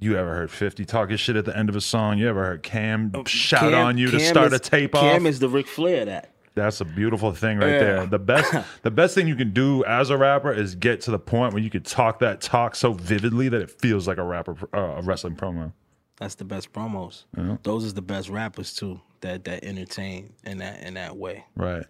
You 0.05 0.15
ever 0.17 0.35
heard 0.35 0.51
50 0.51 0.85
talking 0.85 1.17
shit 1.17 1.35
at 1.35 1.45
the 1.45 1.57
end 1.57 1.67
of 1.67 1.75
a 1.75 1.81
song? 1.81 2.19
You 2.19 2.29
ever 2.29 2.43
heard 2.45 2.61
Cam 2.61 3.11
shout 3.25 3.63
Oh, 3.63 3.69
Cam- 3.71 3.85
on 3.87 3.97
you 3.97 4.11
to 4.11 4.19
start 4.19 4.47
is- 4.47 4.53
a 4.53 4.59
tape 4.59 4.93
Cam 4.93 5.23
off? 5.25 5.27
is 5.29 5.39
the 5.39 5.49
Ric 5.49 5.65
Flair 5.67 6.01
of 6.01 6.05
that. 6.05 6.31
That's 6.53 6.79
a 6.79 6.85
beautiful 6.85 7.31
thing 7.33 7.57
right 7.57 7.71
Yeah. 7.71 7.79
there. 7.79 8.05
The 8.05 8.19
best 8.19 8.53
the 8.83 8.91
best 8.91 9.15
thing 9.15 9.27
you 9.27 9.35
can 9.35 9.51
do 9.51 9.83
as 9.85 10.11
a 10.11 10.17
rapper 10.17 10.53
is 10.53 10.75
get 10.75 11.01
to 11.01 11.11
the 11.11 11.17
point 11.19 11.53
where 11.53 11.61
you 11.63 11.71
can 11.71 11.81
talk 11.81 12.19
that 12.19 12.39
talk 12.39 12.75
so 12.75 12.93
vividly 12.93 13.49
that 13.49 13.61
it 13.61 13.71
feels 13.71 14.07
like 14.07 14.17
a 14.19 14.23
rapper 14.23 14.55
uh, 14.73 14.79
a 14.97 15.01
wrestling 15.01 15.35
promo. 15.35 15.73
That's 16.17 16.35
the 16.35 16.45
best 16.45 16.71
promos. 16.71 17.23
Those 17.63 17.83
is 17.83 17.95
the 17.95 18.01
best 18.03 18.29
rappers 18.29 18.73
too 18.75 19.01
that 19.21 19.43
that 19.45 19.63
entertain 19.65 20.33
in 20.45 20.59
that 20.59 20.81
in 20.83 20.93
that 20.93 21.17
way. 21.17 21.45
Right. 21.55 21.83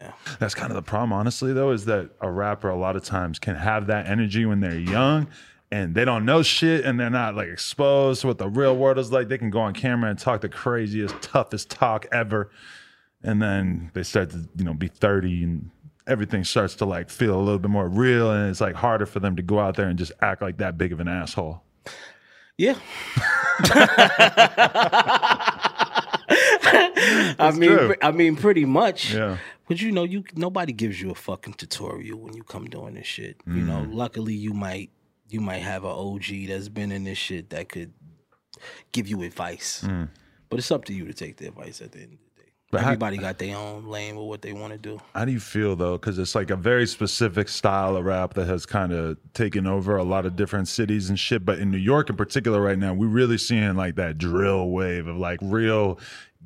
Yeah. 0.00 0.12
That's 0.38 0.54
kind 0.54 0.70
of 0.70 0.76
the 0.76 0.82
problem, 0.82 1.12
honestly, 1.12 1.52
though, 1.52 1.72
is 1.72 1.84
that 1.86 2.08
a 2.22 2.30
rapper 2.30 2.70
a 2.70 2.76
lot 2.76 2.96
of 2.96 3.04
times 3.04 3.38
can 3.38 3.54
have 3.56 3.88
that 3.88 4.06
energy 4.06 4.46
when 4.46 4.60
they're 4.60 4.78
young 4.78 5.26
and 5.72 5.94
they 5.94 6.04
don't 6.04 6.24
know 6.24 6.42
shit 6.42 6.84
and 6.84 6.98
they're 6.98 7.10
not 7.10 7.34
like 7.36 7.48
exposed 7.48 8.22
to 8.22 8.26
what 8.26 8.38
the 8.38 8.48
real 8.48 8.76
world 8.76 8.98
is 8.98 9.12
like. 9.12 9.28
They 9.28 9.38
can 9.38 9.50
go 9.50 9.60
on 9.60 9.72
camera 9.74 10.10
and 10.10 10.18
talk 10.18 10.40
the 10.40 10.48
craziest, 10.48 11.20
toughest 11.22 11.70
talk 11.70 12.06
ever. 12.12 12.50
And 13.22 13.40
then 13.40 13.90
they 13.94 14.02
start 14.02 14.30
to, 14.30 14.48
you 14.56 14.64
know, 14.64 14.74
be 14.74 14.88
30 14.88 15.44
and 15.44 15.70
everything 16.06 16.42
starts 16.44 16.74
to 16.76 16.84
like 16.84 17.08
feel 17.10 17.36
a 17.36 17.42
little 17.42 17.58
bit 17.58 17.70
more 17.70 17.88
real 17.88 18.30
and 18.32 18.50
it's 18.50 18.60
like 18.60 18.74
harder 18.74 19.06
for 19.06 19.20
them 19.20 19.36
to 19.36 19.42
go 19.42 19.60
out 19.60 19.76
there 19.76 19.86
and 19.88 19.98
just 19.98 20.12
act 20.20 20.42
like 20.42 20.56
that 20.56 20.76
big 20.78 20.92
of 20.92 20.98
an 21.00 21.06
asshole. 21.08 21.62
Yeah. 22.58 22.74
I 27.38 27.52
mean, 27.56 27.70
true. 27.70 27.94
I 28.02 28.10
mean, 28.12 28.36
pretty 28.36 28.64
much. 28.64 29.14
Yeah. 29.14 29.38
But 29.68 29.80
you 29.80 29.92
know, 29.92 30.04
you 30.04 30.24
nobody 30.34 30.72
gives 30.72 31.00
you 31.00 31.10
a 31.10 31.14
fucking 31.14 31.54
tutorial 31.54 32.18
when 32.18 32.34
you 32.34 32.42
come 32.42 32.66
doing 32.66 32.94
this 32.94 33.06
shit. 33.06 33.36
You 33.46 33.62
know, 33.62 33.84
Mm. 33.86 33.94
luckily 33.94 34.34
you 34.34 34.52
might 34.52 34.90
you 35.32 35.40
might 35.40 35.58
have 35.62 35.84
an 35.84 35.90
OG 35.90 36.46
that's 36.48 36.68
been 36.68 36.92
in 36.92 37.04
this 37.04 37.18
shit 37.18 37.50
that 37.50 37.68
could 37.68 37.92
give 38.92 39.08
you 39.08 39.22
advice. 39.22 39.82
Mm. 39.86 40.08
But 40.48 40.58
it's 40.58 40.70
up 40.70 40.84
to 40.86 40.92
you 40.92 41.06
to 41.06 41.12
take 41.14 41.36
the 41.36 41.46
advice 41.48 41.80
at 41.80 41.92
the 41.92 41.98
end 42.00 42.12
of 42.14 42.18
the 42.36 42.42
day. 42.42 42.48
But 42.72 42.80
how- 42.82 42.88
Everybody 42.88 43.18
got 43.18 43.38
their 43.38 43.56
own 43.56 43.86
lane 43.86 44.16
with 44.16 44.26
what 44.26 44.42
they 44.42 44.52
want 44.52 44.72
to 44.72 44.78
do. 44.78 45.00
How 45.14 45.24
do 45.24 45.32
you 45.32 45.40
feel 45.40 45.76
though? 45.76 45.96
Because 45.96 46.18
it's 46.18 46.34
like 46.34 46.50
a 46.50 46.56
very 46.56 46.86
specific 46.86 47.48
style 47.48 47.96
of 47.96 48.04
rap 48.04 48.34
that 48.34 48.46
has 48.48 48.66
kind 48.66 48.92
of 48.92 49.16
taken 49.34 49.66
over 49.66 49.96
a 49.96 50.04
lot 50.04 50.26
of 50.26 50.36
different 50.36 50.68
cities 50.68 51.08
and 51.08 51.18
shit. 51.18 51.44
But 51.44 51.58
in 51.58 51.70
New 51.70 51.78
York 51.78 52.10
in 52.10 52.16
particular, 52.16 52.60
right 52.60 52.78
now, 52.78 52.92
we're 52.92 53.06
really 53.08 53.38
seeing 53.38 53.74
like 53.76 53.94
that 53.96 54.18
drill 54.18 54.70
wave 54.70 55.06
of 55.06 55.16
like 55.16 55.38
real 55.42 55.98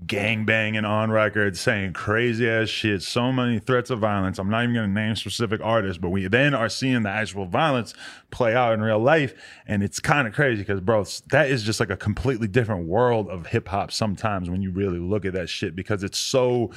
gang 0.07 0.45
banging 0.45 0.85
on 0.85 1.11
record, 1.11 1.57
saying 1.57 1.93
crazy 1.93 2.49
ass 2.49 2.69
shit, 2.69 3.03
so 3.03 3.33
many 3.33 3.59
threats 3.59 3.91
of 3.91 4.01
violence. 4.01 4.39
I'm 4.39 4.51
not 4.51 4.65
even 4.65 4.75
going 4.75 4.89
to 4.89 4.95
name 4.95 5.17
specific 5.17 5.61
artists, 5.63 5.99
but 5.99 6.11
we 6.11 6.27
then 6.29 6.53
are 6.53 6.69
seeing 6.69 7.03
the 7.03 7.11
actual 7.11 7.47
violence 7.47 7.95
play 8.31 8.55
out 8.55 8.75
in 8.75 8.83
real 8.83 8.99
life. 8.99 9.35
And 9.67 9.83
it's 9.83 10.01
kind 10.01 10.29
of 10.29 10.35
crazy 10.35 10.63
because, 10.63 10.81
bro, 10.81 11.05
that 11.31 11.49
is 11.49 11.63
just 11.63 11.81
like 11.81 11.91
a 11.91 11.97
completely 11.97 12.49
different 12.49 12.87
world 12.87 13.29
of 13.29 13.47
hip 13.47 13.69
hop 13.69 13.93
sometimes 13.93 14.51
when 14.51 14.63
you 14.63 14.71
really 14.71 14.99
look 14.99 15.25
at 15.25 15.33
that 15.35 15.49
shit 15.49 15.75
because 15.75 16.03
it's 16.03 16.19
so 16.19 16.71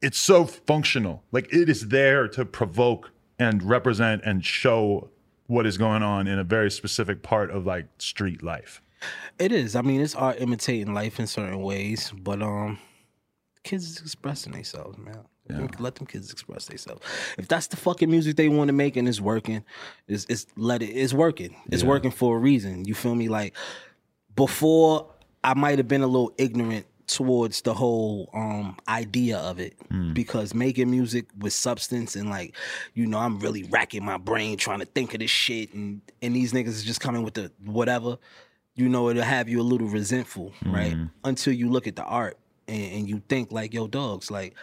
it's 0.00 0.18
so 0.18 0.44
functional. 0.44 1.22
Like 1.30 1.52
it 1.52 1.68
is 1.68 1.88
there 1.88 2.26
to 2.28 2.44
provoke 2.44 3.12
and 3.38 3.62
represent 3.62 4.22
and 4.24 4.44
show 4.44 5.10
what 5.46 5.66
is 5.66 5.78
going 5.78 6.02
on 6.02 6.26
in 6.26 6.38
a 6.38 6.44
very 6.44 6.70
specific 6.70 7.22
part 7.22 7.50
of 7.50 7.66
like 7.66 7.86
street 7.98 8.42
life. 8.42 8.81
It 9.38 9.52
is. 9.52 9.74
I 9.76 9.82
mean, 9.82 10.00
it's 10.00 10.14
art 10.14 10.40
imitating 10.40 10.94
life 10.94 11.18
in 11.20 11.26
certain 11.26 11.60
ways, 11.62 12.12
but 12.16 12.42
um, 12.42 12.78
kids 13.64 13.84
is 13.90 14.00
expressing 14.00 14.52
themselves, 14.52 14.98
man. 14.98 15.14
Let 15.48 15.58
them- 15.58 15.84
Let 15.84 15.94
them 15.96 16.06
kids 16.06 16.30
express 16.32 16.66
themselves. 16.66 17.02
If 17.36 17.48
that's 17.48 17.66
the 17.66 17.76
fucking 17.76 18.08
music 18.10 18.36
they 18.36 18.48
want 18.48 18.68
to 18.68 18.72
make 18.72 18.96
and 18.96 19.08
it's 19.08 19.20
working, 19.20 19.64
it's, 20.06 20.24
it's 20.28 20.46
let 20.56 20.82
it. 20.82 20.90
It's 20.90 21.12
working. 21.12 21.56
It's 21.70 21.82
working 21.88 22.10
for 22.12 22.36
a 22.36 22.38
reason. 22.38 22.84
You 22.84 22.94
feel 22.94 23.14
me? 23.14 23.28
Like 23.28 23.54
before, 24.34 25.08
I 25.44 25.54
might 25.54 25.78
have 25.78 25.88
been 25.88 26.02
a 26.02 26.06
little 26.06 26.32
ignorant 26.38 26.86
towards 27.08 27.60
the 27.62 27.74
whole 27.74 28.30
um 28.32 28.76
idea 28.88 29.36
of 29.36 29.58
it 29.58 29.74
because 30.14 30.54
making 30.54 30.90
music 30.90 31.26
with 31.36 31.52
substance 31.52 32.14
and 32.16 32.30
like 32.30 32.56
you 32.94 33.04
know 33.06 33.18
I'm 33.18 33.38
really 33.40 33.64
racking 33.64 34.04
my 34.04 34.16
brain 34.16 34.56
trying 34.56 34.78
to 34.78 34.86
think 34.86 35.12
of 35.12 35.20
this 35.20 35.30
shit 35.30 35.74
and 35.74 36.00
and 36.22 36.34
these 36.34 36.52
niggas 36.52 36.68
is 36.68 36.84
just 36.84 37.00
coming 37.00 37.22
with 37.22 37.34
the 37.34 37.50
whatever 37.64 38.16
you 38.74 38.88
know 38.88 39.08
it'll 39.08 39.22
have 39.22 39.48
you 39.48 39.60
a 39.60 39.62
little 39.62 39.88
resentful 39.88 40.52
right 40.64 40.94
mm-hmm. 40.94 41.06
until 41.24 41.52
you 41.52 41.68
look 41.68 41.86
at 41.86 41.96
the 41.96 42.04
art 42.04 42.38
and, 42.68 42.92
and 42.92 43.08
you 43.08 43.22
think 43.28 43.52
like 43.52 43.74
yo 43.74 43.86
dogs 43.86 44.30
like 44.30 44.54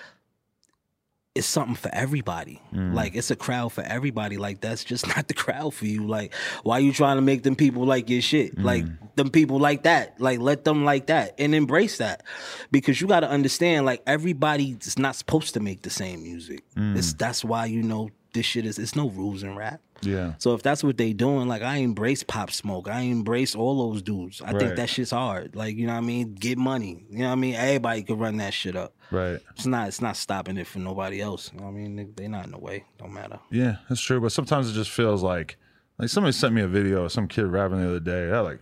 it's 1.35 1.47
something 1.47 1.75
for 1.75 1.89
everybody. 1.93 2.61
Mm. 2.73 2.93
Like 2.93 3.15
it's 3.15 3.31
a 3.31 3.35
crowd 3.35 3.71
for 3.71 3.81
everybody. 3.81 4.37
Like 4.37 4.61
that's 4.61 4.83
just 4.83 5.07
not 5.15 5.27
the 5.27 5.33
crowd 5.33 5.73
for 5.73 5.85
you. 5.85 6.05
Like 6.05 6.33
why 6.63 6.79
you 6.79 6.91
trying 6.91 7.17
to 7.17 7.21
make 7.21 7.43
them 7.43 7.55
people 7.55 7.85
like 7.85 8.09
your 8.09 8.21
shit? 8.21 8.59
Like 8.59 8.83
mm. 8.83 8.97
them 9.15 9.29
people 9.29 9.59
like 9.59 9.83
that. 9.83 10.19
Like 10.19 10.39
let 10.39 10.65
them 10.65 10.83
like 10.83 11.07
that 11.07 11.35
and 11.39 11.53
embrace 11.55 11.99
that. 11.99 12.23
Because 12.71 12.99
you 12.99 13.07
got 13.07 13.21
to 13.21 13.29
understand 13.29 13.85
like 13.85 14.01
everybody 14.07 14.77
is 14.81 14.97
not 14.97 15.15
supposed 15.15 15.53
to 15.53 15.59
make 15.59 15.83
the 15.83 15.89
same 15.89 16.23
music. 16.23 16.63
Mm. 16.75 16.97
It's 16.97 17.13
that's 17.13 17.45
why 17.45 17.65
you 17.65 17.83
know 17.83 18.09
this 18.33 18.45
shit 18.45 18.65
is 18.65 18.77
it's 18.79 18.95
no 18.95 19.09
rules 19.09 19.43
in 19.43 19.55
rap. 19.55 19.81
Yeah. 20.01 20.33
So 20.37 20.53
if 20.53 20.63
that's 20.63 20.83
what 20.83 20.97
they 20.97 21.11
doing, 21.13 21.47
like 21.47 21.61
I 21.61 21.77
embrace 21.77 22.23
Pop 22.23 22.51
Smoke, 22.51 22.87
I 22.87 23.01
embrace 23.01 23.53
all 23.55 23.89
those 23.91 24.01
dudes. 24.01 24.41
I 24.41 24.51
Right. 24.51 24.59
think 24.61 24.75
that 24.77 24.89
shit's 24.89 25.11
hard. 25.11 25.55
Like 25.55 25.75
you 25.75 25.87
know 25.87 25.93
what 25.93 25.99
I 25.99 26.05
mean? 26.05 26.35
Get 26.35 26.57
money. 26.57 27.05
You 27.09 27.19
know 27.19 27.25
what 27.27 27.31
I 27.33 27.35
mean? 27.35 27.55
Everybody 27.55 28.03
could 28.03 28.19
run 28.19 28.37
that 28.37 28.53
shit 28.53 28.75
up. 28.75 28.95
Right. 29.11 29.39
It's 29.55 29.65
not. 29.65 29.87
It's 29.89 30.01
not 30.01 30.15
stopping 30.15 30.57
it 30.57 30.67
for 30.67 30.79
nobody 30.79 31.19
else. 31.21 31.51
You 31.51 31.59
know 31.59 31.65
what 31.65 31.71
I 31.71 31.75
mean, 31.75 31.95
they, 31.95 32.03
they 32.15 32.27
not 32.27 32.45
in 32.45 32.51
the 32.51 32.59
way. 32.59 32.85
Don't 32.97 33.13
matter. 33.13 33.39
Yeah, 33.51 33.77
that's 33.89 34.01
true. 34.01 34.21
But 34.21 34.31
sometimes 34.31 34.69
it 34.69 34.73
just 34.73 34.91
feels 34.91 35.21
like 35.23 35.57
like 35.97 36.09
somebody 36.09 36.31
sent 36.31 36.53
me 36.53 36.61
a 36.61 36.67
video 36.67 37.03
of 37.05 37.11
some 37.11 37.27
kid 37.27 37.47
rapping 37.47 37.81
the 37.81 37.87
other 37.87 37.99
day. 37.99 38.29
Like 38.39 38.59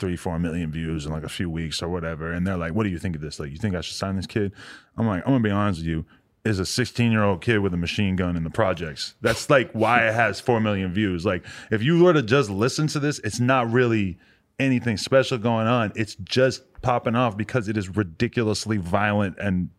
three, 0.00 0.16
four 0.16 0.36
million 0.40 0.72
views 0.72 1.06
in 1.06 1.12
like 1.12 1.22
a 1.22 1.28
few 1.28 1.48
weeks 1.48 1.80
or 1.80 1.88
whatever. 1.88 2.32
And 2.32 2.44
they're 2.44 2.56
like, 2.56 2.74
What 2.74 2.82
do 2.84 2.88
you 2.90 2.98
think 2.98 3.14
of 3.14 3.22
this? 3.22 3.38
Like, 3.38 3.50
you 3.52 3.56
think 3.58 3.76
I 3.76 3.82
should 3.82 3.94
sign 3.94 4.16
this 4.16 4.26
kid? 4.26 4.52
I'm 4.96 5.06
like, 5.06 5.22
I'm 5.24 5.32
gonna 5.32 5.44
be 5.44 5.50
honest 5.50 5.78
with 5.80 5.86
you. 5.86 6.04
Is 6.44 6.58
a 6.58 6.66
16 6.66 7.12
year 7.12 7.22
old 7.22 7.40
kid 7.40 7.58
with 7.58 7.72
a 7.72 7.76
machine 7.76 8.16
gun 8.16 8.36
in 8.36 8.42
the 8.42 8.50
projects. 8.50 9.14
That's 9.20 9.48
like 9.48 9.70
why 9.72 10.08
it 10.08 10.14
has 10.14 10.40
4 10.40 10.60
million 10.60 10.92
views. 10.92 11.24
Like, 11.24 11.44
if 11.70 11.84
you 11.84 12.02
were 12.02 12.12
to 12.12 12.22
just 12.22 12.50
listen 12.50 12.88
to 12.88 12.98
this, 12.98 13.20
it's 13.20 13.38
not 13.38 13.70
really 13.70 14.18
anything 14.58 14.96
special 14.96 15.38
going 15.38 15.68
on. 15.68 15.92
It's 15.94 16.16
just 16.16 16.64
popping 16.82 17.14
off 17.14 17.36
because 17.36 17.68
it 17.68 17.76
is 17.76 17.88
ridiculously 17.88 18.76
violent 18.76 19.38
and 19.38 19.70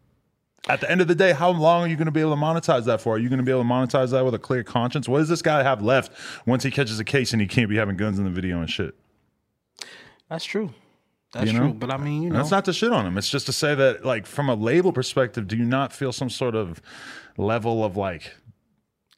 at 0.70 0.80
the 0.80 0.90
end 0.90 1.02
of 1.02 1.10
the 1.10 1.16
day, 1.16 1.34
how 1.34 1.50
long 1.50 1.84
are 1.84 1.88
you 1.88 1.98
going 1.98 2.06
to 2.06 2.12
be 2.12 2.22
able 2.22 2.36
to 2.36 2.42
monetize 2.42 2.86
that 2.86 3.02
for? 3.02 3.16
Are 3.16 3.20
you 3.20 3.28
going 3.28 3.40
to 3.40 3.44
be 3.44 3.52
able 3.52 3.64
to 3.64 3.70
monetize 3.70 4.12
that 4.12 4.24
with 4.24 4.34
a 4.34 4.40
clear 4.40 4.64
conscience? 4.64 5.10
What 5.10 5.18
does 5.18 5.28
this 5.28 5.42
guy 5.42 5.62
have 5.62 5.82
left 5.82 6.14
once 6.46 6.64
he 6.64 6.72
catches 6.72 6.98
a 7.00 7.04
case 7.04 7.34
and 7.34 7.42
he 7.42 7.48
can't 7.48 7.70
be 7.70 7.76
having 7.76 7.98
guns 7.98 8.18
in 8.18 8.24
the 8.24 8.32
video 8.32 8.62
and 8.62 8.70
shit? 8.70 8.96
That's 10.30 10.46
true. 10.46 10.74
That's 11.34 11.48
You 11.48 11.54
know? 11.54 11.66
true. 11.66 11.74
But 11.74 11.92
I 11.92 11.98
mean, 11.98 12.22
you 12.24 12.30
know, 12.30 12.38
that's 12.38 12.52
not 12.52 12.66
to 12.66 12.74
shit 12.74 12.92
on 12.92 13.06
him. 13.06 13.18
It's 13.18 13.30
just 13.30 13.48
to 13.48 13.54
say 13.54 13.74
that, 13.76 14.06
like, 14.06 14.26
from 14.26 14.50
a 14.50 14.56
label 14.56 14.94
perspective, 14.94 15.48
do 15.48 15.58
you 15.58 15.66
not 15.66 15.92
feel 15.92 16.12
some 16.12 16.30
sort 16.30 16.56
of 16.56 16.82
level 17.38 17.84
of 17.84 17.98
like 17.98 18.36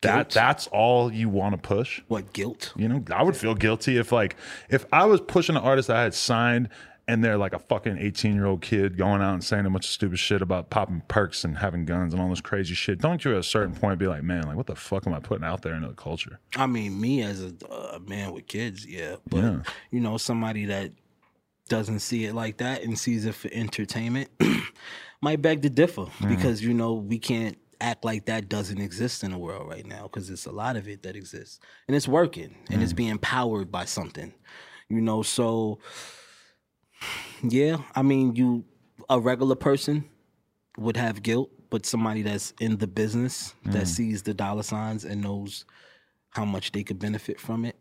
that? 0.02 0.16
Guilt? 0.30 0.34
That's 0.34 0.68
all 0.68 1.12
you 1.12 1.30
want 1.30 1.62
to 1.62 1.68
push. 1.68 2.02
what 2.08 2.32
guilt? 2.34 2.74
You 2.76 2.88
know, 2.88 3.04
I 3.14 3.24
would 3.24 3.36
feel 3.36 3.54
guilty 3.56 3.98
if, 3.98 4.12
like, 4.12 4.36
if 4.70 4.86
I 4.94 5.06
was 5.06 5.20
pushing 5.22 5.56
an 5.56 5.62
artist 5.64 5.90
I 5.90 6.04
had 6.04 6.14
signed 6.14 6.70
and 7.08 7.24
they're 7.24 7.38
like 7.38 7.54
a 7.54 7.60
fucking 7.60 7.98
18 8.00 8.34
year 8.34 8.46
old 8.48 8.62
kid 8.62 8.98
going 8.98 9.22
out 9.22 9.34
and 9.34 9.44
saying 9.44 9.66
a 9.66 9.70
bunch 9.70 9.86
of 9.86 9.92
stupid 9.92 10.18
shit 10.18 10.42
about 10.42 10.72
popping 10.72 11.04
perks 11.08 11.44
and 11.44 11.58
having 11.58 11.86
guns 11.86 12.14
and 12.14 12.22
all 12.22 12.30
this 12.30 12.42
crazy 12.42 12.74
shit. 12.74 13.00
Don't 13.00 13.24
you 13.24 13.34
at 13.34 13.38
a 13.38 13.44
certain 13.44 13.76
point 13.76 14.00
be 14.00 14.08
like, 14.08 14.24
man, 14.24 14.44
like, 14.48 14.56
what 14.56 14.66
the 14.66 14.76
fuck 14.76 15.06
am 15.06 15.14
I 15.14 15.20
putting 15.20 15.44
out 15.46 15.62
there 15.62 15.76
into 15.76 15.88
the 15.90 15.94
culture? 15.94 16.40
I 16.56 16.66
mean, 16.66 17.00
me 17.00 17.22
as 17.22 17.44
a, 17.44 17.54
a 17.94 18.00
man 18.00 18.32
with 18.34 18.48
kids, 18.48 18.86
yeah. 18.88 19.18
But 19.30 19.38
Yeah. 19.44 19.60
you 19.92 20.00
know, 20.00 20.18
somebody 20.18 20.66
that 20.66 20.94
doesn't 21.68 22.00
see 22.00 22.26
it 22.26 22.34
like 22.36 22.58
that 22.58 22.84
and 22.84 22.98
sees 22.98 23.26
it 23.26 23.34
for 23.36 23.50
entertainment 23.52 24.30
might 25.22 25.42
beg 25.42 25.62
to 25.64 25.70
differ 25.70 26.02
Mm-hmm. 26.04 26.30
because 26.36 26.62
you 26.64 26.74
know 26.74 26.94
we 26.94 27.18
can't 27.20 27.58
act 27.82 28.06
like 28.06 28.26
that 28.26 28.48
doesn't 28.48 28.80
exist 28.80 29.24
in 29.24 29.32
the 29.32 29.38
world 29.38 29.68
right 29.68 29.86
now 29.86 30.04
because 30.04 30.30
it's 30.30 30.46
a 30.46 30.52
lot 30.52 30.76
of 30.78 30.88
it 30.88 31.04
that 31.04 31.16
exists 31.16 31.60
and 31.88 31.96
it's 31.96 32.08
working 32.08 32.56
and 32.70 32.82
it's 32.82 32.94
being 32.94 33.18
powered 33.18 33.72
by 33.72 33.86
something 33.86 34.34
you 34.88 35.02
know? 35.02 35.24
So 35.24 35.80
yeah 37.44 37.78
i 37.96 38.02
mean 38.02 38.36
you 38.36 38.64
a 39.10 39.20
regular 39.20 39.56
person 39.56 40.06
would 40.78 40.98
have 40.98 41.22
guilt 41.22 41.50
but 41.70 41.86
somebody 41.86 42.22
that's 42.22 42.54
in 42.60 42.78
the 42.78 42.88
business 42.88 43.54
that 43.66 43.88
sees 43.88 44.24
the 44.24 44.34
dollar 44.34 44.64
signs 44.64 45.04
and 45.04 45.22
knows 45.22 45.66
how 46.30 46.46
much 46.46 46.72
they 46.72 46.84
could 46.84 46.98
benefit 47.00 47.40
from 47.40 47.66
it 47.66 47.76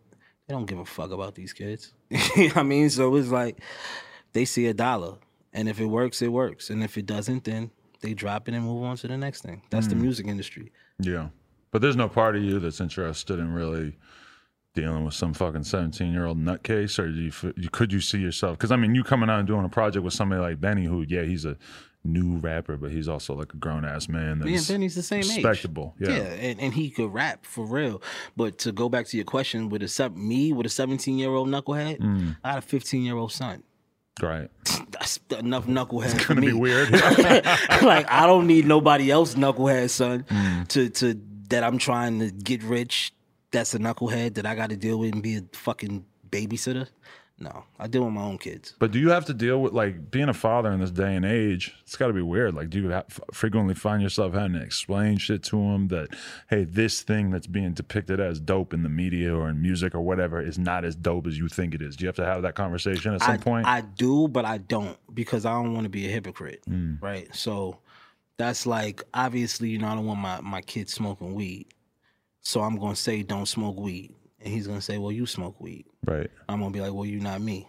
they 0.47 0.55
don't 0.55 0.66
give 0.66 0.78
a 0.78 0.84
fuck 0.84 1.11
about 1.11 1.34
these 1.34 1.53
kids 1.53 1.92
you 2.11 2.18
know 2.18 2.47
what 2.47 2.57
i 2.59 2.62
mean 2.62 2.90
so 2.90 3.14
it's 3.16 3.28
like 3.28 3.61
they 4.32 4.45
see 4.45 4.66
a 4.66 4.74
dollar 4.74 5.16
and 5.53 5.68
if 5.68 5.80
it 5.80 5.86
works 5.86 6.22
it 6.22 6.28
works 6.28 6.70
and 6.70 6.82
if 6.82 6.97
it 6.99 7.07
doesn't 7.07 7.45
then 7.45 7.70
they 8.01 8.14
drop 8.14 8.49
it 8.49 8.55
and 8.55 8.64
move 8.64 8.82
on 8.82 8.97
to 8.97 9.09
the 9.09 9.16
next 9.16 9.42
thing 9.42 9.62
that's 9.70 9.86
the 9.86 9.95
hmm. 9.95 10.03
music 10.03 10.26
industry 10.26 10.70
Yeah. 10.99 11.28
But 11.70 11.82
there's 11.82 11.97
no 11.97 12.09
part 12.09 12.36
of 12.36 12.42
you 12.42 12.61
that's 12.61 12.80
interested 12.80 13.38
in 13.38 13.53
really 13.53 13.97
dealing 14.74 15.05
with 15.05 15.14
some 15.14 15.34
fucking 15.34 15.64
17 15.64 16.12
year 16.12 16.26
old 16.26 16.38
nutcase, 16.38 16.99
or 16.99 17.09
do 17.09 17.20
you, 17.20 17.55
you 17.57 17.68
could 17.68 17.92
you 17.92 18.01
see 18.01 18.18
yourself? 18.18 18.59
Because 18.59 18.70
I 18.70 18.76
mean, 18.76 18.95
you 18.95 19.03
coming 19.03 19.28
out 19.28 19.38
and 19.38 19.47
doing 19.49 19.64
a 19.64 19.68
project 19.68 20.05
with 20.05 20.14
somebody 20.14 20.40
like 20.40 20.61
Benny, 20.61 20.84
who 20.84 21.05
yeah, 21.09 21.22
he's 21.22 21.45
a 21.45 21.57
new 22.05 22.37
rapper, 22.39 22.77
but 22.77 22.91
he's 22.91 23.09
also 23.09 23.35
like 23.35 23.55
a 23.55 23.57
grown 23.57 23.85
ass 23.85 24.09
man. 24.09 24.41
That's 24.41 24.69
Benny's 24.69 24.95
the 24.95 25.03
same 25.03 25.21
age. 25.21 25.29
respectable. 25.37 25.95
Yeah. 25.99 26.11
and, 26.13 26.61
and 26.61 26.75
he 26.75 26.91
could 26.91 27.13
rap 27.13 27.47
for 27.47 27.65
real. 27.65 28.03
But 28.37 28.59
to 28.59 28.73
go 28.73 28.89
back 28.89 29.07
to 29.07 29.17
your 29.17 29.25
question, 29.25 29.69
with 29.71 29.83
a 29.83 29.89
sev- 29.89 30.17
me 30.17 30.53
with 30.53 30.67
a 30.67 30.71
17 30.71 31.19
year 31.19 31.31
old 31.31 31.49
knucklehead, 31.49 31.99
Mm. 32.01 32.37
I 32.45 32.51
had 32.51 32.59
a 32.59 32.63
15 32.63 33.03
year 33.03 33.17
old 33.17 33.33
son. 33.33 33.63
Right. 34.23 34.49
That's 34.91 35.19
enough 35.39 35.67
knucklehead 35.67 36.21
for 36.21 36.29
Gonna 36.35 36.41
me. 36.43 36.47
be 36.49 36.53
weird. 36.53 36.91
like 37.83 38.11
I 38.11 38.27
don't 38.27 38.47
need 38.47 38.67
nobody 38.67 39.11
else 39.11 39.35
knucklehead 39.35 39.91
son 39.91 40.25
Mm. 40.25 40.69
to 40.69 40.89
to 40.91 41.21
that 41.49 41.65
I'm 41.65 41.79
trying 41.79 42.19
to 42.21 42.31
get 42.31 42.63
rich. 42.63 43.13
That's 43.51 43.75
a 43.75 43.79
knucklehead 43.79 44.35
that 44.35 44.47
I 44.47 44.55
got 44.55 44.71
to 44.71 44.77
deal 44.77 44.99
with 44.99 45.13
and 45.15 45.23
be 45.23 45.37
a 45.37 45.43
fucking 45.53 46.05
babysitter. 46.29 46.89
No, 47.37 47.64
I 47.80 47.89
deal 47.89 48.05
with 48.05 48.12
my 48.12 48.22
own 48.22 48.39
kids. 48.39 48.74
But 48.78 48.93
do 48.93 48.99
you 49.01 49.11
have 49.11 49.24
to 49.24 49.35
deal 49.35 49.61
with 49.61 49.72
like 49.72 50.09
being 50.09 50.28
a 50.28 50.35
father 50.35 50.70
in 50.70 50.78
this 50.78 50.93
day 50.93 51.16
and 51.16 51.24
age? 51.24 51.74
It's 51.82 51.97
got 51.97 52.07
to 52.07 52.12
be 52.12 52.22
weird. 52.22 52.55
Like, 52.55 52.70
do 52.70 52.80
you 52.80 52.91
have, 52.91 53.07
frequently 53.32 53.74
find 53.74 54.01
yourself 54.01 54.35
having 54.35 54.53
to 54.53 54.62
explain 54.62 55.18
shit 55.18 55.43
to 55.45 55.57
them 55.57 55.89
that, 55.89 56.11
hey, 56.49 56.62
this 56.62 57.03
thing 57.03 57.30
that's 57.30 57.49
being 57.49 57.72
depicted 57.72 58.20
as 58.20 58.39
dope 58.39 58.72
in 58.72 58.85
the 58.85 58.89
media 58.89 59.35
or 59.35 59.49
in 59.49 59.61
music 59.61 59.97
or 59.97 60.01
whatever 60.01 60.41
is 60.41 60.59
not 60.61 60.85
as 60.85 60.95
dope 60.95 61.26
as 61.26 61.37
you 61.37 61.49
think 61.49 61.74
it 61.74 61.82
is? 61.82 61.97
Do 61.97 62.05
you 62.05 62.07
have 62.09 62.16
to 62.16 62.24
have 62.24 62.43
that 62.43 62.55
conversation 62.55 63.12
at 63.14 63.20
some 63.20 63.32
I, 63.35 63.37
point? 63.39 63.66
I 63.66 63.80
do, 63.80 64.28
but 64.28 64.45
I 64.45 64.59
don't 64.59 64.97
because 65.12 65.45
I 65.45 65.53
don't 65.55 65.74
want 65.74 65.85
to 65.87 65.91
be 65.91 66.07
a 66.07 66.11
hypocrite, 66.11 66.62
Mm. 66.70 67.03
right? 67.03 67.35
So 67.35 67.78
that's 68.37 68.64
like 68.64 69.03
obviously, 69.12 69.70
you 69.70 69.78
know, 69.78 69.89
I 69.89 69.97
don't 69.97 70.07
want 70.07 70.20
my 70.20 70.41
my 70.41 70.61
kids 70.61 70.93
smoking 70.93 71.35
weed, 71.35 71.66
so 72.43 72.61
I'm 72.61 72.76
gonna 72.78 72.95
say 72.95 73.24
don't 73.24 73.47
smoke 73.47 73.76
weed, 73.78 74.14
and 74.45 74.53
he's 74.53 74.66
gonna 74.66 74.80
say, 74.80 74.99
well, 74.99 75.11
you 75.11 75.26
smoke 75.26 75.61
weed. 75.61 75.86
right. 76.07 76.30
I'm 76.49 76.61
gonna 76.61 76.70
be 76.70 76.80
like, 76.80 76.92
well, 76.92 77.07
you 77.07 77.18
not 77.18 77.40
me. 77.40 77.68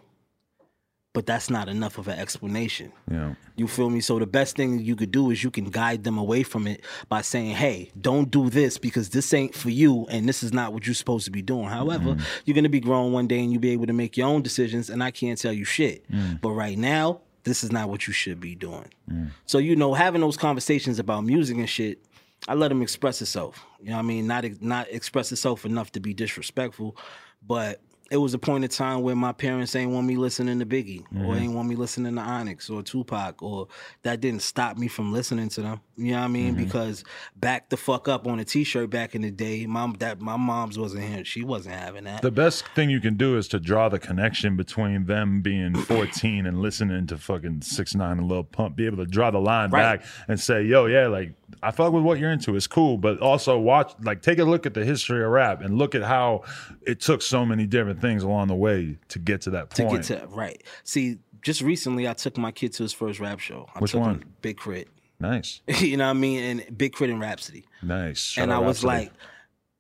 But 1.13 1.26
that's 1.26 1.49
not 1.49 1.69
enough 1.69 1.97
of 1.97 2.09
an 2.09 2.19
explanation. 2.19 2.91
Yeah. 3.09 3.36
You 3.55 3.69
feel 3.69 3.89
me? 3.89 4.01
So 4.01 4.19
the 4.19 4.28
best 4.28 4.57
thing 4.57 4.80
you 4.80 4.97
could 4.97 5.11
do 5.11 5.32
is 5.32 5.41
you 5.41 5.49
can 5.49 5.69
guide 5.69 6.03
them 6.03 6.17
away 6.17 6.43
from 6.43 6.67
it 6.67 6.84
by 7.07 7.21
saying, 7.21 7.55
"Hey, 7.55 7.89
don't 7.99 8.30
do 8.30 8.49
this 8.49 8.78
because 8.78 9.11
this 9.11 9.34
ain't 9.34 9.55
for 9.55 9.69
you, 9.69 10.05
and 10.09 10.28
this 10.28 10.43
is 10.43 10.51
not 10.51 10.73
what 10.73 10.86
you're 10.86 10.93
supposed 10.93 11.23
to 11.23 11.32
be 11.32 11.41
doing." 11.41 11.69
However, 11.69 12.15
mm. 12.15 12.21
you're 12.43 12.53
gonna 12.53 12.67
be 12.67 12.82
grown 12.82 13.13
one 13.13 13.28
day 13.28 13.39
and 13.39 13.53
you'll 13.53 13.61
be 13.61 13.69
able 13.69 13.86
to 13.86 13.93
make 13.93 14.17
your 14.17 14.28
own 14.28 14.41
decisions, 14.41 14.89
and 14.89 15.01
I 15.01 15.11
can't 15.11 15.39
tell 15.39 15.53
you 15.53 15.63
shit. 15.63 16.05
Mm. 16.11 16.41
But 16.41 16.51
right 16.51 16.78
now, 16.78 17.21
this 17.45 17.63
is 17.63 17.71
not 17.71 17.88
what 17.88 18.07
you 18.07 18.11
should 18.11 18.41
be 18.41 18.53
doing. 18.53 18.89
Mm. 19.09 19.30
So 19.45 19.57
you 19.57 19.78
know, 19.78 19.93
having 19.93 20.19
those 20.19 20.36
conversations 20.36 20.99
about 20.99 21.23
music 21.23 21.55
and 21.55 21.69
shit, 21.69 22.05
I 22.48 22.54
let 22.54 22.70
them 22.70 22.82
express 22.82 23.22
itself. 23.22 23.66
You 23.80 23.89
know 23.89 23.98
what 23.98 24.04
I 24.04 24.06
mean? 24.06 24.28
Not 24.28 24.46
not 24.62 24.88
express 24.89 25.32
itself 25.32 25.66
enough 25.66 25.91
to 25.93 26.00
be 26.00 26.14
disrespectful, 26.14 26.98
but 27.46 27.82
it 28.12 28.18
was 28.18 28.36
a 28.36 28.38
point 28.38 28.64
in 28.64 28.70
time 28.70 29.02
where 29.02 29.16
my 29.16 29.32
parents 29.32 29.76
ain't 29.76 29.91
want 29.91 30.06
me 30.06 30.16
listening 30.16 30.60
to 30.60 30.66
Biggie 30.66 31.02
or 31.02 31.34
mm-hmm. 31.34 31.43
ain't 31.43 31.54
want 31.54 31.68
me 31.68 31.76
listening 31.76 32.14
to 32.16 32.22
Onyx 32.22 32.70
or 32.70 32.84
Tupac 32.84 33.41
or 33.41 33.68
that 34.04 34.22
didn't 34.22 34.43
stop 34.43 34.78
me 34.78 34.88
from 34.88 35.12
listening 35.12 35.50
to 35.50 35.62
them. 35.62 35.82
You 35.98 36.12
know 36.12 36.20
what 36.20 36.26
I 36.26 36.28
mean? 36.28 36.54
Mm-hmm. 36.54 36.66
Because 36.66 37.04
back 37.36 37.70
the 37.70 37.78
fuck 37.78 38.08
up 38.08 38.28
on 38.28 38.39
a 38.39 38.46
t-shirt 38.46 38.91
back 38.91 39.16
in 39.16 39.24
the 39.24 39.32
day, 39.32 39.66
mom 39.66 39.93
that 40.00 40.22
my 40.22 40.38
mom's 40.38 40.78
wasn't 40.78 41.04
here. 41.04 41.26
She 41.26 41.43
wasn't 41.43 41.76
having 41.76 42.04
that. 42.04 42.22
The 42.22 42.32
best 42.32 42.68
thing 42.76 42.91
you 42.91 43.00
can 43.00 43.16
do 43.16 43.38
is 43.38 43.48
to 43.50 43.60
draw 43.60 43.89
the 43.89 44.00
connection 44.00 44.56
between 44.56 45.06
them 45.06 45.41
being 45.41 45.76
14 45.76 46.46
and 46.46 46.62
listening 46.62 47.08
to 47.08 47.18
fucking 47.18 47.62
six 47.62 47.96
nine 47.96 48.20
and 48.20 48.30
Lil 48.30 48.43
Pump. 48.43 48.76
Be 48.76 48.86
able 48.86 48.98
to 48.98 49.08
draw 49.08 49.32
the 49.32 49.39
line 49.39 49.72
Right. 49.72 50.00
back 50.00 50.08
and 50.28 50.39
say, 50.39 50.64
"Yo, 50.64 50.86
yeah, 50.86 51.08
like 51.08 51.34
I 51.64 51.72
fuck 51.72 51.91
with 51.93 52.03
what 52.03 52.20
you're 52.20 52.32
into. 52.32 52.56
It's 52.56 52.68
cool." 52.68 52.97
But 52.97 53.20
also 53.20 53.58
watch, 53.58 53.93
like, 54.01 54.22
take 54.22 54.39
a 54.39 54.43
look 54.45 54.66
at 54.66 54.74
the 54.74 54.84
history 54.86 55.24
of 55.24 55.32
rap 55.32 55.62
and 55.62 55.78
look 55.78 55.95
at 55.95 56.03
how 56.03 56.43
it 56.86 56.99
took 57.01 57.22
so 57.22 57.45
many 57.45 57.66
different 57.66 58.01
things 58.01 58.24
along 58.24 58.47
the 58.47 58.56
way 58.56 58.97
to 59.10 59.20
get 59.20 59.41
to 59.41 59.49
that 59.51 59.70
point. 59.70 60.03
to 60.03 60.14
get 60.16 60.22
to 60.22 60.28
right. 60.28 60.62
See, 60.84 61.18
just 61.41 61.62
recently 61.62 62.08
I 62.08 62.14
took 62.14 62.38
my 62.38 62.51
kid 62.51 62.74
to 62.74 62.84
his 62.84 62.93
first 62.93 63.20
rap 63.20 63.39
show. 63.39 63.68
I 63.76 63.80
Which 63.80 63.91
took 63.91 64.01
one? 64.01 64.24
Big 64.41 64.58
Crit. 64.58 64.88
nice, 65.20 65.62
you 65.68 65.97
know 65.97 66.06
what 66.06 66.10
I 66.12 66.14
mean? 66.14 66.43
And 66.62 66.78
Big 66.78 66.93
K.R.I.T. 66.95 67.12
and 67.12 67.22
Rapsody. 67.22 67.66
nice. 67.84 68.20
Shout 68.20 68.43
and 68.43 68.53
I 68.53 68.60
was 68.60 68.84
Rapsody. 68.84 68.88
like, 69.06 69.14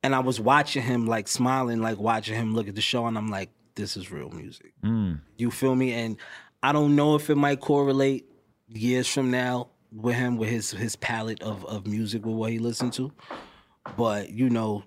and 0.03 0.13
I 0.15 0.19
was 0.19 0.39
watching 0.39 0.83
him 0.83 1.07
like 1.07 1.27
smiling, 1.27 1.81
like 1.81 1.97
watching 1.97 2.35
him 2.35 2.53
look 2.53 2.67
at 2.67 2.75
the 2.75 2.81
show, 2.81 3.07
and 3.07 3.17
I'm 3.17 3.29
like, 3.29 3.49
this 3.75 3.97
is 3.97 4.11
real 4.11 4.29
music. 4.29 4.73
Mm. 4.83 5.19
You 5.37 5.49
feel 5.51 5.75
me? 5.75 5.91
And 5.93 6.17
I 6.63 6.71
don't 6.71 6.95
know 6.95 7.15
if 7.15 7.29
it 7.29 7.35
might 7.35 7.59
correlate 7.59 8.25
years 8.67 9.07
from 9.07 9.31
now 9.31 9.69
with 9.95 10.15
him 10.15 10.37
with 10.37 10.49
his 10.49 10.71
his 10.71 10.95
palette 10.95 11.41
of 11.41 11.65
of 11.65 11.87
music 11.87 12.25
with 12.25 12.35
what 12.35 12.51
he 12.51 12.59
listened 12.59 12.93
to, 12.93 13.11
but 13.97 14.29
you 14.29 14.49
know. 14.49 14.83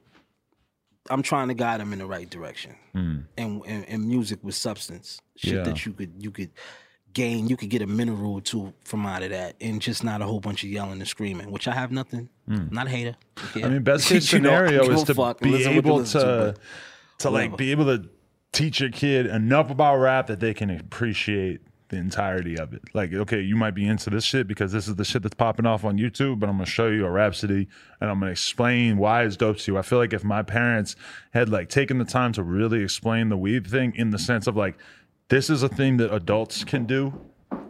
I'm 1.10 1.22
trying 1.22 1.48
to 1.48 1.54
guide 1.54 1.80
him 1.80 1.94
in 1.94 2.00
the 2.00 2.06
right 2.06 2.28
direction, 2.28 2.76
and, 2.92 3.24
and 3.38 3.64
and 3.88 4.06
music 4.06 4.40
with 4.42 4.54
substance, 4.54 5.22
shit. 5.36 5.54
Yeah. 5.54 5.62
that 5.62 5.86
you 5.86 5.94
could 5.94 6.12
you 6.18 6.30
could 6.30 6.50
gain, 7.14 7.48
you 7.48 7.56
could 7.56 7.70
get 7.70 7.80
a 7.80 7.86
mineral 7.86 8.34
or 8.34 8.40
two 8.42 8.74
from 8.84 9.06
out 9.06 9.22
of 9.22 9.30
that, 9.30 9.56
and 9.58 9.80
just 9.80 10.04
not 10.04 10.20
a 10.20 10.26
whole 10.26 10.38
bunch 10.40 10.64
of 10.64 10.68
yelling 10.68 10.98
and 11.00 11.08
screaming. 11.08 11.50
Which 11.50 11.66
I 11.66 11.72
have 11.72 11.90
nothing, 11.90 12.28
I'm 12.46 12.68
not 12.70 12.88
a 12.88 12.90
hater. 12.90 13.16
Hmm. 13.38 13.64
I 13.64 13.68
mean, 13.70 13.82
best 13.84 14.06
case 14.06 14.30
You 14.34 14.40
know, 14.40 14.50
scenario 14.50 14.90
is 14.90 15.04
to 15.04 15.14
fuck. 15.14 15.40
be 15.40 15.64
able 15.64 16.04
to 16.04 16.12
to, 16.12 16.54
to 17.20 17.30
like 17.30 17.56
be 17.56 17.70
able 17.70 17.86
to 17.86 18.06
teach 18.52 18.80
your 18.80 18.90
kid 18.90 19.24
enough 19.26 19.70
about 19.70 19.96
rap 19.96 20.26
that 20.26 20.40
they 20.40 20.52
can 20.52 20.68
appreciate 20.68 21.62
the 21.88 21.96
entirety 21.96 22.58
of 22.58 22.72
it. 22.72 22.82
Like, 22.94 23.12
okay, 23.12 23.40
you 23.40 23.56
might 23.56 23.74
be 23.74 23.86
into 23.86 24.10
this 24.10 24.24
shit 24.24 24.46
because 24.46 24.72
this 24.72 24.88
is 24.88 24.96
the 24.96 25.04
shit 25.04 25.22
that's 25.22 25.34
popping 25.34 25.66
off 25.66 25.84
on 25.84 25.98
YouTube, 25.98 26.38
but 26.38 26.48
I'm 26.48 26.56
gonna 26.56 26.66
show 26.66 26.88
you 26.88 27.06
a 27.06 27.10
Rapsody 27.10 27.68
and 28.00 28.10
I'm 28.10 28.20
gonna 28.20 28.32
explain 28.32 28.98
why 28.98 29.24
it's 29.24 29.36
dope 29.36 29.58
to 29.58 29.72
you. 29.72 29.78
I 29.78 29.82
feel 29.82 29.98
like 29.98 30.12
if 30.12 30.24
my 30.24 30.42
parents 30.42 30.96
had 31.32 31.48
like 31.48 31.68
taken 31.68 31.98
the 31.98 32.04
time 32.04 32.32
to 32.34 32.42
really 32.42 32.82
explain 32.82 33.28
the 33.28 33.36
weed 33.36 33.66
thing 33.66 33.94
in 33.96 34.10
the 34.10 34.18
sense 34.18 34.46
of 34.46 34.56
like, 34.56 34.76
this 35.28 35.50
is 35.50 35.62
a 35.62 35.68
thing 35.68 35.98
that 35.98 36.14
adults 36.14 36.64
can 36.64 36.84
do 36.86 37.20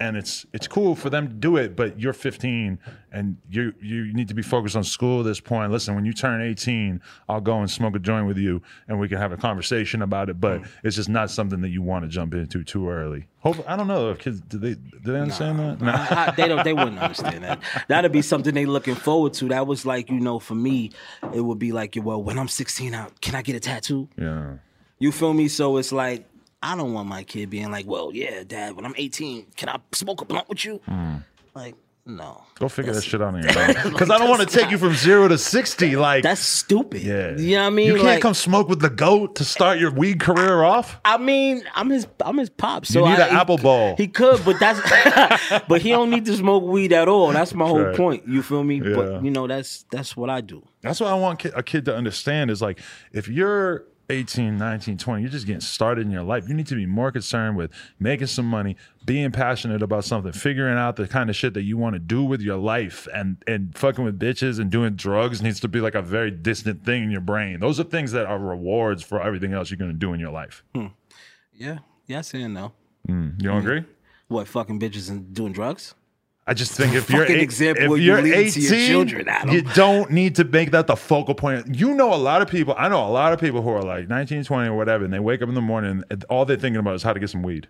and 0.00 0.16
it's 0.16 0.46
it's 0.52 0.66
cool 0.68 0.94
for 0.94 1.10
them 1.10 1.28
to 1.28 1.34
do 1.34 1.56
it 1.56 1.76
but 1.76 1.98
you're 2.00 2.12
15 2.12 2.78
and 3.12 3.36
you 3.50 3.72
you 3.80 4.12
need 4.12 4.28
to 4.28 4.34
be 4.34 4.42
focused 4.42 4.76
on 4.76 4.84
school 4.84 5.20
at 5.20 5.24
this 5.24 5.40
point 5.40 5.70
listen 5.72 5.94
when 5.94 6.04
you 6.04 6.12
turn 6.12 6.40
18 6.40 7.00
i'll 7.28 7.40
go 7.40 7.58
and 7.58 7.70
smoke 7.70 7.94
a 7.96 7.98
joint 7.98 8.26
with 8.26 8.38
you 8.38 8.62
and 8.88 8.98
we 8.98 9.08
can 9.08 9.18
have 9.18 9.32
a 9.32 9.36
conversation 9.36 10.02
about 10.02 10.28
it 10.28 10.40
but 10.40 10.62
mm. 10.62 10.68
it's 10.84 10.96
just 10.96 11.08
not 11.08 11.30
something 11.30 11.60
that 11.60 11.70
you 11.70 11.82
want 11.82 12.04
to 12.04 12.08
jump 12.08 12.34
into 12.34 12.62
too 12.62 12.88
early 12.88 13.26
Hope, 13.40 13.64
i 13.68 13.76
don't 13.76 13.88
know 13.88 14.10
if 14.10 14.18
kids 14.18 14.40
do 14.40 14.58
they 14.58 14.74
do 14.74 15.12
they 15.12 15.20
understand 15.20 15.58
that 15.58 15.80
no. 15.80 15.92
I, 15.92 16.28
I, 16.28 16.30
they 16.32 16.48
don't. 16.48 16.64
They 16.64 16.72
wouldn't 16.72 16.98
understand 16.98 17.44
that. 17.44 17.60
That'd 17.88 18.12
be 18.12 18.22
something 18.22 18.54
they 18.54 18.66
looking 18.66 18.94
forward 18.94 19.34
to. 19.34 19.48
That 19.48 19.66
was 19.66 19.86
like 19.86 20.10
you 20.10 20.20
know, 20.20 20.38
for 20.38 20.54
me, 20.54 20.90
it 21.32 21.40
would 21.40 21.58
be 21.58 21.72
like, 21.72 21.96
well, 22.00 22.22
when 22.22 22.38
I'm 22.38 22.48
16, 22.48 22.94
out, 22.94 23.20
can 23.20 23.34
I 23.34 23.42
get 23.42 23.56
a 23.56 23.60
tattoo? 23.60 24.08
yeah 24.16 24.54
You 24.98 25.12
feel 25.12 25.34
me? 25.34 25.48
So 25.48 25.76
it's 25.76 25.92
like 25.92 26.26
I 26.62 26.76
don't 26.76 26.92
want 26.92 27.08
my 27.08 27.22
kid 27.24 27.50
being 27.50 27.70
like, 27.70 27.86
well, 27.86 28.10
yeah, 28.12 28.42
dad, 28.44 28.74
when 28.76 28.84
I'm 28.84 28.94
18, 28.96 29.46
can 29.56 29.68
I 29.68 29.78
smoke 29.92 30.20
a 30.20 30.24
blunt 30.24 30.48
with 30.48 30.64
you? 30.64 30.80
Mm. 30.88 31.22
Like, 31.54 31.74
no. 32.06 32.42
go 32.58 32.70
figure 32.70 32.94
that 32.94 33.02
shit 33.04 33.20
out 33.20 33.34
on 33.34 33.42
your 33.42 33.50
own 33.58 33.92
because 33.92 34.08
i 34.08 34.16
don't 34.16 34.30
want 34.30 34.40
to 34.40 34.46
take 34.46 34.62
not- 34.62 34.70
you 34.70 34.78
from 34.78 34.94
zero 34.94 35.28
to 35.28 35.36
60 35.36 35.94
like 35.96 36.22
That's 36.22 36.40
stupid. 36.40 37.02
yeah 37.02 37.36
You 37.36 37.56
know 37.56 37.60
what 37.64 37.66
I 37.66 37.70
mean? 37.70 37.86
you 37.88 37.92
can't 37.96 38.04
Like, 38.06 38.22
come 38.22 38.32
smoke 38.32 38.66
with 38.66 38.80
the 38.80 38.88
goat 38.88 39.36
to 39.36 39.44
start 39.44 39.78
your 39.78 39.90
weed 39.90 40.18
career 40.18 40.62
off 40.62 40.98
I 41.04 41.18
mean, 41.18 41.64
I'm 41.74 41.90
his 41.90 42.06
I'm 42.24 42.38
his 42.38 42.48
pop. 42.48 42.86
So 42.86 43.04
need 43.04 43.18
I, 43.20 43.28
an 43.28 43.36
apple 43.36 43.58
ball. 43.58 43.94
He 43.98 44.08
could, 44.08 44.42
but 44.42 44.58
that's 44.58 44.80
but 45.68 45.82
he 45.82 45.90
don't 45.90 46.08
need 46.08 46.24
to 46.24 46.34
smoke 46.34 46.64
weed 46.64 46.94
at 46.94 47.08
all. 47.08 47.30
That's 47.32 47.52
my 47.52 47.66
whole 47.66 47.78
Right. 47.82 47.94
point. 47.96 48.26
You 48.26 48.42
feel 48.42 48.64
me? 48.64 48.76
Yeah. 48.82 48.94
But 48.96 49.22
you 49.22 49.30
know, 49.30 49.46
that's 49.46 49.84
that's 49.90 50.16
what 50.16 50.30
I 50.30 50.40
do. 50.40 50.62
That's 50.80 51.00
what 51.00 51.10
I 51.10 51.14
want 51.14 51.44
a 51.44 51.62
kid 51.62 51.84
to 51.84 51.94
understand 51.94 52.50
is 52.50 52.62
like 52.62 52.80
if 53.12 53.28
you're 53.28 53.84
18, 54.10 54.56
19, 54.56 54.96
20, 54.96 55.22
you're 55.22 55.30
just 55.30 55.46
getting 55.46 55.60
started 55.60 56.06
in 56.06 56.10
your 56.10 56.22
life. 56.22 56.48
You 56.48 56.54
need 56.54 56.66
to 56.68 56.74
be 56.74 56.86
more 56.86 57.12
concerned 57.12 57.56
with 57.56 57.70
making 58.00 58.28
some 58.28 58.46
money, 58.46 58.76
being 59.04 59.30
passionate 59.32 59.82
about 59.82 60.04
something, 60.04 60.32
figuring 60.32 60.78
out 60.78 60.96
the 60.96 61.06
kind 61.06 61.28
of 61.28 61.36
shit 61.36 61.54
that 61.54 61.62
you 61.62 61.76
want 61.76 61.94
to 61.94 61.98
do 61.98 62.24
with 62.24 62.40
your 62.40 62.56
life 62.56 63.06
and 63.14 63.42
and 63.46 63.76
fucking 63.76 64.04
with 64.04 64.18
bitches 64.18 64.58
and 64.58 64.70
doing 64.70 64.94
drugs 64.94 65.42
needs 65.42 65.60
to 65.60 65.68
be 65.68 65.80
like 65.80 65.94
a 65.94 66.02
very 66.02 66.30
distant 66.30 66.84
thing 66.84 67.04
in 67.04 67.10
your 67.10 67.20
brain. 67.20 67.60
Those 67.60 67.78
are 67.78 67.84
things 67.84 68.12
that 68.12 68.26
are 68.26 68.38
rewards 68.38 69.02
for 69.02 69.22
everything 69.22 69.52
else 69.52 69.70
you're 69.70 69.78
going 69.78 69.92
to 69.92 69.96
do 69.96 70.12
in 70.14 70.20
your 70.20 70.32
life. 70.32 70.64
Hmm. 70.74 70.86
Yeah. 71.52 71.78
Yes 72.06 72.32
and 72.32 72.54
no. 72.54 72.72
You 73.06 73.32
don't 73.38 73.58
agree? 73.58 73.84
What 74.28 74.48
fucking 74.48 74.80
bitches 74.80 75.10
and 75.10 75.32
doing 75.34 75.52
drugs? 75.52 75.94
I 76.48 76.54
just 76.54 76.72
think 76.72 76.94
if 76.94 77.10
you're 77.10 77.24
eight- 77.24 77.40
example 77.40 77.94
if 77.94 78.00
you 78.00 78.06
you're 78.06 78.22
lead 78.22 78.50
to 78.52 78.60
your 78.60 78.74
18, 78.74 78.88
children, 78.88 79.28
Adam. 79.28 79.54
you 79.54 79.60
don't 79.62 80.10
need 80.10 80.34
to 80.36 80.44
make 80.44 80.70
that 80.70 80.86
the 80.86 80.96
focal 80.96 81.34
point. 81.34 81.74
You 81.74 81.92
know, 81.94 82.12
a 82.12 82.16
lot 82.16 82.40
of 82.42 82.48
people. 82.48 82.74
I 82.78 82.88
know 82.88 83.06
a 83.06 83.12
lot 83.12 83.32
of 83.34 83.38
people 83.40 83.60
who 83.62 83.68
are 83.68 83.82
like 83.82 84.08
19, 84.08 84.44
20 84.44 84.68
or 84.70 84.74
whatever, 84.76 85.04
and 85.04 85.12
they 85.12 85.18
wake 85.20 85.42
up 85.42 85.48
in 85.50 85.54
the 85.54 85.60
morning 85.60 86.02
and 86.10 86.24
all 86.30 86.44
they're 86.46 86.56
thinking 86.56 86.80
about 86.80 86.94
is 86.94 87.02
how 87.02 87.12
to 87.12 87.20
get 87.20 87.28
some 87.28 87.42
weed. 87.42 87.68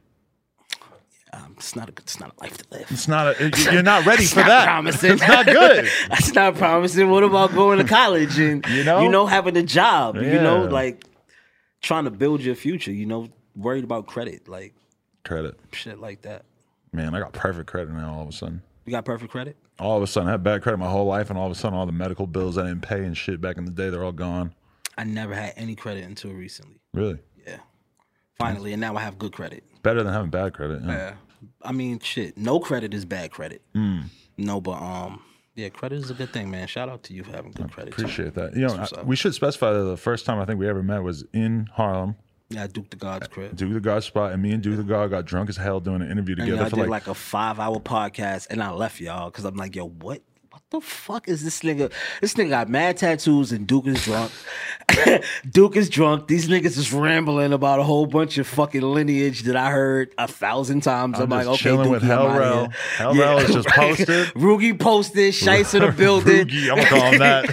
Um, 1.33 1.55
it's 1.59 1.76
not 1.76 1.89
a 1.89 1.93
good. 1.93 2.05
It's 2.05 2.18
not 2.20 2.33
a 2.39 2.41
life 2.41 2.57
to 2.57 2.64
live. 2.70 2.87
It's 2.91 3.07
not. 3.09 3.39
A, 3.41 3.51
you're 3.72 3.83
not 3.95 4.07
ready 4.07 4.24
for 4.24 4.39
not 4.41 4.47
that. 4.49 4.64
promising. 4.64 5.12
It's 5.12 5.29
not 5.29 5.45
good. 5.47 5.89
That's 6.09 6.33
not 6.35 6.55
promising. 6.55 7.11
What 7.11 7.22
about 7.24 7.53
going 7.55 7.79
to 7.79 7.85
college 7.85 8.39
and 8.39 8.64
You 8.68 8.85
know? 8.85 9.03
you 9.03 9.09
know 9.11 9.26
having 9.26 9.57
a 9.57 9.62
job? 9.62 10.16
You 10.16 10.41
know, 10.41 10.64
like 10.64 11.05
trying 11.83 12.05
to 12.05 12.11
build 12.11 12.41
your 12.43 12.55
future. 12.55 12.93
You 12.93 13.07
know, 13.07 13.29
worried 13.57 13.85
about 13.85 14.07
credit, 14.07 14.49
like 14.49 14.74
Credit, 15.24 15.59
shit 15.72 15.99
like 15.99 16.22
that. 16.22 16.45
man. 16.93 17.14
I 17.14 17.18
got 17.20 17.33
perfect 17.35 17.68
credit 17.68 17.93
now. 17.93 18.14
All 18.14 18.22
of 18.22 18.29
a 18.29 18.33
sudden. 18.33 18.62
You 18.89 18.93
got 18.93 19.05
perfect 19.05 19.30
credit. 19.30 19.57
all 19.78 19.99
of 19.99 20.03
a 20.03 20.07
sudden 20.07 20.28
I 20.28 20.32
had 20.32 20.43
bad 20.43 20.62
credit 20.62 20.78
my 20.78 20.89
whole 20.91 21.05
life, 21.05 21.28
and 21.28 21.39
all 21.39 21.45
of 21.45 21.53
a 21.53 21.55
sudden 21.55 21.78
all 21.78 21.84
the 21.84 21.93
medical 21.93 22.26
bills 22.26 22.57
I 22.57 22.62
didn't 22.68 22.80
pay 22.80 23.05
and 23.05 23.14
shit 23.16 23.39
back 23.39 23.59
in 23.59 23.66
the 23.66 23.70
day, 23.70 23.91
they're 23.91 24.03
all 24.05 24.12
gone. 24.12 24.55
I 24.97 25.05
never 25.05 25.34
had 25.34 25.53
any 25.57 25.74
credit 25.74 26.05
until 26.05 26.32
recently. 26.32 26.80
Really, 26.95 27.18
Yeah, 27.47 27.59
finally, 28.36 28.72
and 28.72 28.80
now 28.80 28.97
I 28.97 29.01
have 29.01 29.18
good 29.18 29.32
credit. 29.32 29.62
better 29.82 30.03
than 30.03 30.12
having 30.12 30.30
bad 30.30 30.55
credit. 30.55 30.80
Yeah. 30.82 30.91
Yeah, 30.91 31.12
I 31.62 31.72
mean, 31.72 31.99
shit. 32.01 32.39
No 32.39 32.61
credit 32.61 32.95
is 32.95 33.05
bad 33.05 33.30
credit. 33.30 33.61
Hmm. 33.74 34.01
No, 34.39 34.61
but 34.61 34.80
um, 34.82 35.22
yeah, 35.55 35.68
credit 35.68 35.97
is 35.97 36.11
a 36.11 36.14
good 36.14 36.32
thing, 36.32 36.51
man. 36.51 36.66
Shout 36.66 36.89
out 36.89 37.03
to 37.05 37.12
you 37.14 37.24
for 37.24 37.32
having 37.32 37.53
good 37.53 37.70
credit. 37.70 37.95
too. 37.95 38.03
Appreciate 38.03 38.34
that. 38.34 38.57
You 38.57 38.68
know, 38.68 38.86
I- 38.97 39.03
we 39.03 39.16
should 39.16 39.34
specify 39.34 39.70
that 39.72 39.82
the 39.84 39.97
first 39.99 40.24
time 40.24 40.39
I 40.41 40.47
think 40.47 40.59
we 40.59 40.66
ever 40.68 40.82
met 40.82 41.03
was 41.03 41.24
in 41.34 41.68
Harlem. 41.74 42.16
Yeah, 42.51 42.66
Duke 42.66 42.88
the 42.88 42.96
God's 42.96 43.28
crib. 43.28 43.55
Duke 43.57 43.74
the 43.74 43.80
God 43.80 44.03
spot, 44.03 44.32
and 44.32 44.42
me 44.42 44.53
and 44.53 44.62
Duke 44.62 44.78
the 44.78 44.82
God 44.82 45.11
got 45.11 45.26
drunk 45.26 45.51
as 45.51 45.57
hell 45.57 45.80
doing 45.80 46.01
an 46.01 46.11
interview 46.11 46.34
And 46.34 46.46
together 46.46 46.62
y'all 46.62 46.70
for 46.70 46.76
did 46.76 46.82
like, 46.82 47.07
like, 47.07 47.09
a 47.09 47.14
five 47.14 47.61
hour 47.61 47.78
podcast, 47.78 48.46
and 48.49 48.62
I 48.62 48.70
left 48.70 49.01
y'all 49.01 49.30
because 49.30 49.44
I'm 49.44 49.57
like, 49.57 49.76
yo, 49.76 49.88
what? 49.88 50.22
The 50.70 50.82
fuck 50.82 51.28
is 51.28 51.42
this 51.42 51.60
nigga? 51.60 51.90
This 52.20 52.34
nigga 52.34 52.50
got 52.50 52.68
mad 52.68 52.98
tattoos 52.98 53.52
and 53.52 53.66
Duke 53.66 53.86
is 53.86 54.04
drunk. 54.04 54.30
Duke 55.50 55.76
is 55.76 55.88
drunk. 55.88 56.28
These 56.28 56.46
niggas 56.46 56.76
is 56.76 56.92
rambling 56.92 57.54
about 57.54 57.80
a 57.80 57.82
whole 57.84 58.04
bunch 58.04 58.36
of 58.36 58.46
fucking 58.46 58.82
lineage 58.82 59.44
that 59.44 59.56
I 59.56 59.70
heard 59.70 60.12
a 60.18 60.28
thousand 60.28 60.82
times. 60.82 61.16
I'm, 61.16 61.22
I'm 61.22 61.30
like, 61.30 61.46
okay, 61.46 61.56
chilling 61.56 61.88
Dookie, 61.88 61.90
with 61.92 62.02
I'm 62.02 62.08
Hell 62.08 62.26
outta 62.26 62.38
Rel. 62.40 62.58
here. 62.60 62.74
Hell 62.98 63.14
Rell 63.14 63.38
is 63.38 63.50
just 63.54 63.68
posted. 63.74 64.26
Rugi 64.34 64.78
posted. 64.78 65.32
Shice 65.32 65.74
in 65.74 65.86
the 65.86 65.92
building. 65.96 66.46
Rugi, 66.48 66.70
I'm 66.70 66.76
gonna 66.76 66.86
call 66.88 67.12
him 67.12 67.18
that. 67.20 67.46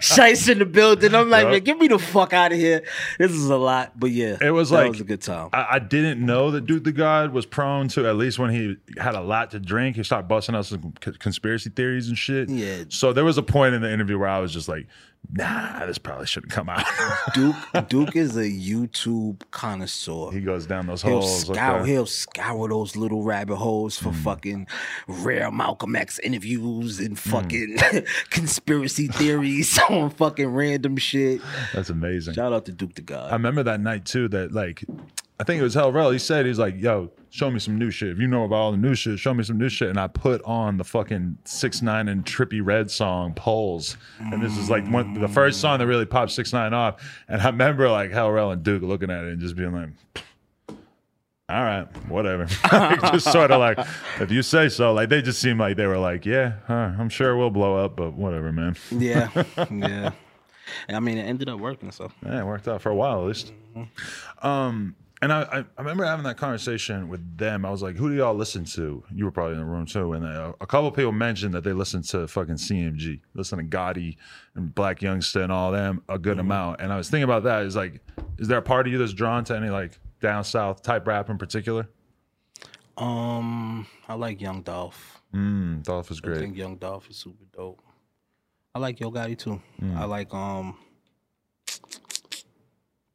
Shice 0.00 0.48
in 0.48 0.60
the 0.60 0.64
building. 0.66 1.12
I'm 1.12 1.28
like, 1.28 1.42
Yup. 1.42 1.50
man, 1.52 1.60
get 1.64 1.76
me 1.78 1.88
the 1.88 1.98
fuck 1.98 2.32
out 2.32 2.52
of 2.52 2.58
here. 2.58 2.84
This 3.18 3.32
is 3.32 3.50
a 3.50 3.56
lot, 3.56 3.98
but 3.98 4.12
yeah, 4.12 4.36
It 4.40 4.52
was 4.52 4.70
that 4.70 4.76
like 4.82 4.90
was 4.92 5.00
a 5.00 5.04
good 5.04 5.22
time. 5.22 5.48
I, 5.52 5.66
I 5.72 5.78
didn't 5.80 6.24
know 6.24 6.52
that 6.52 6.66
Duke 6.66 6.84
the 6.84 6.92
God 6.92 7.32
was 7.32 7.46
prone 7.46 7.88
to 7.88 8.06
at 8.08 8.14
least 8.14 8.38
when 8.38 8.50
he 8.50 8.76
had 8.96 9.16
a 9.16 9.20
lot 9.22 9.50
to 9.50 9.58
drink, 9.58 9.96
he 9.96 10.04
started 10.04 10.28
busting 10.28 10.54
out 10.54 10.66
some 10.66 10.92
c- 11.04 11.10
conspiracy 11.18 11.70
theories 11.70 12.06
and 12.06 12.16
shit. 12.16 12.48
Yeah. 12.48 12.59
So 12.88 13.12
there 13.12 13.24
was 13.24 13.38
a 13.38 13.42
point 13.42 13.74
in 13.74 13.82
the 13.82 13.92
interview 13.92 14.18
where 14.18 14.28
I 14.28 14.38
was 14.38 14.52
just 14.52 14.68
like, 14.68 14.86
Nah, 15.32 15.84
this 15.84 15.98
probably 15.98 16.24
shouldn't 16.26 16.50
come 16.50 16.70
out. 16.70 16.82
Duke 17.34 17.54
Duke 17.90 18.16
is 18.16 18.38
a 18.38 18.44
YouTube 18.44 19.42
connoisseur. 19.50 20.32
he 20.32 20.40
goes 20.40 20.64
down 20.66 20.86
those 20.86 21.02
He'll 21.02 21.20
holes. 21.20 21.40
scour, 21.46 21.80
okay. 21.80 21.90
he'll 21.92 22.06
scour 22.06 22.68
those 22.70 22.96
little 22.96 23.22
rabbit 23.22 23.56
holes 23.56 23.98
for 23.98 24.08
Hmm. 24.12 24.22
fucking 24.22 24.66
rare 25.06 25.50
Malcolm 25.50 25.94
X 25.94 26.18
interviews 26.20 26.98
and 27.00 27.18
Hmm. 27.18 27.30
fucking 27.30 27.76
conspiracy 28.30 29.08
theories 29.08 29.78
on 29.90 30.08
fucking 30.10 30.48
random 30.48 30.96
shit. 30.96 31.42
That's 31.74 31.90
amazing. 31.90 32.32
Shout 32.34 32.54
out 32.54 32.64
to 32.64 32.72
Duke 32.72 32.94
the 32.94 33.02
God. 33.02 33.30
I 33.30 33.34
remember 33.34 33.62
that 33.64 33.80
night 33.80 34.06
too. 34.06 34.26
That 34.28 34.52
like, 34.52 34.84
I 35.40 35.42
think 35.42 35.58
it 35.58 35.62
was 35.62 35.72
Hell 35.72 35.90
Rell. 35.90 36.10
He 36.10 36.18
said 36.18 36.44
he's 36.44 36.58
like, 36.58 36.78
"Yo, 36.78 37.10
show 37.30 37.50
me 37.50 37.58
some 37.60 37.78
new 37.78 37.90
shit. 37.90 38.10
If 38.10 38.18
you 38.18 38.26
know 38.26 38.44
about 38.44 38.56
all 38.56 38.70
the 38.72 38.76
new 38.76 38.94
shit, 38.94 39.18
show 39.18 39.32
me 39.32 39.42
some 39.42 39.56
new 39.56 39.70
shit." 39.70 39.88
And 39.88 39.98
I 39.98 40.06
put 40.06 40.42
on 40.44 40.76
the 40.76 40.84
fucking 40.84 41.38
six 41.46 41.80
nine 41.80 42.08
and 42.08 42.26
Trippie 42.26 42.60
Redd 42.62 42.90
song 42.90 43.32
"Poles," 43.32 43.96
and 44.18 44.42
this 44.42 44.58
is 44.58 44.68
like 44.68 44.86
one 44.88 45.14
the 45.14 45.28
first 45.28 45.62
song 45.62 45.78
that 45.78 45.86
really 45.86 46.04
popped 46.04 46.32
six 46.32 46.52
nine 46.52 46.74
off. 46.74 47.02
And 47.26 47.40
I 47.40 47.46
remember 47.46 47.88
like 47.88 48.10
Hell 48.10 48.30
Rell 48.30 48.50
and 48.50 48.62
Duke 48.62 48.82
looking 48.82 49.10
at 49.10 49.24
it 49.24 49.32
and 49.32 49.40
just 49.40 49.56
being 49.56 49.72
like. 49.72 49.88
All 51.48 51.64
right, 51.64 51.88
whatever. 52.08 52.46
Like, 52.72 53.00
just 53.10 53.32
sort 53.32 53.50
of 53.50 53.58
like, 53.58 53.76
if 54.20 54.30
you 54.30 54.40
say 54.40 54.68
so. 54.68 54.92
Like 54.92 55.08
they 55.08 55.20
just 55.20 55.40
seemed 55.40 55.58
like 55.58 55.76
they 55.76 55.86
were 55.86 55.98
like, 55.98 56.24
yeah, 56.24 56.58
huh, 56.68 56.92
I'm 56.96 57.08
sure 57.08 57.36
we'll 57.36 57.50
blow 57.50 57.74
up, 57.84 57.96
but 57.96 58.12
whatever, 58.12 58.52
man. 58.52 58.76
Yeah, 58.92 59.30
yeah. 59.72 60.12
I 60.88 61.00
mean, 61.00 61.18
it 61.18 61.22
ended 61.22 61.48
up 61.48 61.58
working. 61.58 61.90
So 61.90 62.12
Yeah, 62.24 62.42
it 62.42 62.46
worked 62.46 62.68
out 62.68 62.82
for 62.82 62.90
a 62.90 62.94
while 62.94 63.22
at 63.22 63.26
least. 63.26 63.52
Um, 64.42 64.94
and 65.22 65.32
I, 65.32 65.64
I, 65.76 65.80
remember 65.82 66.04
having 66.04 66.24
that 66.24 66.36
conversation 66.36 67.08
with 67.08 67.36
them. 67.36 67.64
I 67.64 67.70
was 67.70 67.82
like, 67.82 67.96
"Who 67.96 68.08
do 68.08 68.14
y'all 68.14 68.34
listen 68.34 68.64
to?" 68.66 69.04
You 69.12 69.24
were 69.24 69.30
probably 69.30 69.54
in 69.54 69.60
the 69.60 69.66
room 69.66 69.86
too. 69.86 70.14
And 70.14 70.24
uh, 70.24 70.54
a 70.60 70.66
couple 70.66 70.90
people 70.92 71.12
mentioned 71.12 71.52
that 71.54 71.64
they 71.64 71.72
listened 71.72 72.04
to 72.04 72.26
fucking 72.26 72.54
CMG, 72.54 73.20
listen 73.34 73.58
to 73.58 73.64
Gotti 73.64 74.16
and 74.54 74.74
Blac 74.74 75.00
Youngsta 75.00 75.42
and 75.42 75.52
all 75.52 75.72
them 75.72 76.02
a 76.08 76.18
good 76.18 76.38
amount. 76.38 76.80
And 76.80 76.92
I 76.92 76.96
was 76.96 77.10
thinking 77.10 77.24
about 77.24 77.42
that. 77.44 77.64
Is 77.64 77.76
like, 77.76 78.00
is 78.38 78.48
there 78.48 78.58
a 78.58 78.62
part 78.62 78.86
of 78.86 78.92
you 78.92 78.98
that's 78.98 79.12
drawn 79.12 79.44
to 79.44 79.56
any 79.56 79.68
like 79.68 79.98
down 80.20 80.44
south 80.44 80.82
type 80.82 81.06
rap 81.06 81.28
in 81.28 81.38
particular? 81.38 81.88
um, 83.00 83.86
I 84.08 84.14
like 84.14 84.40
Young 84.40 84.62
Dolph. 84.62 85.20
Mm, 85.34 85.82
Dolph 85.82 86.10
is 86.10 86.20
great. 86.20 86.38
I 86.38 86.40
think 86.40 86.56
Young 86.56 86.76
Dolph 86.76 87.08
is 87.08 87.16
super 87.16 87.44
dope. 87.52 87.82
I 88.74 88.78
like 88.78 89.00
Yo 89.00 89.10
Gotti 89.10 89.36
too. 89.36 89.60
Mm. 89.82 89.96
I 89.96 90.04
like 90.04 90.32
um 90.34 90.76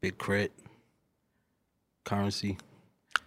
Big 0.01 0.17
K.R.I.T., 0.17 0.51
Currency. 2.05 2.57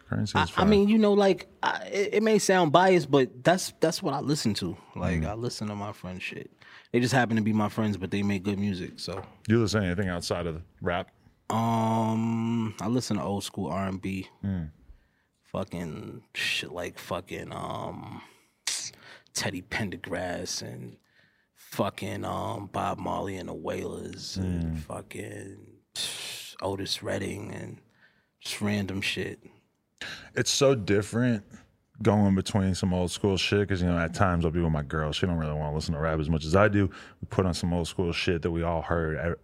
Currency 0.09 0.39
I, 0.39 0.45
is 0.45 0.51
I 0.51 0.53
fire. 0.53 0.65
mean, 0.67 0.89
you 0.89 0.97
know, 0.99 1.13
like 1.13 1.49
I, 1.63 1.85
it, 1.93 2.15
it 2.15 2.23
may 2.23 2.39
sound 2.39 2.73
biased, 2.73 3.11
but 3.11 3.45
that's 3.45 3.75
that's 3.81 4.03
what 4.03 4.15
I 4.15 4.21
listen 4.21 4.55
to. 4.55 4.77
Like 4.97 5.21
Mm. 5.21 5.27
I 5.29 5.35
listen 5.35 5.69
to 5.69 5.75
my 5.75 5.93
friends' 5.93 6.23
shit. 6.23 6.51
They 6.93 7.01
just 7.01 7.13
happen 7.13 7.37
to 7.37 7.43
be 7.43 7.53
my 7.53 7.69
friends, 7.69 7.99
but 7.99 8.11
they 8.11 8.23
make 8.23 8.43
good 8.45 8.59
music. 8.59 8.99
So, 9.01 9.23
do 9.47 9.55
you 9.55 9.61
listen 9.61 9.83
to 9.83 9.87
anything 9.87 10.09
outside 10.09 10.47
of 10.47 10.63
rap? 10.81 11.11
um, 11.51 12.75
I 12.81 12.89
listen 12.89 13.17
to 13.19 13.23
old 13.23 13.45
school 13.45 13.69
R 13.69 13.87
and 13.89 14.01
B. 14.01 14.29
Mm. 14.45 14.71
Fucking 15.53 16.23
shit 16.35 16.73
like 16.73 16.99
fucking 16.99 17.53
um 17.53 18.23
Teddy 19.35 19.63
Pendergrass 19.63 20.63
and 20.63 20.97
fucking 21.55 22.25
um 22.25 22.69
Bob 22.73 22.99
Marley 22.99 23.37
and 23.37 23.49
the 23.49 23.55
Wailers 23.55 24.39
Mm. 24.41 24.45
and 24.45 24.79
fucking 24.81 25.57
Otis 26.63 27.03
Redding 27.03 27.51
and 27.53 27.79
just 28.41 28.61
random 28.61 29.01
shit. 29.01 29.41
it's 30.35 30.51
so 30.51 30.75
different 30.75 31.45
going 32.03 32.35
between 32.35 32.75
some 32.75 32.95
old 32.95 33.11
school 33.11 33.37
shit 33.37 33.61
because 33.61 33.83
you 33.83 33.89
know 33.89 33.99
at 33.99 34.15
times 34.15 34.45
I'll 34.45 34.51
be 34.51 34.61
with 34.61 34.73
my 34.73 34.83
girl. 34.83 35.13
She 35.13 35.27
don't 35.27 35.37
really 35.37 35.53
want 35.53 35.73
to 35.73 35.75
listen 35.75 35.95
to 35.95 36.01
rap 36.01 36.21
as 36.21 36.31
much 36.31 36.45
as 36.45 36.55
I 36.55 36.69
do. 36.69 36.87
We 36.87 37.27
put 37.29 37.47
on 37.47 37.55
some 37.55 37.73
old 37.73 37.89
school 37.89 38.13
shit 38.13 38.43
that 38.43 38.51
we 38.51 38.63
all 38.63 38.83
heard. 38.83 39.37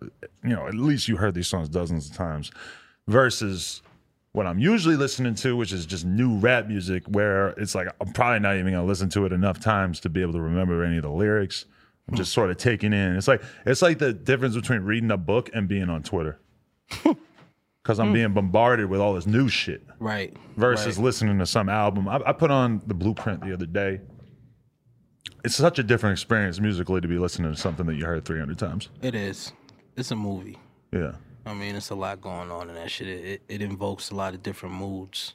You 0.43 0.51
know, 0.51 0.67
at 0.67 0.75
least 0.75 1.09
you 1.09 1.17
heard 1.17 1.35
these 1.35 1.49
songs 1.49 1.69
dozens 1.69 2.11
of 2.11 2.17
times. 2.17 2.51
Versus 3.07 3.83
what 4.33 4.47
I'm 4.47 4.59
usually 4.59 4.97
listening 4.97 5.35
to, 5.37 5.57
which 5.57 5.73
is 5.73 5.85
just 5.85 6.05
new 6.05 6.39
rap 6.39 6.67
music, 6.67 7.05
where 7.09 7.49
it's 7.51 7.75
like 7.75 7.89
I'm 8.01 8.13
probably 8.13 8.41
not 8.41 8.57
even 8.57 8.73
gonna 8.73 8.87
listen 8.87 9.09
to 9.11 9.27
it 9.27 9.33
enough 9.33 9.61
times 9.61 10.01
to 10.01 10.09
be 10.09 10.23
able 10.23 10.33
to 10.35 10.41
remember 10.41 10.85
any 10.85 10.97
of 10.97 11.03
the 11.03 11.11
lyrics. 11.11 11.67
I'm 12.09 12.17
just 12.17 12.33
hmm. 12.33 12.41
sort 12.41 12.51
of 12.51 12.57
taking 12.57 12.93
in. 12.93 13.17
It's 13.17 13.29
like 13.29 13.43
it's 13.67 13.83
like 13.83 13.99
the 13.99 14.13
difference 14.13 14.55
between 14.55 14.83
reading 14.83 15.11
a 15.11 15.17
book 15.17 15.51
and 15.53 15.67
being 15.69 15.91
on 15.91 16.03
Twitter. 16.03 16.39
Because 17.85 18.01
I'm 18.01 18.09
hmm. 18.09 18.15
being 18.15 18.33
bombarded 18.33 18.89
with 18.89 18.99
all 18.99 19.13
this 19.13 19.27
new 19.27 19.47
shit 19.47 19.87
Right. 19.99 20.35
versus 20.57 20.97
right. 20.97 21.05
listening 21.05 21.39
to 21.39 21.47
some 21.47 21.69
album. 21.69 22.09
I, 22.09 22.19
I 22.25 22.33
put 22.33 22.51
on 22.51 22.81
the 22.87 22.95
Blueprint 22.95 23.43
the 23.43 23.53
other 23.53 23.67
day. 23.67 24.01
It's 25.45 25.55
such 25.55 25.79
a 25.79 25.83
different 25.83 26.15
experience 26.15 26.59
musically 26.59 27.03
to 27.03 27.09
be 27.09 27.19
listening 27.19 27.53
to 27.53 27.61
something 27.61 27.85
that 27.85 27.97
you 27.97 28.07
heard 28.07 28.25
300 28.25 28.59
times. 28.59 28.89
It 29.03 29.15
is. 29.15 29.53
It's 29.97 30.11
a 30.11 30.17
movie. 30.17 30.59
Yeah. 30.93 31.13
I 31.45 31.53
mean, 31.53 31.77
it's 31.77 31.91
a 31.91 31.95
lot 31.95 32.23
going 32.23 32.51
on 32.51 32.71
in 32.71 32.75
that 32.75 32.91
shit. 32.91 33.07
It, 33.07 33.25
it, 33.25 33.43
it 33.49 33.63
invokes 33.63 34.11
a 34.11 34.15
lot 34.15 34.33
of 34.33 34.43
different 34.43 34.75
moods, 34.75 35.35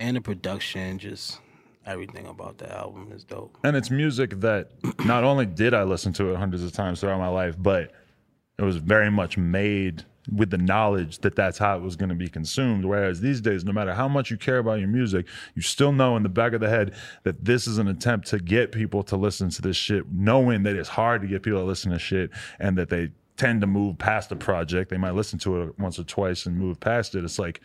and 0.00 0.16
the 0.16 0.20
production, 0.20 0.98
just 0.98 1.38
everything 1.86 2.26
about 2.26 2.58
the 2.58 2.72
album 2.76 3.12
is 3.12 3.22
dope. 3.22 3.56
And 3.62 3.76
it's 3.76 3.90
music 3.90 4.40
that 4.40 4.72
not 5.04 5.22
only 5.22 5.46
did 5.46 5.72
I 5.72 5.84
listen 5.84 6.12
to 6.14 6.32
it 6.32 6.36
hundreds 6.36 6.64
of 6.64 6.72
times 6.72 7.00
throughout 7.00 7.20
my 7.20 7.28
life, 7.28 7.54
but 7.56 7.92
it 8.58 8.62
was 8.62 8.76
very 8.76 9.10
much 9.10 9.38
made 9.38 10.04
with 10.32 10.50
the 10.50 10.58
knowledge 10.58 11.18
that 11.18 11.34
that's 11.34 11.58
how 11.58 11.76
it 11.76 11.82
was 11.82 11.96
going 11.96 12.08
to 12.08 12.14
be 12.14 12.28
consumed. 12.28 12.84
Whereas 12.84 13.20
these 13.20 13.40
days, 13.40 13.64
no 13.64 13.72
matter 13.72 13.94
how 13.94 14.08
much 14.08 14.30
you 14.30 14.36
care 14.36 14.58
about 14.58 14.78
your 14.78 14.88
music, 14.88 15.26
you 15.54 15.62
still 15.62 15.92
know 15.92 16.16
in 16.16 16.22
the 16.22 16.28
back 16.28 16.52
of 16.52 16.60
the 16.60 16.68
head 16.68 16.94
that 17.24 17.44
this 17.44 17.66
is 17.66 17.78
an 17.78 17.88
attempt 17.88 18.28
to 18.28 18.38
get 18.38 18.72
people 18.72 19.02
to 19.04 19.16
listen 19.16 19.50
to 19.50 19.62
this 19.62 19.76
shit, 19.76 20.10
knowing 20.12 20.62
that 20.64 20.76
it's 20.76 20.88
hard 20.88 21.22
to 21.22 21.28
get 21.28 21.42
people 21.42 21.60
to 21.60 21.64
listen 21.64 21.90
to 21.92 21.98
shit 21.98 22.30
and 22.58 22.78
that 22.78 22.88
they 22.88 23.10
tend 23.36 23.60
to 23.62 23.66
move 23.66 23.98
past 23.98 24.28
the 24.28 24.36
project. 24.36 24.90
They 24.90 24.98
might 24.98 25.14
listen 25.14 25.38
to 25.40 25.62
it 25.62 25.78
once 25.78 25.98
or 25.98 26.04
twice 26.04 26.46
and 26.46 26.56
move 26.56 26.78
past 26.78 27.14
it. 27.14 27.24
It's 27.24 27.38
like 27.38 27.60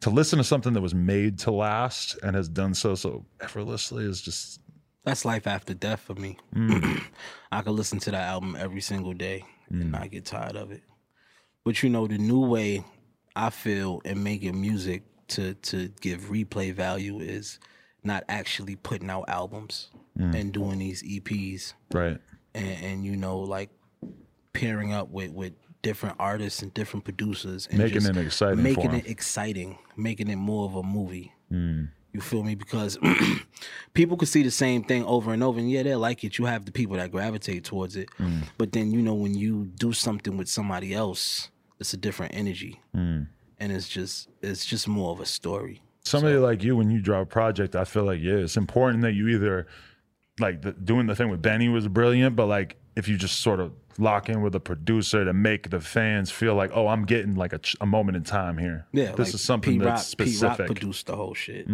to 0.00 0.10
listen 0.10 0.38
to 0.38 0.44
something 0.44 0.72
that 0.72 0.80
was 0.80 0.94
made 0.94 1.38
to 1.40 1.50
last 1.50 2.16
and 2.22 2.36
has 2.36 2.48
done 2.48 2.74
so 2.74 2.94
so 2.94 3.24
effortlessly 3.40 4.04
is 4.04 4.20
just 4.20 4.60
That's 5.04 5.24
life 5.24 5.46
after 5.46 5.74
death 5.74 6.00
for 6.00 6.14
me. 6.14 6.38
Mm. 6.54 7.02
I 7.52 7.62
could 7.62 7.72
listen 7.72 7.98
to 8.00 8.10
that 8.10 8.28
album 8.28 8.56
every 8.58 8.80
single 8.80 9.14
day 9.14 9.44
and 9.70 9.92
not 9.92 10.10
get 10.10 10.24
tired 10.24 10.56
of 10.56 10.70
it. 10.70 10.82
But 11.66 11.82
you 11.82 11.90
know, 11.90 12.06
the 12.06 12.16
new 12.16 12.40
way 12.46 12.84
I 13.34 13.50
feel 13.50 14.00
in 14.04 14.22
making 14.22 14.58
music 14.60 15.02
to 15.34 15.54
to 15.54 15.88
give 16.00 16.20
replay 16.30 16.72
value 16.72 17.18
is 17.18 17.58
not 18.04 18.22
actually 18.28 18.76
putting 18.76 19.10
out 19.10 19.24
albums. 19.28 19.90
and 20.18 20.50
doing 20.50 20.78
these 20.78 21.02
EPs 21.02 21.74
Right. 21.92 22.18
and, 22.54 22.84
and 22.84 23.04
you 23.04 23.16
know 23.16 23.38
like 23.40 23.68
pairing 24.54 24.90
up 24.92 25.10
with 25.10 25.30
with 25.32 25.52
different 25.82 26.16
artists 26.18 26.62
and 26.62 26.72
different 26.72 27.04
producers 27.04 27.66
and 27.68 27.78
Making 27.78 28.06
it 28.06 28.16
exciting 28.16 28.74
for 28.74 28.94
it 28.94 29.06
exciting 29.06 29.78
making 29.94 30.28
it 30.28 30.36
more 30.36 30.64
of 30.64 30.74
a 30.76 30.82
movie 30.82 31.32
Mm. 31.52 31.90
you 32.14 32.20
feel 32.22 32.42
me 32.42 32.54
because 32.54 32.98
people 33.94 34.16
could 34.16 34.28
see 34.28 34.42
the 34.42 34.50
same 34.50 34.82
thing 34.84 35.04
over 35.04 35.32
and 35.34 35.42
over 35.42 35.58
and 35.60 35.70
yeah 35.70 35.82
they 35.82 35.94
like 35.96 36.24
it 36.24 36.38
you 36.38 36.46
have 36.46 36.64
the 36.64 36.72
people 36.72 36.96
that 36.96 37.12
gravitate 37.12 37.64
towards 37.64 37.94
it 37.96 38.08
Mm. 38.18 38.44
but 38.56 38.72
then 38.72 38.90
you 38.92 39.02
know 39.02 39.14
when 39.14 39.34
you 39.34 39.66
do 39.78 39.92
something 39.92 40.38
with 40.38 40.48
somebody 40.48 40.94
else 40.94 41.50
it's 41.80 41.92
a 41.92 41.96
different 41.96 42.34
energy 42.34 42.80
Mm. 42.94 43.28
and 43.58 43.72
it's 43.72 43.88
just 43.88 44.28
it's 44.42 44.64
just 44.66 44.86
more 44.88 45.12
of 45.12 45.20
a 45.20 45.26
story 45.26 45.82
Somebody 46.04 46.36
like 46.36 46.62
you, 46.62 46.76
when 46.76 46.88
you 46.88 47.00
draw 47.00 47.22
a 47.22 47.26
project, 47.26 47.74
I 47.74 47.82
feel 47.82 48.04
like 48.04 48.20
yeah, 48.20 48.34
it's 48.34 48.56
important 48.56 49.02
that 49.02 49.14
you 49.14 49.26
either 49.26 49.66
like 50.38 50.62
the, 50.62 50.70
doing 50.72 51.06
the 51.08 51.16
thing 51.16 51.30
with 51.30 51.42
Benny 51.42 51.68
was 51.68 51.88
brilliant, 51.88 52.36
but 52.36 52.46
like 52.46 52.76
if 52.94 53.08
you 53.08 53.16
just 53.16 53.40
sort 53.40 53.58
of 53.58 53.72
lock 53.98 54.28
in 54.28 54.40
with 54.40 54.54
a 54.54 54.60
producer 54.60 55.24
to 55.24 55.32
make 55.32 55.70
the 55.70 55.80
fans 55.80 56.30
feel 56.30 56.54
like, 56.54 56.70
oh, 56.74 56.86
I'm 56.86 57.06
getting 57.06 57.34
like 57.34 57.52
a, 57.52 57.58
ch- 57.58 57.74
a 57.80 57.86
moment 57.86 58.16
in 58.16 58.22
time 58.22 58.56
here. 58.56 58.86
Yeah, 58.92 59.12
this 59.16 59.28
like 59.30 59.34
is 59.34 59.42
something 59.42 59.72
Pete 59.80 59.82
Rock, 59.82 59.96
that's 59.96 60.14
Pete 60.14 60.40
Rock. 60.42 60.58
Mm. 60.58 60.66
produced 60.66 61.06
the 61.06 61.16
whole 61.16 61.34
shit. 61.34 61.66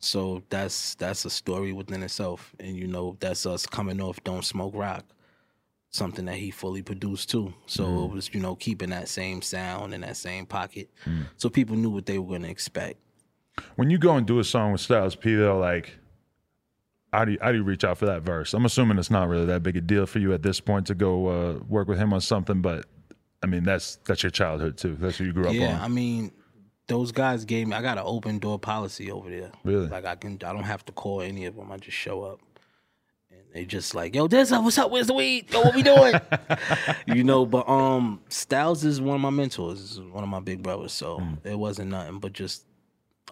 So 0.00 0.42
that's 0.48 0.94
that's 0.96 1.24
a 1.24 1.30
story 1.30 1.72
within 1.72 2.02
itself, 2.02 2.52
and 2.58 2.74
you 2.76 2.88
know 2.88 3.16
that's 3.20 3.46
us 3.46 3.66
coming 3.66 4.00
off 4.00 4.18
"Don't 4.24 4.44
Smoke 4.44 4.74
Rock," 4.74 5.04
something 5.90 6.24
that 6.26 6.36
he 6.36 6.50
fully 6.50 6.82
produced 6.82 7.30
too. 7.30 7.52
So 7.66 7.84
Mm. 7.84 8.04
it 8.04 8.14
was 8.14 8.30
you 8.34 8.40
know 8.40 8.54
keeping 8.56 8.90
that 8.90 9.08
same 9.08 9.42
sound 9.42 9.92
in 9.94 10.00
that 10.02 10.16
same 10.16 10.46
pocket, 10.46 10.88
Mm. 11.04 11.26
so 11.36 11.48
people 11.48 11.76
knew 11.76 11.90
what 11.90 12.06
they 12.06 12.18
were 12.18 12.28
going 12.28 12.42
to 12.42 12.48
expect. 12.50 12.98
When 13.76 13.90
you 13.90 13.98
go 13.98 14.16
and 14.16 14.26
do 14.26 14.38
a 14.38 14.44
song 14.44 14.72
with 14.72 14.80
Styles 14.80 15.16
P, 15.16 15.34
though, 15.34 15.58
like, 15.58 15.98
how 17.12 17.24
do 17.24 17.32
you, 17.32 17.38
how 17.42 17.50
do 17.50 17.58
you 17.58 17.64
reach 17.64 17.82
out 17.84 17.98
for 17.98 18.06
that 18.06 18.22
verse? 18.22 18.54
I'm 18.54 18.64
assuming 18.64 18.98
it's 18.98 19.10
not 19.10 19.28
really 19.28 19.46
that 19.46 19.62
big 19.62 19.76
a 19.76 19.80
deal 19.80 20.06
for 20.06 20.20
you 20.20 20.32
at 20.32 20.42
this 20.42 20.60
point 20.60 20.86
to 20.86 20.94
go 20.94 21.26
uh, 21.26 21.58
work 21.68 21.88
with 21.88 21.98
him 21.98 22.12
on 22.12 22.20
something, 22.20 22.62
but 22.62 22.86
I 23.42 23.46
mean 23.46 23.64
that's 23.64 23.96
that's 24.06 24.22
your 24.22 24.30
childhood 24.30 24.76
too. 24.78 24.96
That's 25.00 25.18
what 25.18 25.26
you 25.26 25.32
grew 25.32 25.48
up 25.48 25.54
Yeah, 25.54 25.62
on. 25.62 25.68
Yeah, 25.78 25.84
I 25.84 25.88
mean, 25.88 26.30
those 26.86 27.10
guys 27.10 27.44
gave 27.44 27.66
me. 27.66 27.74
I 27.74 27.82
got 27.82 27.98
an 27.98 28.04
open 28.06 28.38
door 28.38 28.58
policy 28.60 29.10
over 29.10 29.28
there. 29.28 29.50
Really? 29.64 29.88
Like 29.88 30.04
I 30.04 30.14
can, 30.14 30.34
I 30.44 30.52
don't 30.52 30.62
have 30.64 30.84
to 30.86 30.92
call 30.92 31.20
any 31.20 31.46
of 31.46 31.56
them. 31.56 31.70
I 31.72 31.76
just 31.78 31.96
show 31.96 32.22
up, 32.22 32.38
and 32.40 32.49
they 33.52 33.64
just 33.64 33.94
like, 33.94 34.14
"Yo, 34.14 34.24
up. 34.26 34.64
What's 34.64 34.78
up? 34.78 34.90
Where's 34.90 35.06
the 35.08 35.14
weed? 35.14 35.52
Yo, 35.52 35.60
what 35.62 35.74
we 35.74 35.82
doing?" 35.82 36.14
you 37.06 37.24
know. 37.24 37.46
But 37.46 37.68
um, 37.68 38.20
Styles 38.28 38.84
is 38.84 39.00
one 39.00 39.16
of 39.16 39.20
my 39.20 39.30
mentors. 39.30 39.80
Is 39.80 40.00
one 40.00 40.22
of 40.22 40.30
my 40.30 40.40
big 40.40 40.62
brothers. 40.62 40.92
So 40.92 41.18
Hmm. 41.18 41.34
it 41.44 41.58
wasn't 41.58 41.90
nothing 41.90 42.18
but 42.18 42.32
just 42.32 42.64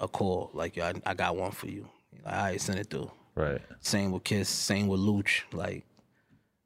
a 0.01 0.09
call. 0.09 0.51
Like, 0.53 0.77
yo, 0.77 0.87
I, 0.87 0.95
I 1.07 1.15
got 1.15 1.37
one 1.37 1.51
for 1.53 1.67
you. 1.69 1.89
Like, 2.25 2.35
all 2.35 2.43
right, 2.43 2.61
send 2.61 2.79
it 2.79 2.91
through. 2.91 3.11
right. 3.35 3.61
Same 3.81 4.13
with 4.13 4.25
Kiss. 4.25 4.49
Same 4.49 4.87
with 4.89 5.01
Louch. 5.01 5.45
Like. 5.53 5.85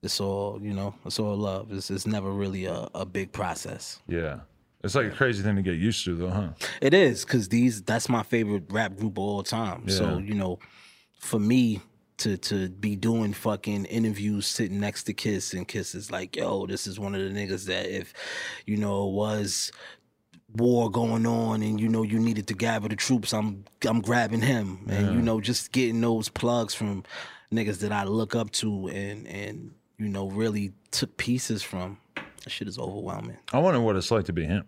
It's 0.02 0.20
all 0.20 0.58
you 0.60 0.72
know. 0.74 0.94
It's 1.06 1.20
all 1.20 1.36
love. 1.36 1.70
It's, 1.70 1.88
it's 1.90 2.06
never 2.08 2.30
really 2.32 2.64
a, 2.64 2.88
a 2.94 3.06
big 3.06 3.30
process. 3.32 4.00
Yeah. 4.08 4.40
It's 4.82 4.96
like 4.96 5.06
a 5.06 5.10
crazy 5.10 5.44
thing 5.44 5.54
to 5.54 5.62
get 5.62 5.76
used 5.76 6.04
to, 6.06 6.16
though, 6.16 6.28
huh? 6.30 6.48
It 6.80 6.92
is 6.92 7.24
because 7.24 7.48
these 7.48 7.82
that's 7.82 8.08
my 8.08 8.24
favorite 8.24 8.64
rap 8.68 8.96
group 8.96 9.12
of 9.12 9.18
all 9.20 9.44
time. 9.44 9.88
So 9.88 10.18
you 10.18 10.34
know, 10.34 10.58
for 11.20 11.38
me 11.38 11.80
to 12.22 12.36
to 12.36 12.68
be 12.68 12.96
doing 12.96 13.32
fucking 13.32 13.84
interviews 13.86 14.46
sitting 14.46 14.80
next 14.80 15.04
to 15.04 15.12
Kiss 15.12 15.54
and 15.54 15.66
Kiss 15.66 15.94
is 15.94 16.10
like, 16.10 16.36
yo, 16.36 16.66
this 16.66 16.86
is 16.86 16.98
one 16.98 17.14
of 17.14 17.20
the 17.20 17.28
niggas 17.28 17.66
that 17.66 17.86
if 17.86 18.12
you 18.66 18.76
know 18.76 19.08
it 19.08 19.12
was 19.12 19.72
war 20.54 20.90
going 20.90 21.26
on 21.26 21.62
and 21.62 21.80
you 21.80 21.88
know 21.88 22.02
you 22.02 22.18
needed 22.18 22.46
to 22.48 22.54
gather 22.54 22.88
the 22.88 22.96
troops, 22.96 23.32
I'm 23.32 23.64
I'm 23.86 24.00
grabbing 24.00 24.42
him 24.42 24.86
and 24.88 25.14
you 25.14 25.20
know 25.20 25.40
just 25.40 25.72
getting 25.72 26.00
those 26.00 26.28
plugs 26.28 26.74
from 26.74 27.04
niggas 27.52 27.80
that 27.80 27.92
I 27.92 28.04
look 28.04 28.36
up 28.36 28.50
to 28.52 28.88
and 28.88 29.26
and 29.26 29.74
you 29.98 30.08
know 30.08 30.28
really 30.28 30.72
took 30.90 31.16
pieces 31.16 31.62
from. 31.62 31.98
That 32.14 32.50
shit 32.50 32.66
is 32.66 32.78
overwhelming. 32.78 33.38
I 33.52 33.58
wonder 33.58 33.80
what 33.80 33.94
it's 33.94 34.10
like 34.10 34.24
to 34.24 34.32
be 34.32 34.44
him. 34.44 34.64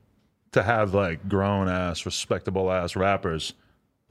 To 0.52 0.62
have 0.62 0.94
like 0.94 1.28
grown 1.28 1.68
ass, 1.68 2.06
respectable 2.06 2.70
ass 2.70 2.94
rappers 2.94 3.54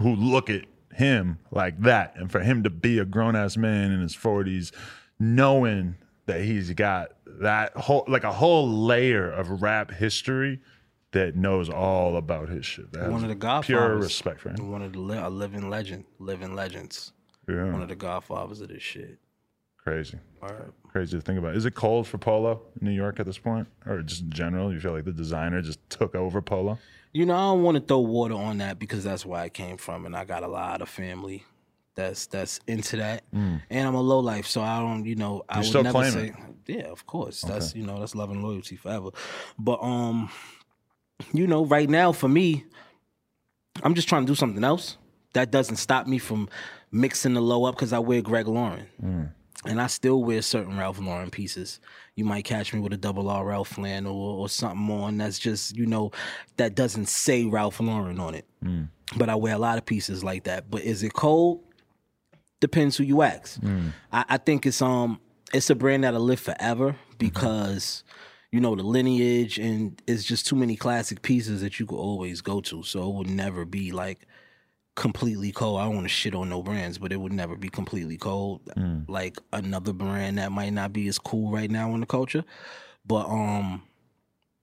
who 0.01 0.15
look 0.15 0.49
at 0.49 0.65
him 0.95 1.39
like 1.51 1.81
that, 1.81 2.15
and 2.15 2.31
for 2.31 2.39
him 2.39 2.63
to 2.63 2.69
be 2.69 2.99
a 2.99 3.05
grown 3.05 3.35
ass 3.35 3.57
man 3.57 3.91
in 3.91 4.01
his 4.01 4.15
40s, 4.15 4.71
knowing 5.19 5.95
that 6.25 6.41
he's 6.41 6.71
got 6.71 7.11
that 7.25 7.75
whole, 7.75 8.05
like 8.07 8.23
a 8.23 8.31
whole 8.31 8.67
layer 8.69 9.31
of 9.31 9.61
rap 9.61 9.91
history 9.91 10.59
that 11.11 11.35
knows 11.35 11.69
all 11.69 12.17
about 12.17 12.49
his 12.49 12.65
shit. 12.65 12.91
That 12.91 13.09
One 13.09 13.23
of 13.23 13.29
the 13.29 13.35
Godfathers. 13.35 13.65
Pure 13.65 13.97
respect 13.97 14.39
for 14.41 14.49
him. 14.49 14.71
One 14.71 14.81
of 14.81 14.93
the 14.93 14.99
a 14.99 15.29
living 15.29 15.69
legend, 15.69 16.05
living 16.19 16.55
legends. 16.55 17.13
Yeah. 17.47 17.71
One 17.71 17.81
of 17.81 17.89
the 17.89 17.95
Godfathers 17.95 18.61
of 18.61 18.69
this 18.69 18.83
shit. 18.83 19.19
Crazy. 19.77 20.17
All 20.41 20.49
right. 20.49 20.71
Crazy 20.93 21.17
to 21.17 21.21
think 21.21 21.39
about. 21.39 21.55
Is 21.55 21.65
it 21.65 21.73
cold 21.73 22.05
for 22.07 22.19
Polo 22.19 22.61
in 22.79 22.87
New 22.87 22.93
York 22.93 23.19
at 23.19 23.25
this 23.25 23.39
point? 23.39 23.67
Or 23.87 24.03
just 24.03 24.21
in 24.21 24.29
general? 24.29 24.71
You 24.71 24.79
feel 24.79 24.93
like 24.93 25.05
the 25.05 25.11
designer 25.11 25.59
just 25.59 25.79
took 25.89 26.13
over 26.13 26.39
Polo? 26.39 26.77
You 27.13 27.25
know, 27.25 27.33
I 27.33 27.39
don't 27.51 27.63
want 27.63 27.77
to 27.77 27.81
throw 27.83 27.97
water 27.99 28.35
on 28.35 28.59
that 28.59 28.77
because 28.77 29.03
that's 29.03 29.25
where 29.25 29.39
I 29.41 29.49
came 29.49 29.77
from, 29.77 30.05
and 30.05 30.15
I 30.15 30.23
got 30.23 30.43
a 30.43 30.47
lot 30.47 30.83
of 30.83 30.89
family 30.89 31.45
that's 31.95 32.27
that's 32.27 32.59
into 32.67 32.97
that. 32.97 33.23
And 33.31 33.61
I'm 33.71 33.95
a 33.95 34.01
low 34.01 34.19
life, 34.19 34.45
so 34.45 34.61
I 34.61 34.79
don't, 34.79 35.05
you 35.05 35.15
know, 35.15 35.43
I 35.49 35.53
Mm. 35.53 35.55
You 35.55 35.59
would 35.61 35.67
still 35.67 35.83
never 35.83 36.11
say, 36.11 36.27
it? 36.27 36.35
yeah, 36.67 36.91
of 36.91 37.07
course, 37.07 37.41
that's 37.41 37.75
you 37.75 37.85
know, 37.87 37.99
that's 37.99 38.13
love 38.13 38.29
and 38.29 38.43
loyalty 38.43 38.75
forever. 38.75 39.09
But 39.57 39.81
um, 39.81 40.29
you 41.33 41.47
know, 41.47 41.65
right 41.65 41.89
now 41.89 42.11
for 42.11 42.27
me, 42.27 42.65
I'm 43.81 43.95
just 43.95 44.07
trying 44.07 44.27
to 44.27 44.31
do 44.31 44.35
something 44.35 44.63
else. 44.63 44.97
That 45.33 45.49
doesn't 45.49 45.77
stop 45.77 46.05
me 46.05 46.19
from 46.19 46.49
mixing 46.91 47.33
the 47.33 47.41
low 47.41 47.65
up 47.65 47.75
because 47.75 47.93
I 47.93 47.99
wear 47.99 48.21
Greg 48.21 48.47
Lauren. 48.47 48.85
Mm. 49.03 49.31
And 49.65 49.81
I 49.81 49.87
still 49.87 50.23
wear 50.23 50.41
certain 50.41 50.77
Ralph 50.77 50.99
Lauren 50.99 51.29
pieces. 51.29 51.79
You 52.15 52.25
might 52.25 52.45
catch 52.45 52.73
me 52.73 52.79
with 52.79 52.93
a 52.93 52.97
double 52.97 53.29
R 53.29 53.45
Ralph 53.45 53.69
flannel 53.69 54.15
or, 54.15 54.39
or 54.39 54.49
something 54.49 54.89
on 54.91 55.17
that's 55.17 55.39
just, 55.39 55.75
you 55.77 55.85
know, 55.85 56.11
that 56.57 56.75
doesn't 56.75 57.07
say 57.07 57.45
Ralph 57.45 57.79
Lauren 57.79 58.19
on 58.19 58.35
it. 58.35 58.45
Mm. 58.63 58.89
But 59.15 59.29
I 59.29 59.35
wear 59.35 59.55
a 59.55 59.59
lot 59.59 59.77
of 59.77 59.85
pieces 59.85 60.23
like 60.23 60.43
that. 60.43 60.69
But 60.69 60.81
is 60.81 61.03
it 61.03 61.13
cold? 61.13 61.61
Depends 62.59 62.97
who 62.97 63.03
you 63.03 63.21
ask. 63.21 63.61
I, 64.11 64.25
I 64.29 64.37
think 64.37 64.65
it's 64.65 64.81
um 64.81 65.19
it's 65.53 65.69
a 65.69 65.75
brand 65.75 66.03
that'll 66.03 66.21
live 66.21 66.39
forever 66.39 66.95
because 67.17 68.03
you 68.51 68.59
know 68.59 68.75
the 68.75 68.83
lineage 68.83 69.59
and 69.59 70.01
it's 70.07 70.23
just 70.23 70.47
too 70.47 70.55
many 70.55 70.75
classic 70.75 71.21
pieces 71.21 71.61
that 71.61 71.79
you 71.79 71.85
could 71.85 71.97
always 71.97 72.41
go 72.41 72.61
to. 72.61 72.83
So 72.83 73.09
it 73.09 73.15
would 73.15 73.29
never 73.29 73.65
be 73.65 73.91
like 73.91 74.25
completely 74.95 75.51
cold. 75.51 75.79
I 75.79 75.85
don't 75.85 75.95
want 75.95 76.05
to 76.05 76.09
shit 76.13 76.35
on 76.35 76.49
no 76.49 76.61
brands, 76.61 76.97
but 76.97 77.11
it 77.11 77.17
would 77.17 77.33
never 77.33 77.55
be 77.55 77.69
completely 77.69 78.17
cold. 78.17 78.61
Like 79.07 79.37
another 79.51 79.93
brand 79.93 80.37
that 80.37 80.51
might 80.51 80.73
not 80.73 80.93
be 80.93 81.07
as 81.07 81.17
cool 81.17 81.51
right 81.51 81.69
now 81.71 81.93
in 81.93 81.99
the 81.99 82.05
culture. 82.05 82.43
But 83.05 83.27
um 83.27 83.83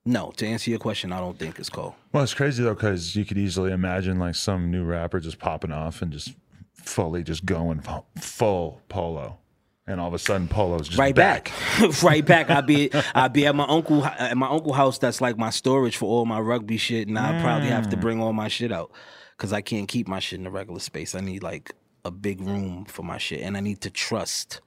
no, 0.07 0.33
to 0.39 0.47
answer 0.47 0.71
your 0.71 0.79
question, 0.79 1.13
I 1.13 1.19
don't 1.21 1.39
think 1.39 1.59
it's 1.59 1.69
cold. 1.69 1.93
Well, 2.13 2.23
it's 2.23 2.33
crazy 2.35 2.63
though, 2.63 2.75
because 2.75 3.15
you 3.15 3.25
could 3.27 3.37
easily 3.39 3.71
imagine 3.71 4.19
like 4.19 4.35
some 4.35 4.71
new 4.71 4.85
rapper 4.85 5.21
just 5.21 5.39
popping 5.39 5.73
off 5.73 6.01
and 6.01 6.11
just 6.11 6.35
fully 6.73 7.23
just 7.23 7.45
going 7.45 7.83
full 8.19 8.81
polo, 8.89 9.39
and 9.87 10.01
all 10.01 10.09
of 10.09 10.15
a 10.15 10.19
sudden 10.19 10.49
polo's 10.49 10.87
just 10.89 10.99
right 10.99 11.15
back, 11.15 11.53
right 12.03 12.25
back. 12.25 12.49
I 12.49 12.63
be 12.63 12.91
I 13.15 13.29
be 13.29 13.47
at 13.47 13.55
my 13.55 13.67
uncle 13.67 14.03
at 14.05 14.37
my 14.39 14.49
uncle 14.49 14.73
house. 14.73 14.97
That's 14.99 15.21
like 15.21 15.37
my 15.37 15.51
storage 15.51 15.97
for 15.99 16.07
all 16.07 16.25
my 16.25 16.41
rugby 16.41 16.79
shit, 16.79 17.07
and 17.09 17.19
I 17.19 17.39
probably 17.43 17.69
have 17.69 17.87
Mm. 17.87 17.91
to 17.91 17.97
bring 17.99 18.23
all 18.23 18.33
my 18.33 18.49
shit 18.49 18.73
out 18.73 18.91
because 19.41 19.55
I 19.55 19.63
can't 19.63 19.89
keep 19.89 20.07
my 20.07 20.19
shit 20.19 20.39
in 20.39 20.47
a 20.47 20.51
regular 20.51 20.81
space. 20.81 21.15
I 21.15 21.21
need 21.21 21.43
like 21.43 21.73
a 22.05 22.11
big 22.11 22.43
room 22.43 22.85
for 22.85 23.03
my 23.03 23.17
shit, 23.17 23.41
and 23.41 23.57
I 23.57 23.61
need 23.61 23.81
to 23.81 23.91
trust 23.91 24.61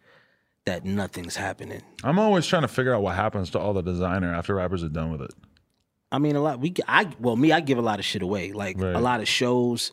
that 0.65 0.83
nothing's 0.83 1.35
happening. 1.35 1.83
I'm 2.03 2.17
always 2.17 2.47
trying 2.47 2.63
to 2.63 2.67
figure 2.67 2.91
out 2.95 3.03
what 3.03 3.15
happens 3.15 3.51
to 3.51 3.59
all 3.59 3.73
the 3.73 3.83
designer 3.83 4.33
after 4.33 4.55
rappers 4.55 4.83
are 4.83 4.89
done 4.89 5.11
with 5.11 5.21
it. 5.21 5.31
I 6.11 6.17
mean, 6.17 6.35
a 6.35 6.41
lot. 6.41 6.59
We, 6.59 6.73
I, 6.87 7.07
well, 7.19 7.35
me, 7.35 7.51
I 7.51 7.59
give 7.59 7.77
a 7.77 7.83
lot 7.83 7.99
of 7.99 8.05
shit 8.05 8.23
away. 8.23 8.51
Like 8.51 8.79
Right. 8.79 8.95
a 8.95 8.99
lot 8.99 9.19
of 9.19 9.27
shows, 9.27 9.91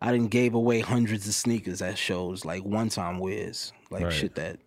I 0.00 0.12
didn't 0.12 0.30
gave 0.30 0.54
away 0.54 0.80
hundreds 0.80 1.28
of 1.28 1.34
sneakers 1.34 1.82
at 1.82 1.98
shows, 1.98 2.46
like 2.46 2.64
one 2.64 2.88
time 2.88 3.18
wears, 3.18 3.70
like 3.90 4.04
Right. 4.04 4.12
shit 4.14 4.36
that 4.36 4.60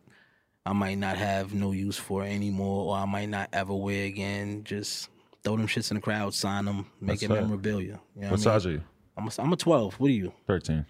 I 0.63 0.73
might 0.73 0.99
not 0.99 1.17
have 1.17 1.55
no 1.55 1.71
use 1.71 1.97
for 1.97 2.23
anymore, 2.23 2.85
or 2.93 2.97
I 2.97 3.05
might 3.05 3.29
not 3.29 3.49
ever 3.51 3.73
wear 3.73 4.05
again. 4.05 4.63
Just 4.63 5.09
throw 5.43 5.57
them 5.57 5.65
shits 5.67 5.89
in 5.89 5.95
the 5.95 6.01
crowd, 6.01 6.35
sign 6.35 6.65
them, 6.65 6.85
make 7.01 7.21
That's 7.21 7.23
it 7.23 7.29
memorabilia. 7.31 7.99
You 8.15 8.21
know 8.21 8.27
What 8.27 8.31
what 8.31 8.39
I 8.41 8.43
size 8.43 8.65
mean? 8.67 8.83
I'm 9.17 9.27
a, 9.27 9.31
I'm 9.39 9.53
a 9.53 9.55
12. 9.55 9.95
What 9.99 10.07
are 10.09 10.13
you? 10.13 10.33
13. 10.47 10.85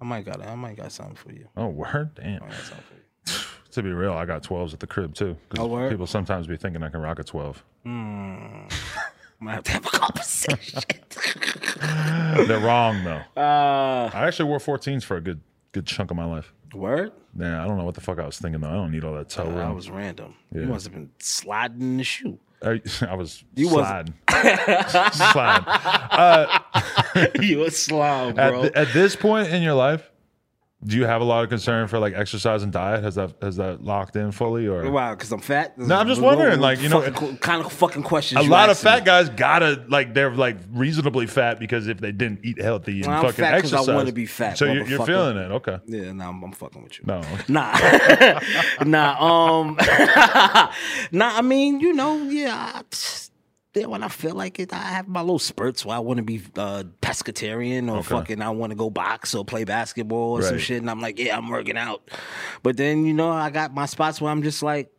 I 0.00 0.04
might 0.04 0.24
got 0.24 0.44
I 0.44 0.54
might 0.54 0.76
got 0.76 0.92
something 0.92 1.16
for 1.16 1.32
you. 1.32 1.48
Oh, 1.56 1.66
word? 1.68 2.14
Damn. 2.14 2.42
I 2.42 2.46
might 2.46 2.50
got 2.50 2.58
something 2.60 2.84
for 2.86 2.94
you. 2.94 3.00
To 3.72 3.82
be 3.82 3.90
real, 3.92 4.14
I 4.14 4.24
got 4.24 4.42
12s 4.42 4.72
at 4.72 4.80
the 4.80 4.86
crib 4.86 5.14
too. 5.14 5.36
Oh, 5.58 5.66
word? 5.66 5.90
People 5.90 6.06
sometimes 6.06 6.46
be 6.46 6.56
thinking 6.56 6.82
I 6.82 6.88
can 6.88 7.00
rock 7.02 7.18
a 7.18 7.22
12. 7.22 7.62
I 7.84 7.88
might 9.40 9.52
have 9.52 9.64
to 9.64 9.72
have 9.72 9.86
a 9.86 9.90
conversation. 9.90 10.80
They're 12.48 12.60
wrong 12.60 13.04
though. 13.04 13.22
uh, 13.40 14.10
I 14.12 14.26
actually 14.26 14.48
wore 14.48 14.58
14s 14.58 15.04
for 15.04 15.16
a 15.16 15.20
good 15.20 15.40
good 15.72 15.86
chunk 15.86 16.10
of 16.10 16.16
my 16.16 16.24
life. 16.24 16.52
word? 16.74 17.12
Yeah, 17.38 17.62
I 17.62 17.66
don't 17.68 17.76
know 17.76 17.84
what 17.84 17.94
the 17.94 18.00
fuck 18.00 18.18
I 18.18 18.24
was 18.26 18.38
thinking 18.38 18.62
though. 18.62 18.70
I 18.70 18.72
don't 18.74 18.90
need 18.90 19.04
all 19.04 19.14
that 19.14 19.28
toe 19.28 19.44
That 19.44 19.54
room. 19.54 19.74
was 19.74 19.90
random. 19.90 20.34
Yeah. 20.52 20.62
You 20.62 20.66
must 20.68 20.86
have 20.86 20.94
been 20.94 21.10
sliding 21.18 21.82
in 21.82 21.96
the 21.98 22.04
shoe. 22.04 22.38
I, 22.62 22.80
I 23.08 23.14
was 23.14 23.44
You 23.54 23.68
sliding. 23.68 24.14
sliding. 24.28 25.64
Uh, 25.68 26.58
you 27.40 27.64
a 27.64 27.70
slob, 27.70 28.38
at, 28.38 28.50
bro. 28.50 28.62
th- 28.62 28.72
at 28.74 28.92
this 28.92 29.16
point 29.16 29.48
in 29.48 29.62
your 29.62 29.74
life, 29.74 30.10
Do 30.84 30.96
you 30.96 31.06
have 31.06 31.20
a 31.20 31.24
lot 31.24 31.42
of 31.42 31.50
concern 31.50 31.88
for 31.88 31.98
like 31.98 32.14
exercise 32.14 32.62
and 32.62 32.72
diet? 32.72 33.02
Has 33.02 33.16
that 33.16 33.32
has 33.42 33.56
that 33.56 33.82
locked 33.82 34.14
in 34.14 34.30
fully 34.30 34.68
or? 34.68 34.88
Wow, 34.88 35.10
because 35.14 35.32
I'm 35.32 35.40
fat. 35.40 35.76
No, 35.76 35.96
I'm 35.96 36.06
just 36.06 36.20
wondering, 36.20 36.60
like, 36.60 36.80
you 36.80 36.88
know, 36.88 37.10
kind 37.40 37.64
of 37.64 37.72
fucking 37.72 38.04
questions. 38.04 38.46
A 38.46 38.48
lot 38.48 38.70
of 38.70 38.78
fat 38.78 39.00
me. 39.00 39.06
guys 39.06 39.28
gotta 39.28 39.84
like 39.88 40.14
they're 40.14 40.30
like 40.32 40.56
reasonably 40.70 41.26
fat 41.26 41.58
because 41.58 41.88
if 41.88 41.98
they 41.98 42.12
didn't 42.12 42.44
eat 42.44 42.62
healthy 42.62 43.02
and 43.02 43.08
Well, 43.08 43.22
fucking 43.24 43.44
exercise, 43.44 43.88
I 43.88 43.94
wanna 43.94 44.12
be 44.12 44.26
fat, 44.26 44.56
So 44.56 44.66
you're, 44.66 44.86
you're 44.86 45.04
feeling 45.04 45.36
it, 45.36 45.50
okay? 45.50 45.80
Yeah, 45.86 46.12
nah, 46.12 46.28
I'm, 46.28 46.44
I'm 46.44 46.52
fucking 46.52 46.82
with 46.84 46.96
you. 47.00 47.04
No, 47.06 47.22
Nah, 47.48 47.76
nah, 48.84 49.60
um, 49.60 49.76
nah. 51.10 51.36
I 51.38 51.42
mean, 51.42 51.80
you 51.80 51.92
know, 51.92 52.22
yeah. 52.22 52.72
I, 52.76 52.82
yeah, 53.80 53.86
when 53.86 54.02
I 54.02 54.08
feel 54.08 54.34
like 54.34 54.58
it, 54.58 54.72
I 54.72 54.76
have 54.78 55.08
my 55.08 55.20
little 55.20 55.38
spurts 55.38 55.84
where 55.84 55.96
I 55.96 56.00
want 56.00 56.16
to 56.18 56.22
be 56.22 56.42
uh, 56.56 56.84
pescatarian 57.02 57.88
or 57.90 57.98
Okay. 57.98 58.08
fucking 58.08 58.42
I 58.42 58.50
want 58.50 58.70
to 58.70 58.76
go 58.76 58.90
box 58.90 59.34
or 59.34 59.44
play 59.44 59.64
basketball 59.64 60.38
or 60.38 60.42
some 60.42 60.58
shit, 60.58 60.78
and 60.78 60.90
I'm 60.90 61.00
like, 61.00 61.18
yeah, 61.18 61.36
I'm 61.36 61.48
working 61.48 61.76
out. 61.76 62.08
But 62.62 62.76
then 62.76 63.06
you 63.06 63.14
know, 63.14 63.30
I 63.30 63.50
got 63.50 63.74
my 63.74 63.86
spots 63.86 64.20
where 64.20 64.30
I'm 64.32 64.42
just 64.42 64.62
like, 64.62 64.90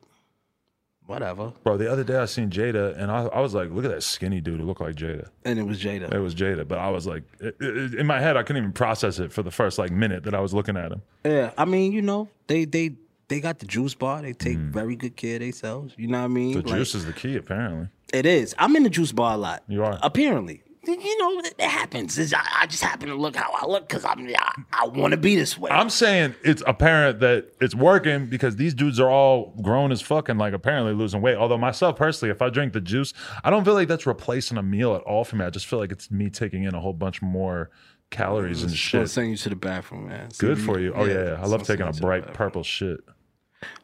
whatever. 1.05 1.53
bro. 1.63 1.77
The 1.77 1.91
other 1.91 2.03
day 2.03 2.15
I 2.17 2.25
seen 2.25 2.49
Jada 2.49 2.95
and 2.97 3.11
I, 3.11 3.23
I 3.25 3.39
was 3.39 3.53
like, 3.53 3.71
look 3.71 3.85
at 3.85 3.91
that 3.91 4.03
skinny 4.03 4.41
dude 4.41 4.59
who 4.59 4.65
looked 4.65 4.81
like 4.81 4.95
Jada. 4.95 5.29
And 5.43 5.57
it 5.57 5.63
was 5.63 5.81
Jada. 5.81 6.13
It 6.13 6.19
was 6.19 6.35
Jada, 6.35 6.67
but 6.67 6.77
I 6.77 6.89
was 6.89 7.07
like, 7.07 7.23
it, 7.39 7.55
it, 7.59 7.95
in 7.95 8.05
my 8.05 8.19
head, 8.19 8.37
I 8.37 8.43
couldn't 8.43 8.61
even 8.61 8.73
process 8.73 9.19
it 9.19 9.31
for 9.33 9.41
the 9.43 9.51
first 9.51 9.77
like 9.79 9.91
minute 9.91 10.23
that 10.25 10.35
I 10.35 10.39
was 10.39 10.53
looking 10.53 10.77
at 10.77 10.91
him. 10.91 11.01
Yeah, 11.25 11.51
I 11.57 11.65
mean, 11.65 11.91
you 11.93 12.01
know, 12.01 12.29
they 12.47 12.65
they 12.65 12.91
they 13.29 13.39
got 13.39 13.59
the 13.59 13.65
juice 13.65 13.93
bar. 13.93 14.21
They 14.21 14.33
take 14.33 14.57
very 14.57 14.95
good 14.95 15.15
care 15.15 15.35
of 15.35 15.41
themselves. 15.41 15.93
You 15.97 16.07
know 16.07 16.19
what 16.19 16.25
I 16.25 16.27
mean? 16.27 16.55
Mm. 16.55 16.63
The 16.63 16.69
Like, 16.69 16.77
juice 16.79 16.95
is 16.95 17.05
the 17.05 17.13
key, 17.13 17.37
apparently. 17.37 17.87
It 18.11 18.25
is. 18.25 18.53
I'm 18.57 18.75
in 18.75 18.83
the 18.83 18.89
juice 18.89 19.11
bar 19.11 19.35
a 19.35 19.37
lot. 19.37 19.63
You 19.67 19.83
are? 19.83 19.97
Apparently. 20.01 20.63
You 20.87 21.17
know, 21.19 21.39
it, 21.39 21.61
happens. 21.61 22.17
I, 22.33 22.41
I 22.61 22.65
just 22.65 22.81
happen 22.81 23.09
to 23.09 23.15
look 23.15 23.35
how 23.35 23.51
I 23.51 23.67
look 23.67 23.87
because 23.87 24.03
I'm 24.05 24.27
I, 24.27 24.63
I 24.73 24.87
want 24.87 25.11
to 25.11 25.17
be 25.17 25.35
this 25.35 25.57
way. 25.57 25.69
I'm 25.69 25.89
saying 25.89 26.33
it's 26.43 26.63
apparent 26.65 27.19
that 27.19 27.49
it's 27.61 27.75
working 27.75 28.25
because 28.25 28.55
these 28.55 28.73
dudes 28.73 28.99
are 28.99 29.09
all 29.09 29.53
grown 29.61 29.91
as 29.91 30.01
fuck 30.01 30.29
and 30.29 30.39
like 30.39 30.53
apparently 30.53 30.93
losing 30.93 31.21
weight. 31.21 31.35
Although 31.35 31.59
myself 31.59 31.95
personally, 31.95 32.31
if 32.31 32.41
I 32.41 32.49
drink 32.49 32.73
the 32.73 32.81
juice, 32.81 33.13
I 33.43 33.51
don't 33.51 33.65
feel 33.65 33.75
like 33.75 33.87
that's 33.87 34.07
replacing 34.07 34.57
a 34.57 34.63
meal 34.63 34.95
at 34.95 35.01
all 35.01 35.25
for 35.25 35.35
me. 35.35 35.45
I 35.45 35.51
just 35.51 35.67
feel 35.67 35.79
like 35.79 35.91
it's 35.91 36.09
me 36.09 36.29
taking 36.29 36.63
in 36.63 36.73
a 36.73 36.79
whole 36.79 36.93
bunch 36.93 37.21
more 37.21 37.69
calories 38.09 38.63
and 38.63 38.71
I'll 38.71 38.75
shit. 38.75 39.09
send 39.09 39.29
you 39.31 39.37
to 39.37 39.49
the 39.49 39.55
bathroom, 39.55 40.07
man. 40.07 40.29
Good 40.39 40.59
for 40.59 40.79
you. 40.79 40.93
Oh 40.95 41.05
yeah, 41.05 41.13
yeah. 41.13 41.41
I 41.41 41.45
love 41.45 41.63
taking 41.63 41.85
a 41.85 41.85
send 41.85 41.87
you 41.87 41.93
to 41.93 41.99
the 41.99 42.01
bright 42.01 42.33
purple 42.33 42.63
shit. 42.63 43.01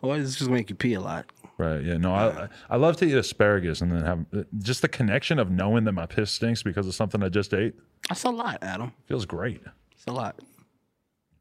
Well, 0.01 0.13
it's 0.13 0.35
just 0.35 0.49
make 0.49 0.69
you 0.69 0.75
pee 0.75 0.93
a 0.93 1.01
lot. 1.01 1.25
Right. 1.57 1.81
Yeah. 1.83 1.97
No, 1.97 2.13
I 2.13 2.49
I 2.69 2.75
love 2.75 2.97
to 2.97 3.05
eat 3.05 3.13
asparagus 3.13 3.79
and 3.81 3.91
then 3.91 4.03
have 4.03 4.25
just 4.59 4.81
the 4.81 4.87
connection 4.89 5.39
of 5.39 5.49
knowing 5.49 5.85
that 5.85 5.93
my 5.93 6.05
piss 6.05 6.31
stinks 6.31 6.61
because 6.63 6.85
of 6.87 6.93
something 6.93 7.23
I 7.23 7.29
just 7.29 7.53
ate 7.53 7.75
That's 8.09 8.23
a 8.25 8.29
lot, 8.29 8.57
Adam. 8.61 8.91
feels 9.05 9.25
great. 9.25 9.61
It's 9.93 10.05
a 10.07 10.11
lot. 10.11 10.39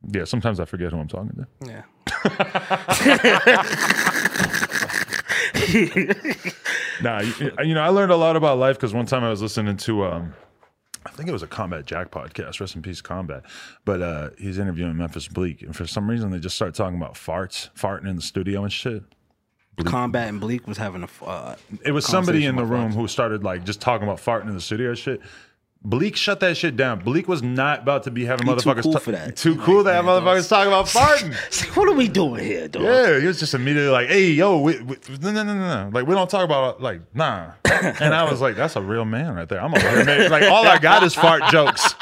Yeah. 0.08 0.24
Sometimes 0.24 0.60
I 0.60 0.64
forget 0.66 0.92
who 0.92 0.98
I'm 0.98 1.08
talking 1.08 1.34
to. 1.36 1.46
Yeah. 1.66 1.82
Nah, 7.02 7.20
you, 7.20 7.50
you 7.64 7.74
know, 7.74 7.82
I 7.82 7.88
learned 7.88 8.12
a 8.12 8.16
lot 8.16 8.36
about 8.36 8.58
life 8.58 8.76
because 8.76 8.94
one 8.94 9.06
time 9.06 9.24
I 9.24 9.30
was 9.30 9.42
listening 9.42 9.76
to, 9.78 10.04
um, 10.04 10.34
I 11.06 11.10
think 11.10 11.28
it 11.28 11.32
was 11.32 11.42
a 11.42 11.46
Combat 11.46 11.84
Jack 11.84 12.10
podcast, 12.10 12.60
rest 12.60 12.76
in 12.76 12.82
peace, 12.82 13.00
Combat. 13.00 13.42
But 13.84 14.00
uh, 14.02 14.30
he's 14.38 14.58
interviewing 14.58 14.96
Memphis 14.96 15.28
Bleek, 15.28 15.62
and 15.62 15.76
for 15.76 15.86
some 15.86 16.08
reason 16.08 16.30
they 16.30 16.38
just 16.38 16.56
start 16.56 16.74
talking 16.74 16.96
about 16.96 17.14
farts, 17.14 17.70
farting 17.74 18.08
in 18.08 18.16
the 18.16 18.22
studio 18.22 18.62
and 18.62 18.72
shit. 18.72 19.02
Combat 19.84 20.28
and 20.28 20.40
Bleak 20.40 20.66
was 20.68 20.78
having 20.78 21.02
a. 21.02 21.24
Uh, 21.24 21.56
It 21.84 21.90
was 21.92 22.06
somebody 22.06 22.46
in 22.46 22.56
the 22.56 22.64
room 22.64 22.86
about 22.86 22.94
who 22.94 23.08
started 23.08 23.42
like 23.42 23.64
just 23.64 23.80
talking 23.80 24.06
about 24.06 24.18
farting 24.18 24.48
in 24.48 24.54
the 24.54 24.60
studio 24.60 24.90
and 24.90 24.98
shit. 24.98 25.20
Bleek 25.86 26.16
shut 26.16 26.40
that 26.40 26.56
shit 26.56 26.76
down. 26.76 27.00
Bleek 27.00 27.28
was 27.28 27.42
not 27.42 27.80
about 27.82 28.04
to 28.04 28.10
be 28.10 28.24
having 28.24 28.46
He 28.46 28.54
too 28.54 28.60
motherfuckers 28.60 28.82
cool 28.84 28.92
ta- 28.94 28.98
for 29.00 29.12
that. 29.12 29.36
Too 29.36 29.56
cool 29.56 29.76
like, 29.82 29.84
to 29.86 29.92
have 29.92 30.04
man, 30.06 30.22
motherfuckers 30.22 30.48
talking 30.48 30.68
about 30.72 30.86
farting. 30.86 31.36
it's 31.46 31.62
like, 31.66 31.76
what 31.76 31.88
are 31.88 31.92
we 31.94 32.08
doing 32.08 32.42
here, 32.42 32.68
dog? 32.68 32.82
Yeah, 32.84 33.20
he 33.20 33.26
was 33.26 33.38
just 33.38 33.52
immediately 33.52 33.90
like, 33.90 34.08
"Hey, 34.08 34.30
yo, 34.30 34.60
we, 34.60 34.78
no, 34.78 34.94
no, 35.30 35.42
no, 35.42 35.54
no, 35.54 35.90
like 35.92 36.06
we 36.06 36.14
don't 36.14 36.30
talk 36.30 36.44
about 36.44 36.80
like, 36.80 37.02
nah." 37.14 37.52
And 38.00 38.14
I 38.14 38.30
was 38.30 38.40
like, 38.40 38.56
"That's 38.56 38.76
a 38.76 38.80
real 38.80 39.04
man 39.04 39.34
right 39.34 39.48
there." 39.48 39.60
I'm 39.60 39.74
a 39.74 39.78
real 39.78 40.04
man. 40.06 40.30
like 40.30 40.44
all 40.44 40.66
I 40.66 40.78
got 40.78 41.02
is 41.02 41.14
fart 41.14 41.42
jokes. 41.50 41.94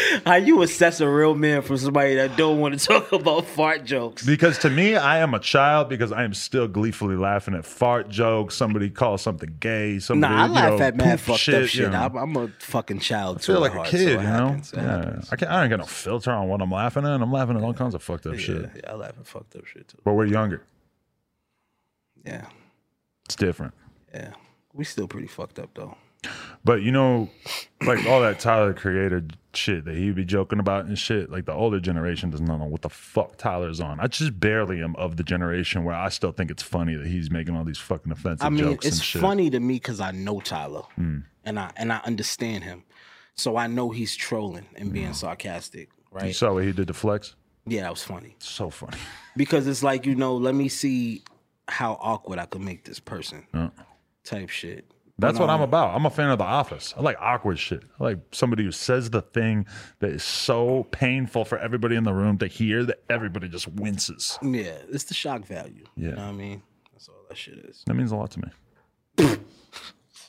How 0.26 0.34
you 0.36 0.62
assess 0.62 1.00
a 1.00 1.08
real 1.08 1.34
man 1.34 1.62
from 1.62 1.76
somebody 1.76 2.14
that 2.16 2.36
don't 2.36 2.58
want 2.60 2.78
to 2.78 2.86
talk 2.86 3.12
about 3.12 3.46
fart 3.46 3.84
jokes? 3.84 4.24
Because 4.24 4.58
to 4.58 4.70
me, 4.70 4.96
I 4.96 5.18
am 5.18 5.34
a 5.34 5.38
child 5.38 5.88
because 5.88 6.12
I 6.12 6.24
am 6.24 6.34
still 6.34 6.66
gleefully 6.68 7.16
laughing 7.16 7.54
at 7.54 7.64
fart 7.64 8.08
jokes. 8.08 8.54
Somebody 8.54 8.90
calls 8.90 9.22
something 9.22 9.56
gay. 9.60 9.98
Somebody, 9.98 10.34
Nah, 10.34 10.42
I 10.42 10.46
you 10.46 10.52
laugh 10.52 10.78
know, 10.78 10.84
at 10.86 10.96
mad 10.96 11.20
fucked 11.20 11.40
shit. 11.40 11.54
up 11.54 11.60
you 11.62 11.66
shit. 11.68 11.90
know. 11.92 12.00
I'm, 12.00 12.16
I'm 12.16 12.36
a 12.36 12.48
fucking 12.58 12.98
child 13.00 13.38
I 13.38 13.40
too. 13.40 13.52
feel 13.52 13.60
like 13.60 13.72
a 13.72 13.76
heart, 13.76 13.88
kid, 13.88 14.00
so 14.00 14.10
you 14.10 14.16
know. 14.16 14.22
happens, 14.22 14.72
yeah, 14.74 14.82
happens. 14.82 15.28
I 15.32 15.36
can't. 15.36 15.52
I 15.52 15.62
ain't 15.62 15.70
got 15.70 15.78
no 15.80 15.86
filter 15.86 16.30
on 16.32 16.48
what 16.48 16.60
I'm 16.60 16.70
laughing 16.70 17.04
at. 17.04 17.10
I'm 17.22 17.32
laughing 17.32 17.56
at 17.56 17.62
all 17.62 17.74
kinds 17.74 17.94
of 17.94 18.02
fucked 18.02 18.26
up 18.26 18.34
Yeah, 18.34 18.38
shit. 18.38 18.70
yeah, 18.76 18.90
I 18.90 18.94
laugh 18.94 19.14
at 19.18 19.26
fucked 19.26 19.56
up 19.56 19.66
shit 19.66 19.88
too. 19.88 19.98
But 20.04 20.14
we're 20.14 20.26
younger. 20.26 20.62
Yeah, 22.24 22.46
It's 23.26 23.36
different. 23.36 23.72
yeah. 24.12 24.32
We 24.72 24.84
still 24.84 25.06
pretty 25.08 25.28
fucked 25.28 25.58
up 25.58 25.70
though. 25.74 25.96
But 26.64 26.82
you 26.82 26.90
know, 26.90 27.30
like 27.86 28.04
all 28.06 28.20
that 28.22 28.40
Tyler 28.40 28.74
Creator 28.74 29.24
shit 29.56 29.84
that 29.84 29.96
he'd 29.96 30.14
be 30.14 30.24
joking 30.24 30.58
about 30.58 30.86
and 30.86 30.98
shit. 30.98 31.30
Like 31.30 31.46
the 31.46 31.52
older 31.52 31.80
generation 31.80 32.30
does 32.30 32.40
not 32.40 32.58
know 32.58 32.66
what 32.66 32.82
the 32.82 32.90
fuck 32.90 33.36
Tyler's 33.36 33.80
on. 33.80 33.98
I 34.00 34.06
just 34.06 34.38
barely 34.38 34.82
am 34.82 34.94
of 34.96 35.16
the 35.16 35.22
generation 35.22 35.84
where 35.84 35.94
I 35.94 36.08
still 36.10 36.32
think 36.32 36.50
it's 36.50 36.62
funny 36.62 36.94
that 36.94 37.06
he's 37.06 37.30
making 37.30 37.56
all 37.56 37.64
these 37.64 37.78
fucking 37.78 38.12
offensive 38.12 38.46
I 38.46 38.50
mean, 38.50 38.64
jokes 38.64 38.86
it's 38.86 39.00
funny 39.00 39.50
to 39.50 39.60
me 39.60 39.74
because 39.74 40.00
I 40.00 40.12
know 40.12 40.40
Tyler 40.40 40.82
mm. 40.98 41.24
and 41.44 41.58
I 41.58 41.70
and 41.76 41.92
I 41.92 42.00
understand 42.04 42.64
him, 42.64 42.84
so 43.34 43.56
I 43.56 43.66
know 43.66 43.90
he's 43.90 44.14
trolling 44.14 44.66
and 44.76 44.92
being 44.92 45.10
mm. 45.10 45.14
sarcastic, 45.14 45.90
right? 46.10 46.26
You 46.26 46.32
saw 46.32 46.54
what 46.54 46.64
he 46.64 46.72
did 46.72 46.88
to 46.88 46.94
Flex. 46.94 47.34
Yeah, 47.68 47.82
that 47.82 47.90
was 47.90 48.04
funny 48.04 48.36
So 48.38 48.70
funny. 48.70 48.98
because 49.36 49.66
it's 49.66 49.82
like 49.82 50.06
you 50.06 50.14
know, 50.14 50.36
let 50.36 50.54
me 50.54 50.68
see 50.68 51.22
how 51.68 51.98
awkward 52.00 52.38
I 52.38 52.46
could 52.46 52.60
make 52.60 52.84
this 52.84 53.00
person, 53.00 53.46
uh. 53.52 53.70
type 54.22 54.50
shit. 54.50 54.84
That's 55.18 55.38
what 55.38 55.48
I'm 55.48 55.62
about. 55.62 55.94
I'm 55.94 56.04
a 56.04 56.10
fan 56.10 56.30
of 56.30 56.38
The 56.38 56.44
Office. 56.44 56.92
I 56.96 57.00
like 57.00 57.16
awkward 57.18 57.58
shit. 57.58 57.82
I 57.98 58.04
like 58.04 58.18
somebody 58.32 58.64
who 58.64 58.70
says 58.70 59.10
the 59.10 59.22
thing 59.22 59.66
that 60.00 60.10
is 60.10 60.22
so 60.22 60.84
painful 60.90 61.46
for 61.46 61.58
everybody 61.58 61.96
in 61.96 62.04
the 62.04 62.12
room 62.12 62.36
to 62.38 62.46
hear 62.46 62.84
that 62.84 63.02
everybody 63.08 63.48
just 63.48 63.66
winces. 63.66 64.38
Yeah, 64.42 64.76
it's 64.90 65.04
the 65.04 65.14
shock 65.14 65.46
value. 65.46 65.84
Yeah. 65.96 66.10
you 66.10 66.16
know 66.16 66.22
what 66.22 66.28
I 66.28 66.32
mean. 66.32 66.62
That's 66.92 67.08
all 67.08 67.14
that 67.28 67.36
shit 67.38 67.58
is. 67.58 67.82
That 67.86 67.94
means 67.94 68.12
a 68.12 68.16
lot 68.16 68.30
to 68.32 68.40
me. 68.40 69.38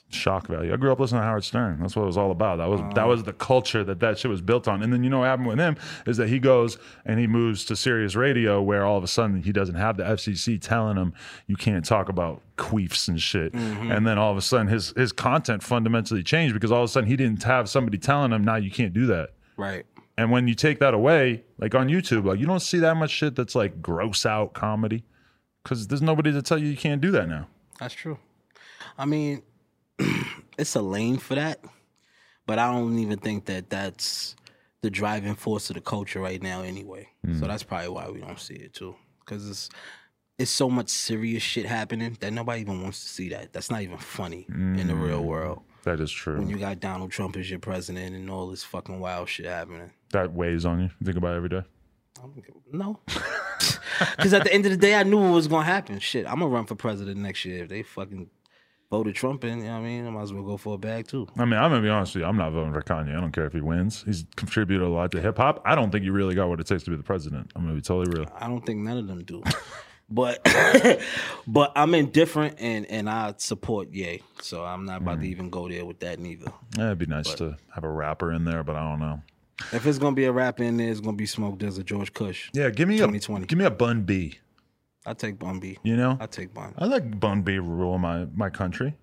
Shock 0.10 0.47
value. 0.47 0.72
I 0.72 0.78
grew 0.78 0.91
up 0.91 0.99
listening 1.01 1.22
to 1.22 1.26
Howard 1.26 1.43
Stern. 1.43 1.80
That's 1.82 1.95
what 1.95 2.03
it 2.03 2.05
was 2.05 2.18
all 2.18 2.32
about. 2.32 2.60
That 2.60 2.70
was 2.70 2.80
that 2.95 3.05
oh. 3.05 3.10
was 3.10 3.24
the 3.24 3.34
culture 3.34 3.84
that 3.84 3.99
that 3.99 4.18
shit 4.18 4.32
was 4.32 4.41
built 4.41 4.66
on. 4.66 4.82
And 4.82 4.93
then 4.93 5.03
you 5.03 5.10
know 5.10 5.20
what 5.20 5.26
happened 5.26 5.49
with 5.49 5.60
him 5.60 5.76
is 6.05 6.16
that 6.16 6.30
he 6.30 6.39
goes 6.39 6.78
and 7.05 7.20
he 7.20 7.28
moves 7.28 7.66
to 7.66 7.76
Sirius 7.76 8.16
Radio, 8.16 8.62
where 8.62 8.86
all 8.86 8.97
of 8.97 9.03
a 9.03 9.08
sudden 9.08 9.43
he 9.43 9.51
doesn't 9.51 9.76
have 9.76 9.97
the 9.97 10.03
FCC 10.03 10.62
telling 10.62 10.95
him 10.95 11.14
you 11.47 11.58
can't 11.58 11.84
talk 11.84 12.08
about 12.08 12.41
queefs 12.58 13.10
and 13.10 13.22
shit. 13.22 13.51
Mm-hmm. 13.51 13.91
And 13.91 14.08
then 14.08 14.18
all 14.18 14.32
of 14.32 14.38
a 14.38 14.41
sudden 14.41 14.68
his 14.68 14.93
his 14.95 15.12
content 15.12 15.62
fundamentally 15.62 16.24
changed 16.24 16.53
because 16.53 16.72
all 16.72 16.84
of 16.84 16.86
a 16.86 16.88
sudden 16.88 17.10
he 17.10 17.18
didn't 17.18 17.43
have 17.43 17.68
somebody 17.68 17.97
telling 17.97 18.32
him 18.32 18.45
now 18.45 18.55
you 18.55 18.72
can't 18.72 18.93
do 18.93 19.08
that. 19.08 19.32
Right. 19.58 19.86
And 20.18 20.32
when 20.32 20.47
you 20.47 20.55
take 20.55 20.80
that 20.80 20.93
away, 20.93 21.43
like 21.58 21.76
on 21.76 21.89
YouTube, 21.89 22.26
like 22.26 22.39
you 22.39 22.45
don't 22.45 22.62
see 22.62 22.80
that 22.80 22.95
much 22.95 23.12
shit 23.12 23.36
that's 23.36 23.55
like 23.55 23.82
gross 23.82 24.26
out 24.26 24.53
comedy 24.53 25.03
because 25.64 25.88
there's 25.88 26.01
nobody 26.01 26.32
to 26.32 26.41
tell 26.41 26.58
you 26.58 26.68
you 26.68 26.78
can't 26.78 27.01
do 27.01 27.12
that 27.12 27.28
now. 27.28 27.47
That's 27.80 27.93
true. 27.93 28.18
I 28.97 29.05
mean, 29.05 29.43
it's 30.58 30.76
a 30.76 30.82
lane 30.82 31.18
for 31.18 31.36
that, 31.36 31.60
but 32.45 32.60
I 32.60 32.72
don't 32.72 32.98
even 33.00 33.20
think 33.20 33.45
that 33.45 33.70
that's 33.70 34.36
the 34.82 34.89
driving 34.89 35.36
force 35.36 35.70
of 35.70 35.76
the 35.76 35.82
culture 35.82 36.20
right 36.20 36.41
now, 36.41 36.62
anyway. 36.62 37.08
Mm. 37.26 37.39
So 37.39 37.48
that's 37.48 37.64
probably 37.64 37.89
why 37.89 38.10
we 38.10 38.20
don't 38.22 38.39
see 38.39 38.56
it 38.56 38.74
too, 38.74 38.95
because 39.20 39.50
it's 39.50 39.70
it's 40.39 40.52
so 40.52 40.70
much 40.70 40.89
serious 40.89 41.41
shit 41.41 41.66
happening 41.66 42.16
that 42.20 42.32
nobody 42.32 42.62
even 42.62 42.84
wants 42.84 43.02
to 43.02 43.08
see 43.10 43.30
that. 43.30 43.54
That's 43.54 43.72
not 43.72 43.82
even 43.82 43.98
funny 43.98 44.45
in 44.50 44.88
the 44.88 44.93
real 44.95 45.22
Mm. 45.24 45.26
world. 45.26 45.62
That 45.84 46.00
is 46.00 46.12
true. 46.12 46.38
When 46.38 46.48
you 46.48 46.58
got 46.58 46.80
Donald 46.80 47.10
Trump 47.12 47.36
as 47.38 47.50
your 47.50 47.58
president 47.60 48.14
and 48.16 48.30
all 48.30 48.48
this 48.48 48.64
fucking 48.64 49.00
wild 49.00 49.30
shit 49.30 49.45
happening. 49.48 49.89
that 50.12 50.32
weighs 50.34 50.64
on 50.66 50.78
you. 50.80 50.89
You 51.00 51.06
think 51.06 51.18
about 51.18 51.34
it 51.34 51.38
every 51.38 51.50
day. 51.50 51.64
No. 52.72 53.00
Because 54.16 54.32
at 54.34 54.43
the 54.43 54.54
end 54.54 54.64
of 54.66 54.72
the 54.72 54.78
day, 54.78 54.93
I 54.93 55.02
knew 55.02 55.18
what 55.20 55.32
was 55.34 55.48
going 55.48 55.66
to 55.66 55.72
happen. 55.72 55.98
Shit, 55.98 56.28
I'm 56.28 56.39
going 56.39 56.52
to 56.52 56.56
run 56.56 56.66
for 56.66 56.76
president 56.76 57.18
next 57.18 57.43
year. 57.45 57.64
If 57.64 57.70
they 57.70 57.82
fucking 57.82 58.30
voted 58.90 59.16
Trump 59.16 59.44
in, 59.44 59.60
you 59.60 59.66
know 59.66 59.74
what 59.74 59.80
I 59.80 59.84
mean? 59.84 60.08
I 60.08 60.10
might 60.10 60.22
as 60.24 60.34
well 60.34 60.44
go 60.44 60.58
for 60.58 60.76
a 60.76 60.78
bag 60.78 61.08
too. 61.08 61.28
I 61.38 61.46
mean, 61.46 61.60
I'm 61.60 61.72
gonna 61.72 61.82
be 61.82 61.90
honest 61.90 62.16
with 62.16 62.22
you. 62.22 62.28
I'm 62.28 62.38
not 62.38 62.52
voting 62.52 62.74
for 62.74 62.82
Kanye. 62.82 63.16
I 63.16 63.20
don't 63.20 63.32
care 63.32 63.46
if 63.46 63.54
he 63.54 63.62
wins. 63.62 64.04
He's 64.04 64.26
contributed 64.36 64.86
a 64.86 64.90
lot 64.90 65.12
to 65.12 65.22
hip 65.22 65.38
hop. 65.38 65.62
I 65.66 65.76
don't 65.76 65.92
think 65.92 66.04
he 66.04 66.10
really 66.10 66.36
got 66.36 66.50
what 66.50 66.60
it 66.60 66.68
takes 66.68 66.84
to 66.84 66.92
be 66.92 66.98
the 66.98 67.04
president. 67.04 67.52
I'm 67.56 67.64
gonna 67.64 67.76
be 67.76 67.82
totally 67.82 68.18
real. 68.18 68.32
I 68.36 68.48
don't 68.48 68.66
think 68.66 68.80
none 68.80 68.98
of 68.98 69.08
them 69.08 69.24
do. 69.24 69.44
but 70.10 70.42
but 71.48 71.72
I'm 71.76 71.94
indifferent 71.94 72.56
and 72.60 72.86
and 72.86 73.10
I 73.10 73.34
support 73.38 73.92
Ye. 73.92 74.22
So 74.42 74.64
I'm 74.64 74.86
not 74.86 75.02
about 75.02 75.20
to 75.20 75.28
mm. 75.28 75.32
even 75.32 75.50
go 75.50 75.68
there 75.68 75.86
with 75.86 76.00
that 76.00 76.20
neither. 76.20 76.52
Yeah, 76.78 76.88
it'd 76.88 77.00
be 77.00 77.06
nice 77.08 77.34
to 77.36 77.58
have 77.74 77.84
a 77.84 77.90
rapper 77.90 78.32
in 78.32 78.46
there, 78.46 78.64
but 78.64 78.76
I 78.76 78.90
don't 78.90 79.00
know. 79.00 79.22
If 79.74 79.88
it's 79.88 79.98
gonna 79.98 80.16
be 80.16 80.26
a 80.26 80.32
rap 80.32 80.60
in 80.60 80.78
there, 80.78 80.90
it's 80.90 81.02
gonna 81.02 81.18
be 81.18 81.26
smoked 81.26 81.60
There's 81.60 81.78
a 81.78 81.84
George 81.84 82.14
Kush. 82.14 82.50
Yeah, 82.54 82.70
give 82.70 82.88
me 82.88 82.96
a 82.96 83.00
2020. 83.00 83.48
give 83.48 83.58
me 83.58 83.66
a 83.66 83.72
Bun 83.72 84.04
B. 84.04 84.40
I 85.08 85.14
take 85.14 85.39
Bun 85.39 85.60
B. 85.60 85.78
You 85.84 85.95
know, 85.95 86.18
I 86.20 86.28
take 86.28 86.53
Bun. 86.53 86.74
I 86.78 86.86
like 86.86 87.20
Bun 87.20 87.41
B 87.41 87.58
rule 87.60 87.97
my 87.97 88.26
my 88.36 88.49
country. 88.49 88.95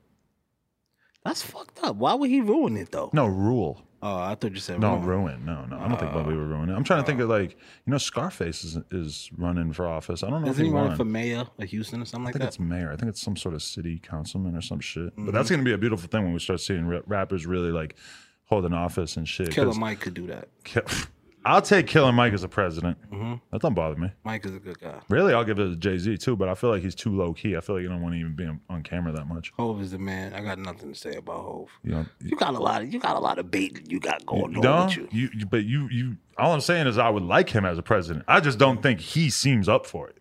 That's 1.24 1.42
fucked 1.42 1.82
up. 1.82 1.96
Why 1.96 2.14
would 2.14 2.28
he 2.30 2.40
ruin 2.42 2.76
it 2.76 2.92
though? 2.92 3.10
No 3.12 3.26
rule. 3.26 3.80
Oh, 4.02 4.18
I 4.18 4.34
thought 4.34 4.52
you 4.52 4.58
said 4.60 4.80
No, 4.80 4.96
ruin. 4.96 5.06
ruin. 5.06 5.44
No, 5.46 5.64
no. 5.64 5.78
I 5.78 5.88
don't 5.88 5.98
think 5.98 6.12
Bobby 6.12 6.36
would 6.36 6.46
ruin 6.48 6.68
it. 6.68 6.74
I'm 6.74 6.84
trying 6.84 7.00
to 7.00 7.06
think 7.06 7.20
of 7.20 7.30
like, 7.30 7.52
you 7.52 7.90
know, 7.90 7.96
Scarface 7.96 8.62
is 8.62 8.76
is 8.90 9.30
running 9.38 9.72
for 9.72 9.86
office. 9.86 10.22
I 10.22 10.28
don't 10.28 10.42
know 10.42 10.50
Isn't 10.50 10.60
if 10.60 10.66
he 10.66 10.70
he 10.70 10.76
running 10.78 10.96
for 10.96 11.06
mayor 11.06 11.44
of 11.58 11.64
Houston 11.70 12.02
or 12.02 12.04
something 12.04 12.24
I 12.24 12.26
like 12.26 12.34
think 12.34 12.42
that? 12.42 12.48
it's 12.48 12.60
mayor. 12.60 12.92
I 12.92 12.96
think 12.96 13.08
it's 13.08 13.22
some 13.22 13.34
sort 13.36 13.54
of 13.54 13.62
city 13.62 13.98
councilman 13.98 14.54
or 14.54 14.60
some 14.60 14.80
shit. 14.80 15.16
But 15.16 15.22
Mm-hmm. 15.22 15.30
that's 15.34 15.48
going 15.48 15.60
to 15.60 15.64
be 15.64 15.72
a 15.72 15.78
beautiful 15.78 16.06
thing 16.06 16.22
when 16.24 16.34
we 16.34 16.38
start 16.38 16.60
seeing 16.60 16.84
ra- 16.86 17.00
rappers 17.06 17.46
really 17.46 17.70
like 17.72 17.96
holding 18.44 18.74
office 18.74 19.16
and 19.16 19.26
shit. 19.26 19.50
Killer 19.52 19.68
'cause 19.68 19.78
Mike 19.78 20.00
could 20.00 20.12
do 20.12 20.26
that. 20.26 20.48
Ki- 20.64 20.80
I'll 21.46 21.62
take 21.62 21.86
Killer 21.86 22.12
Mike 22.12 22.32
as 22.32 22.42
a 22.42 22.48
president. 22.48 22.96
Mm-hmm. 23.12 23.34
That 23.50 23.60
don't 23.60 23.74
bother 23.74 23.96
me. 23.96 24.10
Mike 24.24 24.46
is 24.46 24.54
a 24.54 24.58
good 24.58 24.78
guy. 24.80 25.00
Really, 25.08 25.34
I'll 25.34 25.44
give 25.44 25.58
it 25.58 25.68
to 25.68 25.76
Jay 25.76 25.98
Z 25.98 26.16
too. 26.18 26.36
But 26.36 26.48
I 26.48 26.54
feel 26.54 26.70
like 26.70 26.82
he's 26.82 26.94
too 26.94 27.10
low 27.14 27.34
key. 27.34 27.56
I 27.56 27.60
feel 27.60 27.76
like 27.76 27.82
you 27.82 27.88
don't 27.88 28.00
want 28.02 28.14
to 28.14 28.20
even 28.20 28.34
be 28.34 28.46
on, 28.46 28.60
on 28.70 28.82
camera 28.82 29.12
that 29.12 29.26
much. 29.26 29.52
Hove 29.56 29.80
is 29.82 29.90
the 29.90 29.98
man. 29.98 30.32
I 30.34 30.40
got 30.40 30.58
nothing 30.58 30.92
to 30.92 30.98
say 30.98 31.16
about 31.16 31.40
Hove. 31.40 31.68
You 31.82 31.90
know, 31.92 32.06
You 32.20 32.36
got 32.36 32.54
a 32.54 32.58
lot 32.58 32.82
of 32.82 32.92
you 32.92 32.98
got 32.98 33.16
a 33.16 33.20
lot 33.20 33.38
of 33.38 33.50
bait 33.50 33.82
you 33.88 34.00
got 34.00 34.24
going 34.24 34.56
on 34.56 34.60
no, 34.60 34.84
with 34.86 34.96
you. 34.96 35.08
you, 35.12 35.30
you, 35.34 35.46
but 35.46 35.64
you, 35.64 35.88
you. 35.90 36.16
All 36.38 36.52
I'm 36.52 36.60
saying 36.60 36.86
is, 36.86 36.98
I 36.98 37.10
would 37.10 37.22
like 37.22 37.50
him 37.50 37.64
as 37.64 37.78
a 37.78 37.82
president. 37.82 38.24
I 38.26 38.40
just 38.40 38.58
don't 38.58 38.82
think 38.82 39.00
he 39.00 39.30
seems 39.30 39.68
up 39.68 39.86
for 39.86 40.08
it. 40.08 40.16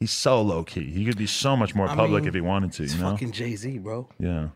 He's 0.00 0.12
so 0.12 0.40
low 0.42 0.62
key. 0.62 0.90
He 0.92 1.04
could 1.04 1.18
be 1.18 1.26
so 1.26 1.56
much 1.56 1.74
more 1.74 1.88
I 1.88 1.94
public 1.96 2.22
mean, 2.22 2.28
if 2.28 2.34
he 2.34 2.40
wanted 2.40 2.72
to. 2.74 2.84
You 2.84 2.98
know? 2.98 3.10
fucking 3.10 3.32
Jay 3.32 3.56
Z, 3.56 3.78
bro. 3.78 4.08
yeah. 4.20 4.48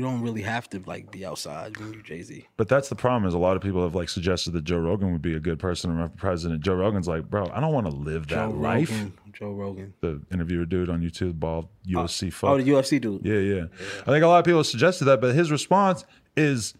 You 0.00 0.06
don't 0.06 0.22
really 0.22 0.40
have 0.40 0.66
to 0.70 0.82
like 0.86 1.10
be 1.10 1.26
outside 1.26 1.76
when 1.76 1.92
you 1.92 2.02
Jay 2.02 2.22
Z. 2.22 2.46
But 2.56 2.68
that's 2.68 2.88
the 2.88 2.94
problem 2.94 3.26
is 3.28 3.34
a 3.34 3.38
lot 3.38 3.54
of 3.54 3.60
people 3.60 3.82
have 3.82 3.94
like 3.94 4.08
suggested 4.08 4.52
that 4.52 4.64
Joe 4.64 4.78
Rogan 4.78 5.12
would 5.12 5.20
be 5.20 5.34
a 5.34 5.40
good 5.40 5.58
person 5.58 5.90
to 5.90 5.96
run 5.96 6.08
for 6.08 6.16
president. 6.16 6.62
Joe 6.62 6.72
Rogan's 6.72 7.06
like, 7.06 7.28
bro, 7.28 7.50
I 7.52 7.60
don't 7.60 7.74
want 7.74 7.86
to 7.86 7.94
live 7.94 8.26
that 8.28 8.34
Joe 8.36 8.50
life. 8.50 8.90
Rogan. 8.90 9.12
Joe 9.34 9.52
Rogan. 9.52 9.92
The 10.00 10.22
interviewer 10.32 10.64
dude 10.64 10.88
on 10.88 11.02
YouTube, 11.02 11.38
bald 11.38 11.68
UFC 11.86 12.32
fuck. 12.32 12.48
Oh, 12.48 12.56
the 12.56 12.62
UFC 12.70 12.98
dude. 12.98 13.26
yeah, 13.26 13.34
yeah, 13.40 13.64
I 14.00 14.06
think 14.06 14.24
a 14.24 14.26
lot 14.26 14.38
of 14.38 14.46
people 14.46 14.64
suggested 14.64 15.04
that, 15.04 15.20
but 15.20 15.34
his 15.34 15.50
response 15.50 16.06
is, 16.34 16.72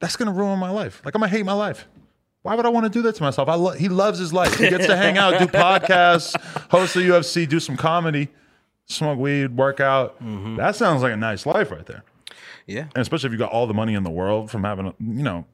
"That's 0.00 0.16
gonna 0.16 0.32
ruin 0.32 0.58
my 0.58 0.70
life. 0.70 1.02
Like 1.04 1.14
I'm 1.14 1.20
gonna 1.20 1.30
hate 1.30 1.44
my 1.46 1.52
life. 1.52 1.86
Why 2.42 2.56
would 2.56 2.66
I 2.66 2.70
want 2.70 2.86
to 2.86 2.90
do 2.90 3.02
that 3.02 3.14
to 3.14 3.22
myself? 3.22 3.48
I 3.48 3.54
lo- 3.54 3.70
he 3.70 3.88
loves 3.88 4.18
his 4.18 4.32
life. 4.32 4.58
He 4.58 4.68
gets 4.68 4.86
to 4.86 4.96
hang 4.96 5.16
out, 5.16 5.38
do 5.38 5.46
podcasts, 5.46 6.34
host 6.72 6.94
the 6.94 7.02
UFC, 7.02 7.48
do 7.48 7.60
some 7.60 7.76
comedy, 7.76 8.30
smoke 8.86 9.20
weed, 9.20 9.56
work 9.56 9.78
out. 9.78 10.20
Mm-hmm. 10.20 10.56
That 10.56 10.74
sounds 10.74 11.02
like 11.04 11.12
a 11.12 11.16
nice 11.16 11.46
life 11.46 11.70
right 11.70 11.86
there." 11.86 12.02
Yeah. 12.66 12.82
and 12.94 12.98
especially 12.98 13.28
if 13.28 13.32
you 13.32 13.38
got 13.38 13.52
all 13.52 13.66
the 13.66 13.74
money 13.74 13.94
in 13.94 14.02
the 14.02 14.10
world 14.10 14.50
from 14.50 14.64
having, 14.64 14.86
a, 14.86 14.94
you 15.00 15.22
know, 15.22 15.46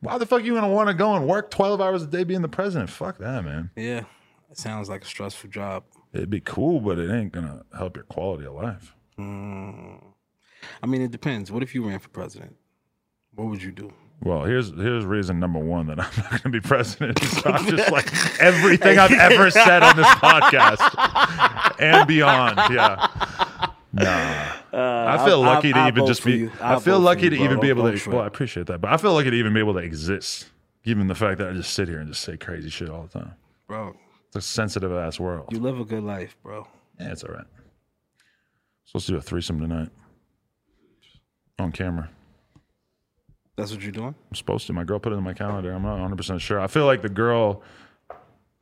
why 0.00 0.18
the 0.18 0.26
fuck 0.26 0.44
you 0.44 0.54
gonna 0.54 0.68
want 0.68 0.88
to 0.88 0.94
go 0.94 1.14
and 1.14 1.26
work 1.26 1.50
twelve 1.50 1.80
hours 1.80 2.02
a 2.02 2.06
day 2.06 2.24
being 2.24 2.42
the 2.42 2.48
president? 2.48 2.90
Fuck 2.90 3.18
that, 3.18 3.44
man. 3.44 3.70
Yeah. 3.74 4.04
It 4.50 4.56
sounds 4.56 4.88
like 4.88 5.02
a 5.02 5.06
stressful 5.06 5.50
job. 5.50 5.84
It'd 6.12 6.30
be 6.30 6.40
cool, 6.40 6.80
but 6.80 6.98
it 6.98 7.10
ain't 7.10 7.32
gonna 7.32 7.64
help 7.76 7.96
your 7.96 8.04
quality 8.04 8.46
of 8.46 8.54
life. 8.54 8.94
Mm. 9.18 10.02
I 10.82 10.86
mean, 10.86 11.02
it 11.02 11.10
depends. 11.10 11.50
What 11.50 11.62
if 11.62 11.74
you 11.74 11.86
ran 11.86 11.98
for 11.98 12.08
president? 12.10 12.56
What 13.34 13.48
would 13.48 13.62
you 13.62 13.72
do? 13.72 13.92
Well, 14.22 14.44
here's 14.44 14.70
here's 14.70 15.04
reason 15.04 15.38
number 15.38 15.58
one 15.58 15.86
that 15.88 16.00
I'm 16.16 16.22
not 16.30 16.42
gonna 16.42 16.52
be 16.52 16.60
president. 16.60 17.20
So 17.38 17.50
I'm 17.50 17.66
just 17.66 17.90
like 17.92 18.06
everything 18.40 18.98
I've 18.98 19.12
ever 19.12 19.50
said 19.50 19.82
on 19.82 19.96
this 19.96 20.06
podcast 20.06 21.76
and 21.80 22.06
beyond. 22.08 22.56
Yeah. 22.72 23.06
Nah. 23.92 24.52
Uh, 24.72 25.16
I 25.18 25.24
feel 25.24 25.40
lucky 25.40 25.72
to 25.72 25.78
I'll 25.78 25.88
even 25.88 26.06
just 26.06 26.24
be. 26.24 26.50
I 26.60 26.78
feel 26.78 27.00
lucky 27.00 27.30
to 27.30 27.36
bro. 27.36 27.44
even 27.44 27.60
be 27.60 27.68
able 27.70 27.90
to. 27.90 28.10
Well. 28.10 28.20
I 28.20 28.26
appreciate 28.26 28.66
that, 28.66 28.80
but 28.80 28.92
I 28.92 28.96
feel 28.98 29.12
lucky 29.14 29.30
to 29.30 29.36
even 29.36 29.54
be 29.54 29.60
able 29.60 29.72
to 29.74 29.78
exist, 29.80 30.46
given 30.84 31.06
the 31.06 31.14
fact 31.14 31.38
that 31.38 31.48
I 31.48 31.52
just 31.52 31.72
sit 31.72 31.88
here 31.88 31.98
and 31.98 32.08
just 32.08 32.22
say 32.22 32.36
crazy 32.36 32.68
shit 32.68 32.90
all 32.90 33.08
the 33.10 33.18
time. 33.20 33.34
Bro, 33.66 33.96
It's 34.28 34.36
a 34.36 34.40
sensitive 34.42 34.92
ass 34.92 35.18
world. 35.18 35.48
you 35.52 35.58
live 35.60 35.80
a 35.80 35.84
good 35.84 36.02
life, 36.04 36.36
bro. 36.42 36.66
Yeah, 37.00 37.12
it's 37.12 37.24
all 37.24 37.32
right. 37.34 37.46
Supposed 38.84 39.06
to 39.06 39.12
do 39.12 39.18
a 39.18 39.22
threesome 39.22 39.60
tonight 39.60 39.88
on 41.58 41.72
camera. 41.72 42.08
That's 43.56 43.72
what 43.72 43.82
you're 43.82 43.90
doing? 43.92 44.14
I'm 44.30 44.34
supposed 44.34 44.66
to. 44.68 44.72
My 44.72 44.84
girl 44.84 44.98
put 44.98 45.12
it 45.12 45.16
in 45.16 45.24
my 45.24 45.34
calendar. 45.34 45.72
I'm 45.72 45.82
not 45.82 45.92
100 45.94 46.16
percent 46.16 46.40
sure. 46.40 46.60
I 46.60 46.66
feel 46.68 46.86
like 46.86 47.02
the 47.02 47.08
girl 47.08 47.62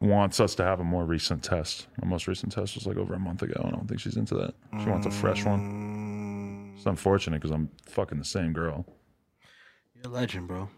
wants 0.00 0.40
us 0.40 0.54
to 0.56 0.64
have 0.64 0.80
a 0.80 0.84
more 0.84 1.04
recent 1.04 1.42
test. 1.42 1.86
My 2.02 2.08
most 2.08 2.28
recent 2.28 2.52
test 2.52 2.74
was 2.74 2.86
like 2.86 2.96
over 2.96 3.14
a 3.14 3.18
month 3.18 3.42
ago, 3.42 3.54
and 3.56 3.66
I 3.68 3.70
don't 3.70 3.88
think 3.88 4.00
she's 4.00 4.16
into 4.16 4.34
that. 4.34 4.54
She 4.82 4.90
wants 4.90 5.06
a 5.06 5.10
fresh 5.10 5.44
one. 5.44 6.74
It's 6.76 6.84
mm. 6.84 6.90
unfortunate 6.90 7.40
because 7.40 7.50
I'm 7.50 7.70
fucking 7.86 8.18
the 8.18 8.24
same 8.24 8.52
girl. 8.52 8.86
You're 9.94 10.12
a 10.12 10.14
legend, 10.14 10.48
bro. 10.48 10.68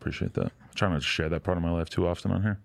Appreciate 0.00 0.34
that. 0.34 0.52
I'm 0.62 0.74
trying 0.74 0.92
not 0.92 1.02
to 1.02 1.06
share 1.06 1.28
that 1.28 1.42
part 1.42 1.56
of 1.56 1.62
my 1.62 1.70
life 1.70 1.90
too 1.90 2.06
often 2.06 2.30
on 2.30 2.42
here. 2.42 2.60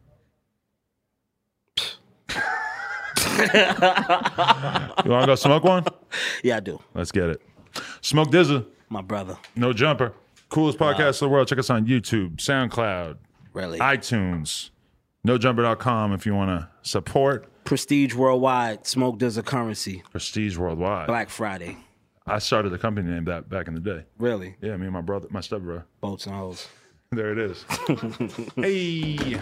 you 3.42 5.12
want 5.12 5.24
to 5.24 5.28
go 5.28 5.36
smoke 5.36 5.64
one? 5.64 5.86
Yeah, 6.44 6.58
I 6.58 6.60
do. 6.60 6.80
Let's 6.94 7.12
get 7.12 7.30
it. 7.30 7.42
Smoke 8.02 8.30
DZA, 8.30 8.66
My 8.90 9.02
brother. 9.02 9.38
no 9.56 9.74
jumper. 9.74 10.14
Coolest 10.50 10.78
podcast 10.78 11.22
in 11.22 11.28
the 11.28 11.34
world. 11.34 11.48
Check 11.48 11.60
us 11.60 11.70
on 11.70 11.86
YouTube, 11.88 12.36
SoundCloud, 12.36 13.18
Really. 13.54 13.80
iTunes, 13.80 14.71
nojumper.com 15.26 16.14
if 16.14 16.26
you 16.26 16.34
want 16.36 16.50
to 16.50 16.70
support 16.82 17.48
Prestige 17.64 18.16
Worldwide. 18.16 18.86
Smoke 18.88 19.20
DZA 19.20 19.46
currency. 19.46 20.04
Prestige 20.12 20.58
Worldwide. 20.58 21.08
Black 21.08 21.30
Friday. 21.30 21.78
I 22.26 22.40
started 22.40 22.70
the 22.70 22.78
company 22.78 23.10
name 23.10 23.26
that 23.26 23.50
back 23.50 23.68
in 23.68 23.74
the 23.74 23.80
day. 23.80 24.04
Really? 24.18 24.56
Yeah, 24.62 24.78
me 24.78 24.86
and 24.86 24.94
my 24.94 25.02
brother, 25.02 25.28
my 25.32 25.42
stepbrother. 25.42 25.86
Boats 26.02 26.26
and 26.26 26.36
hoes. 26.36 26.68
There 27.14 27.34
it 27.34 27.40
is. 27.40 27.66
hey. 28.56 29.38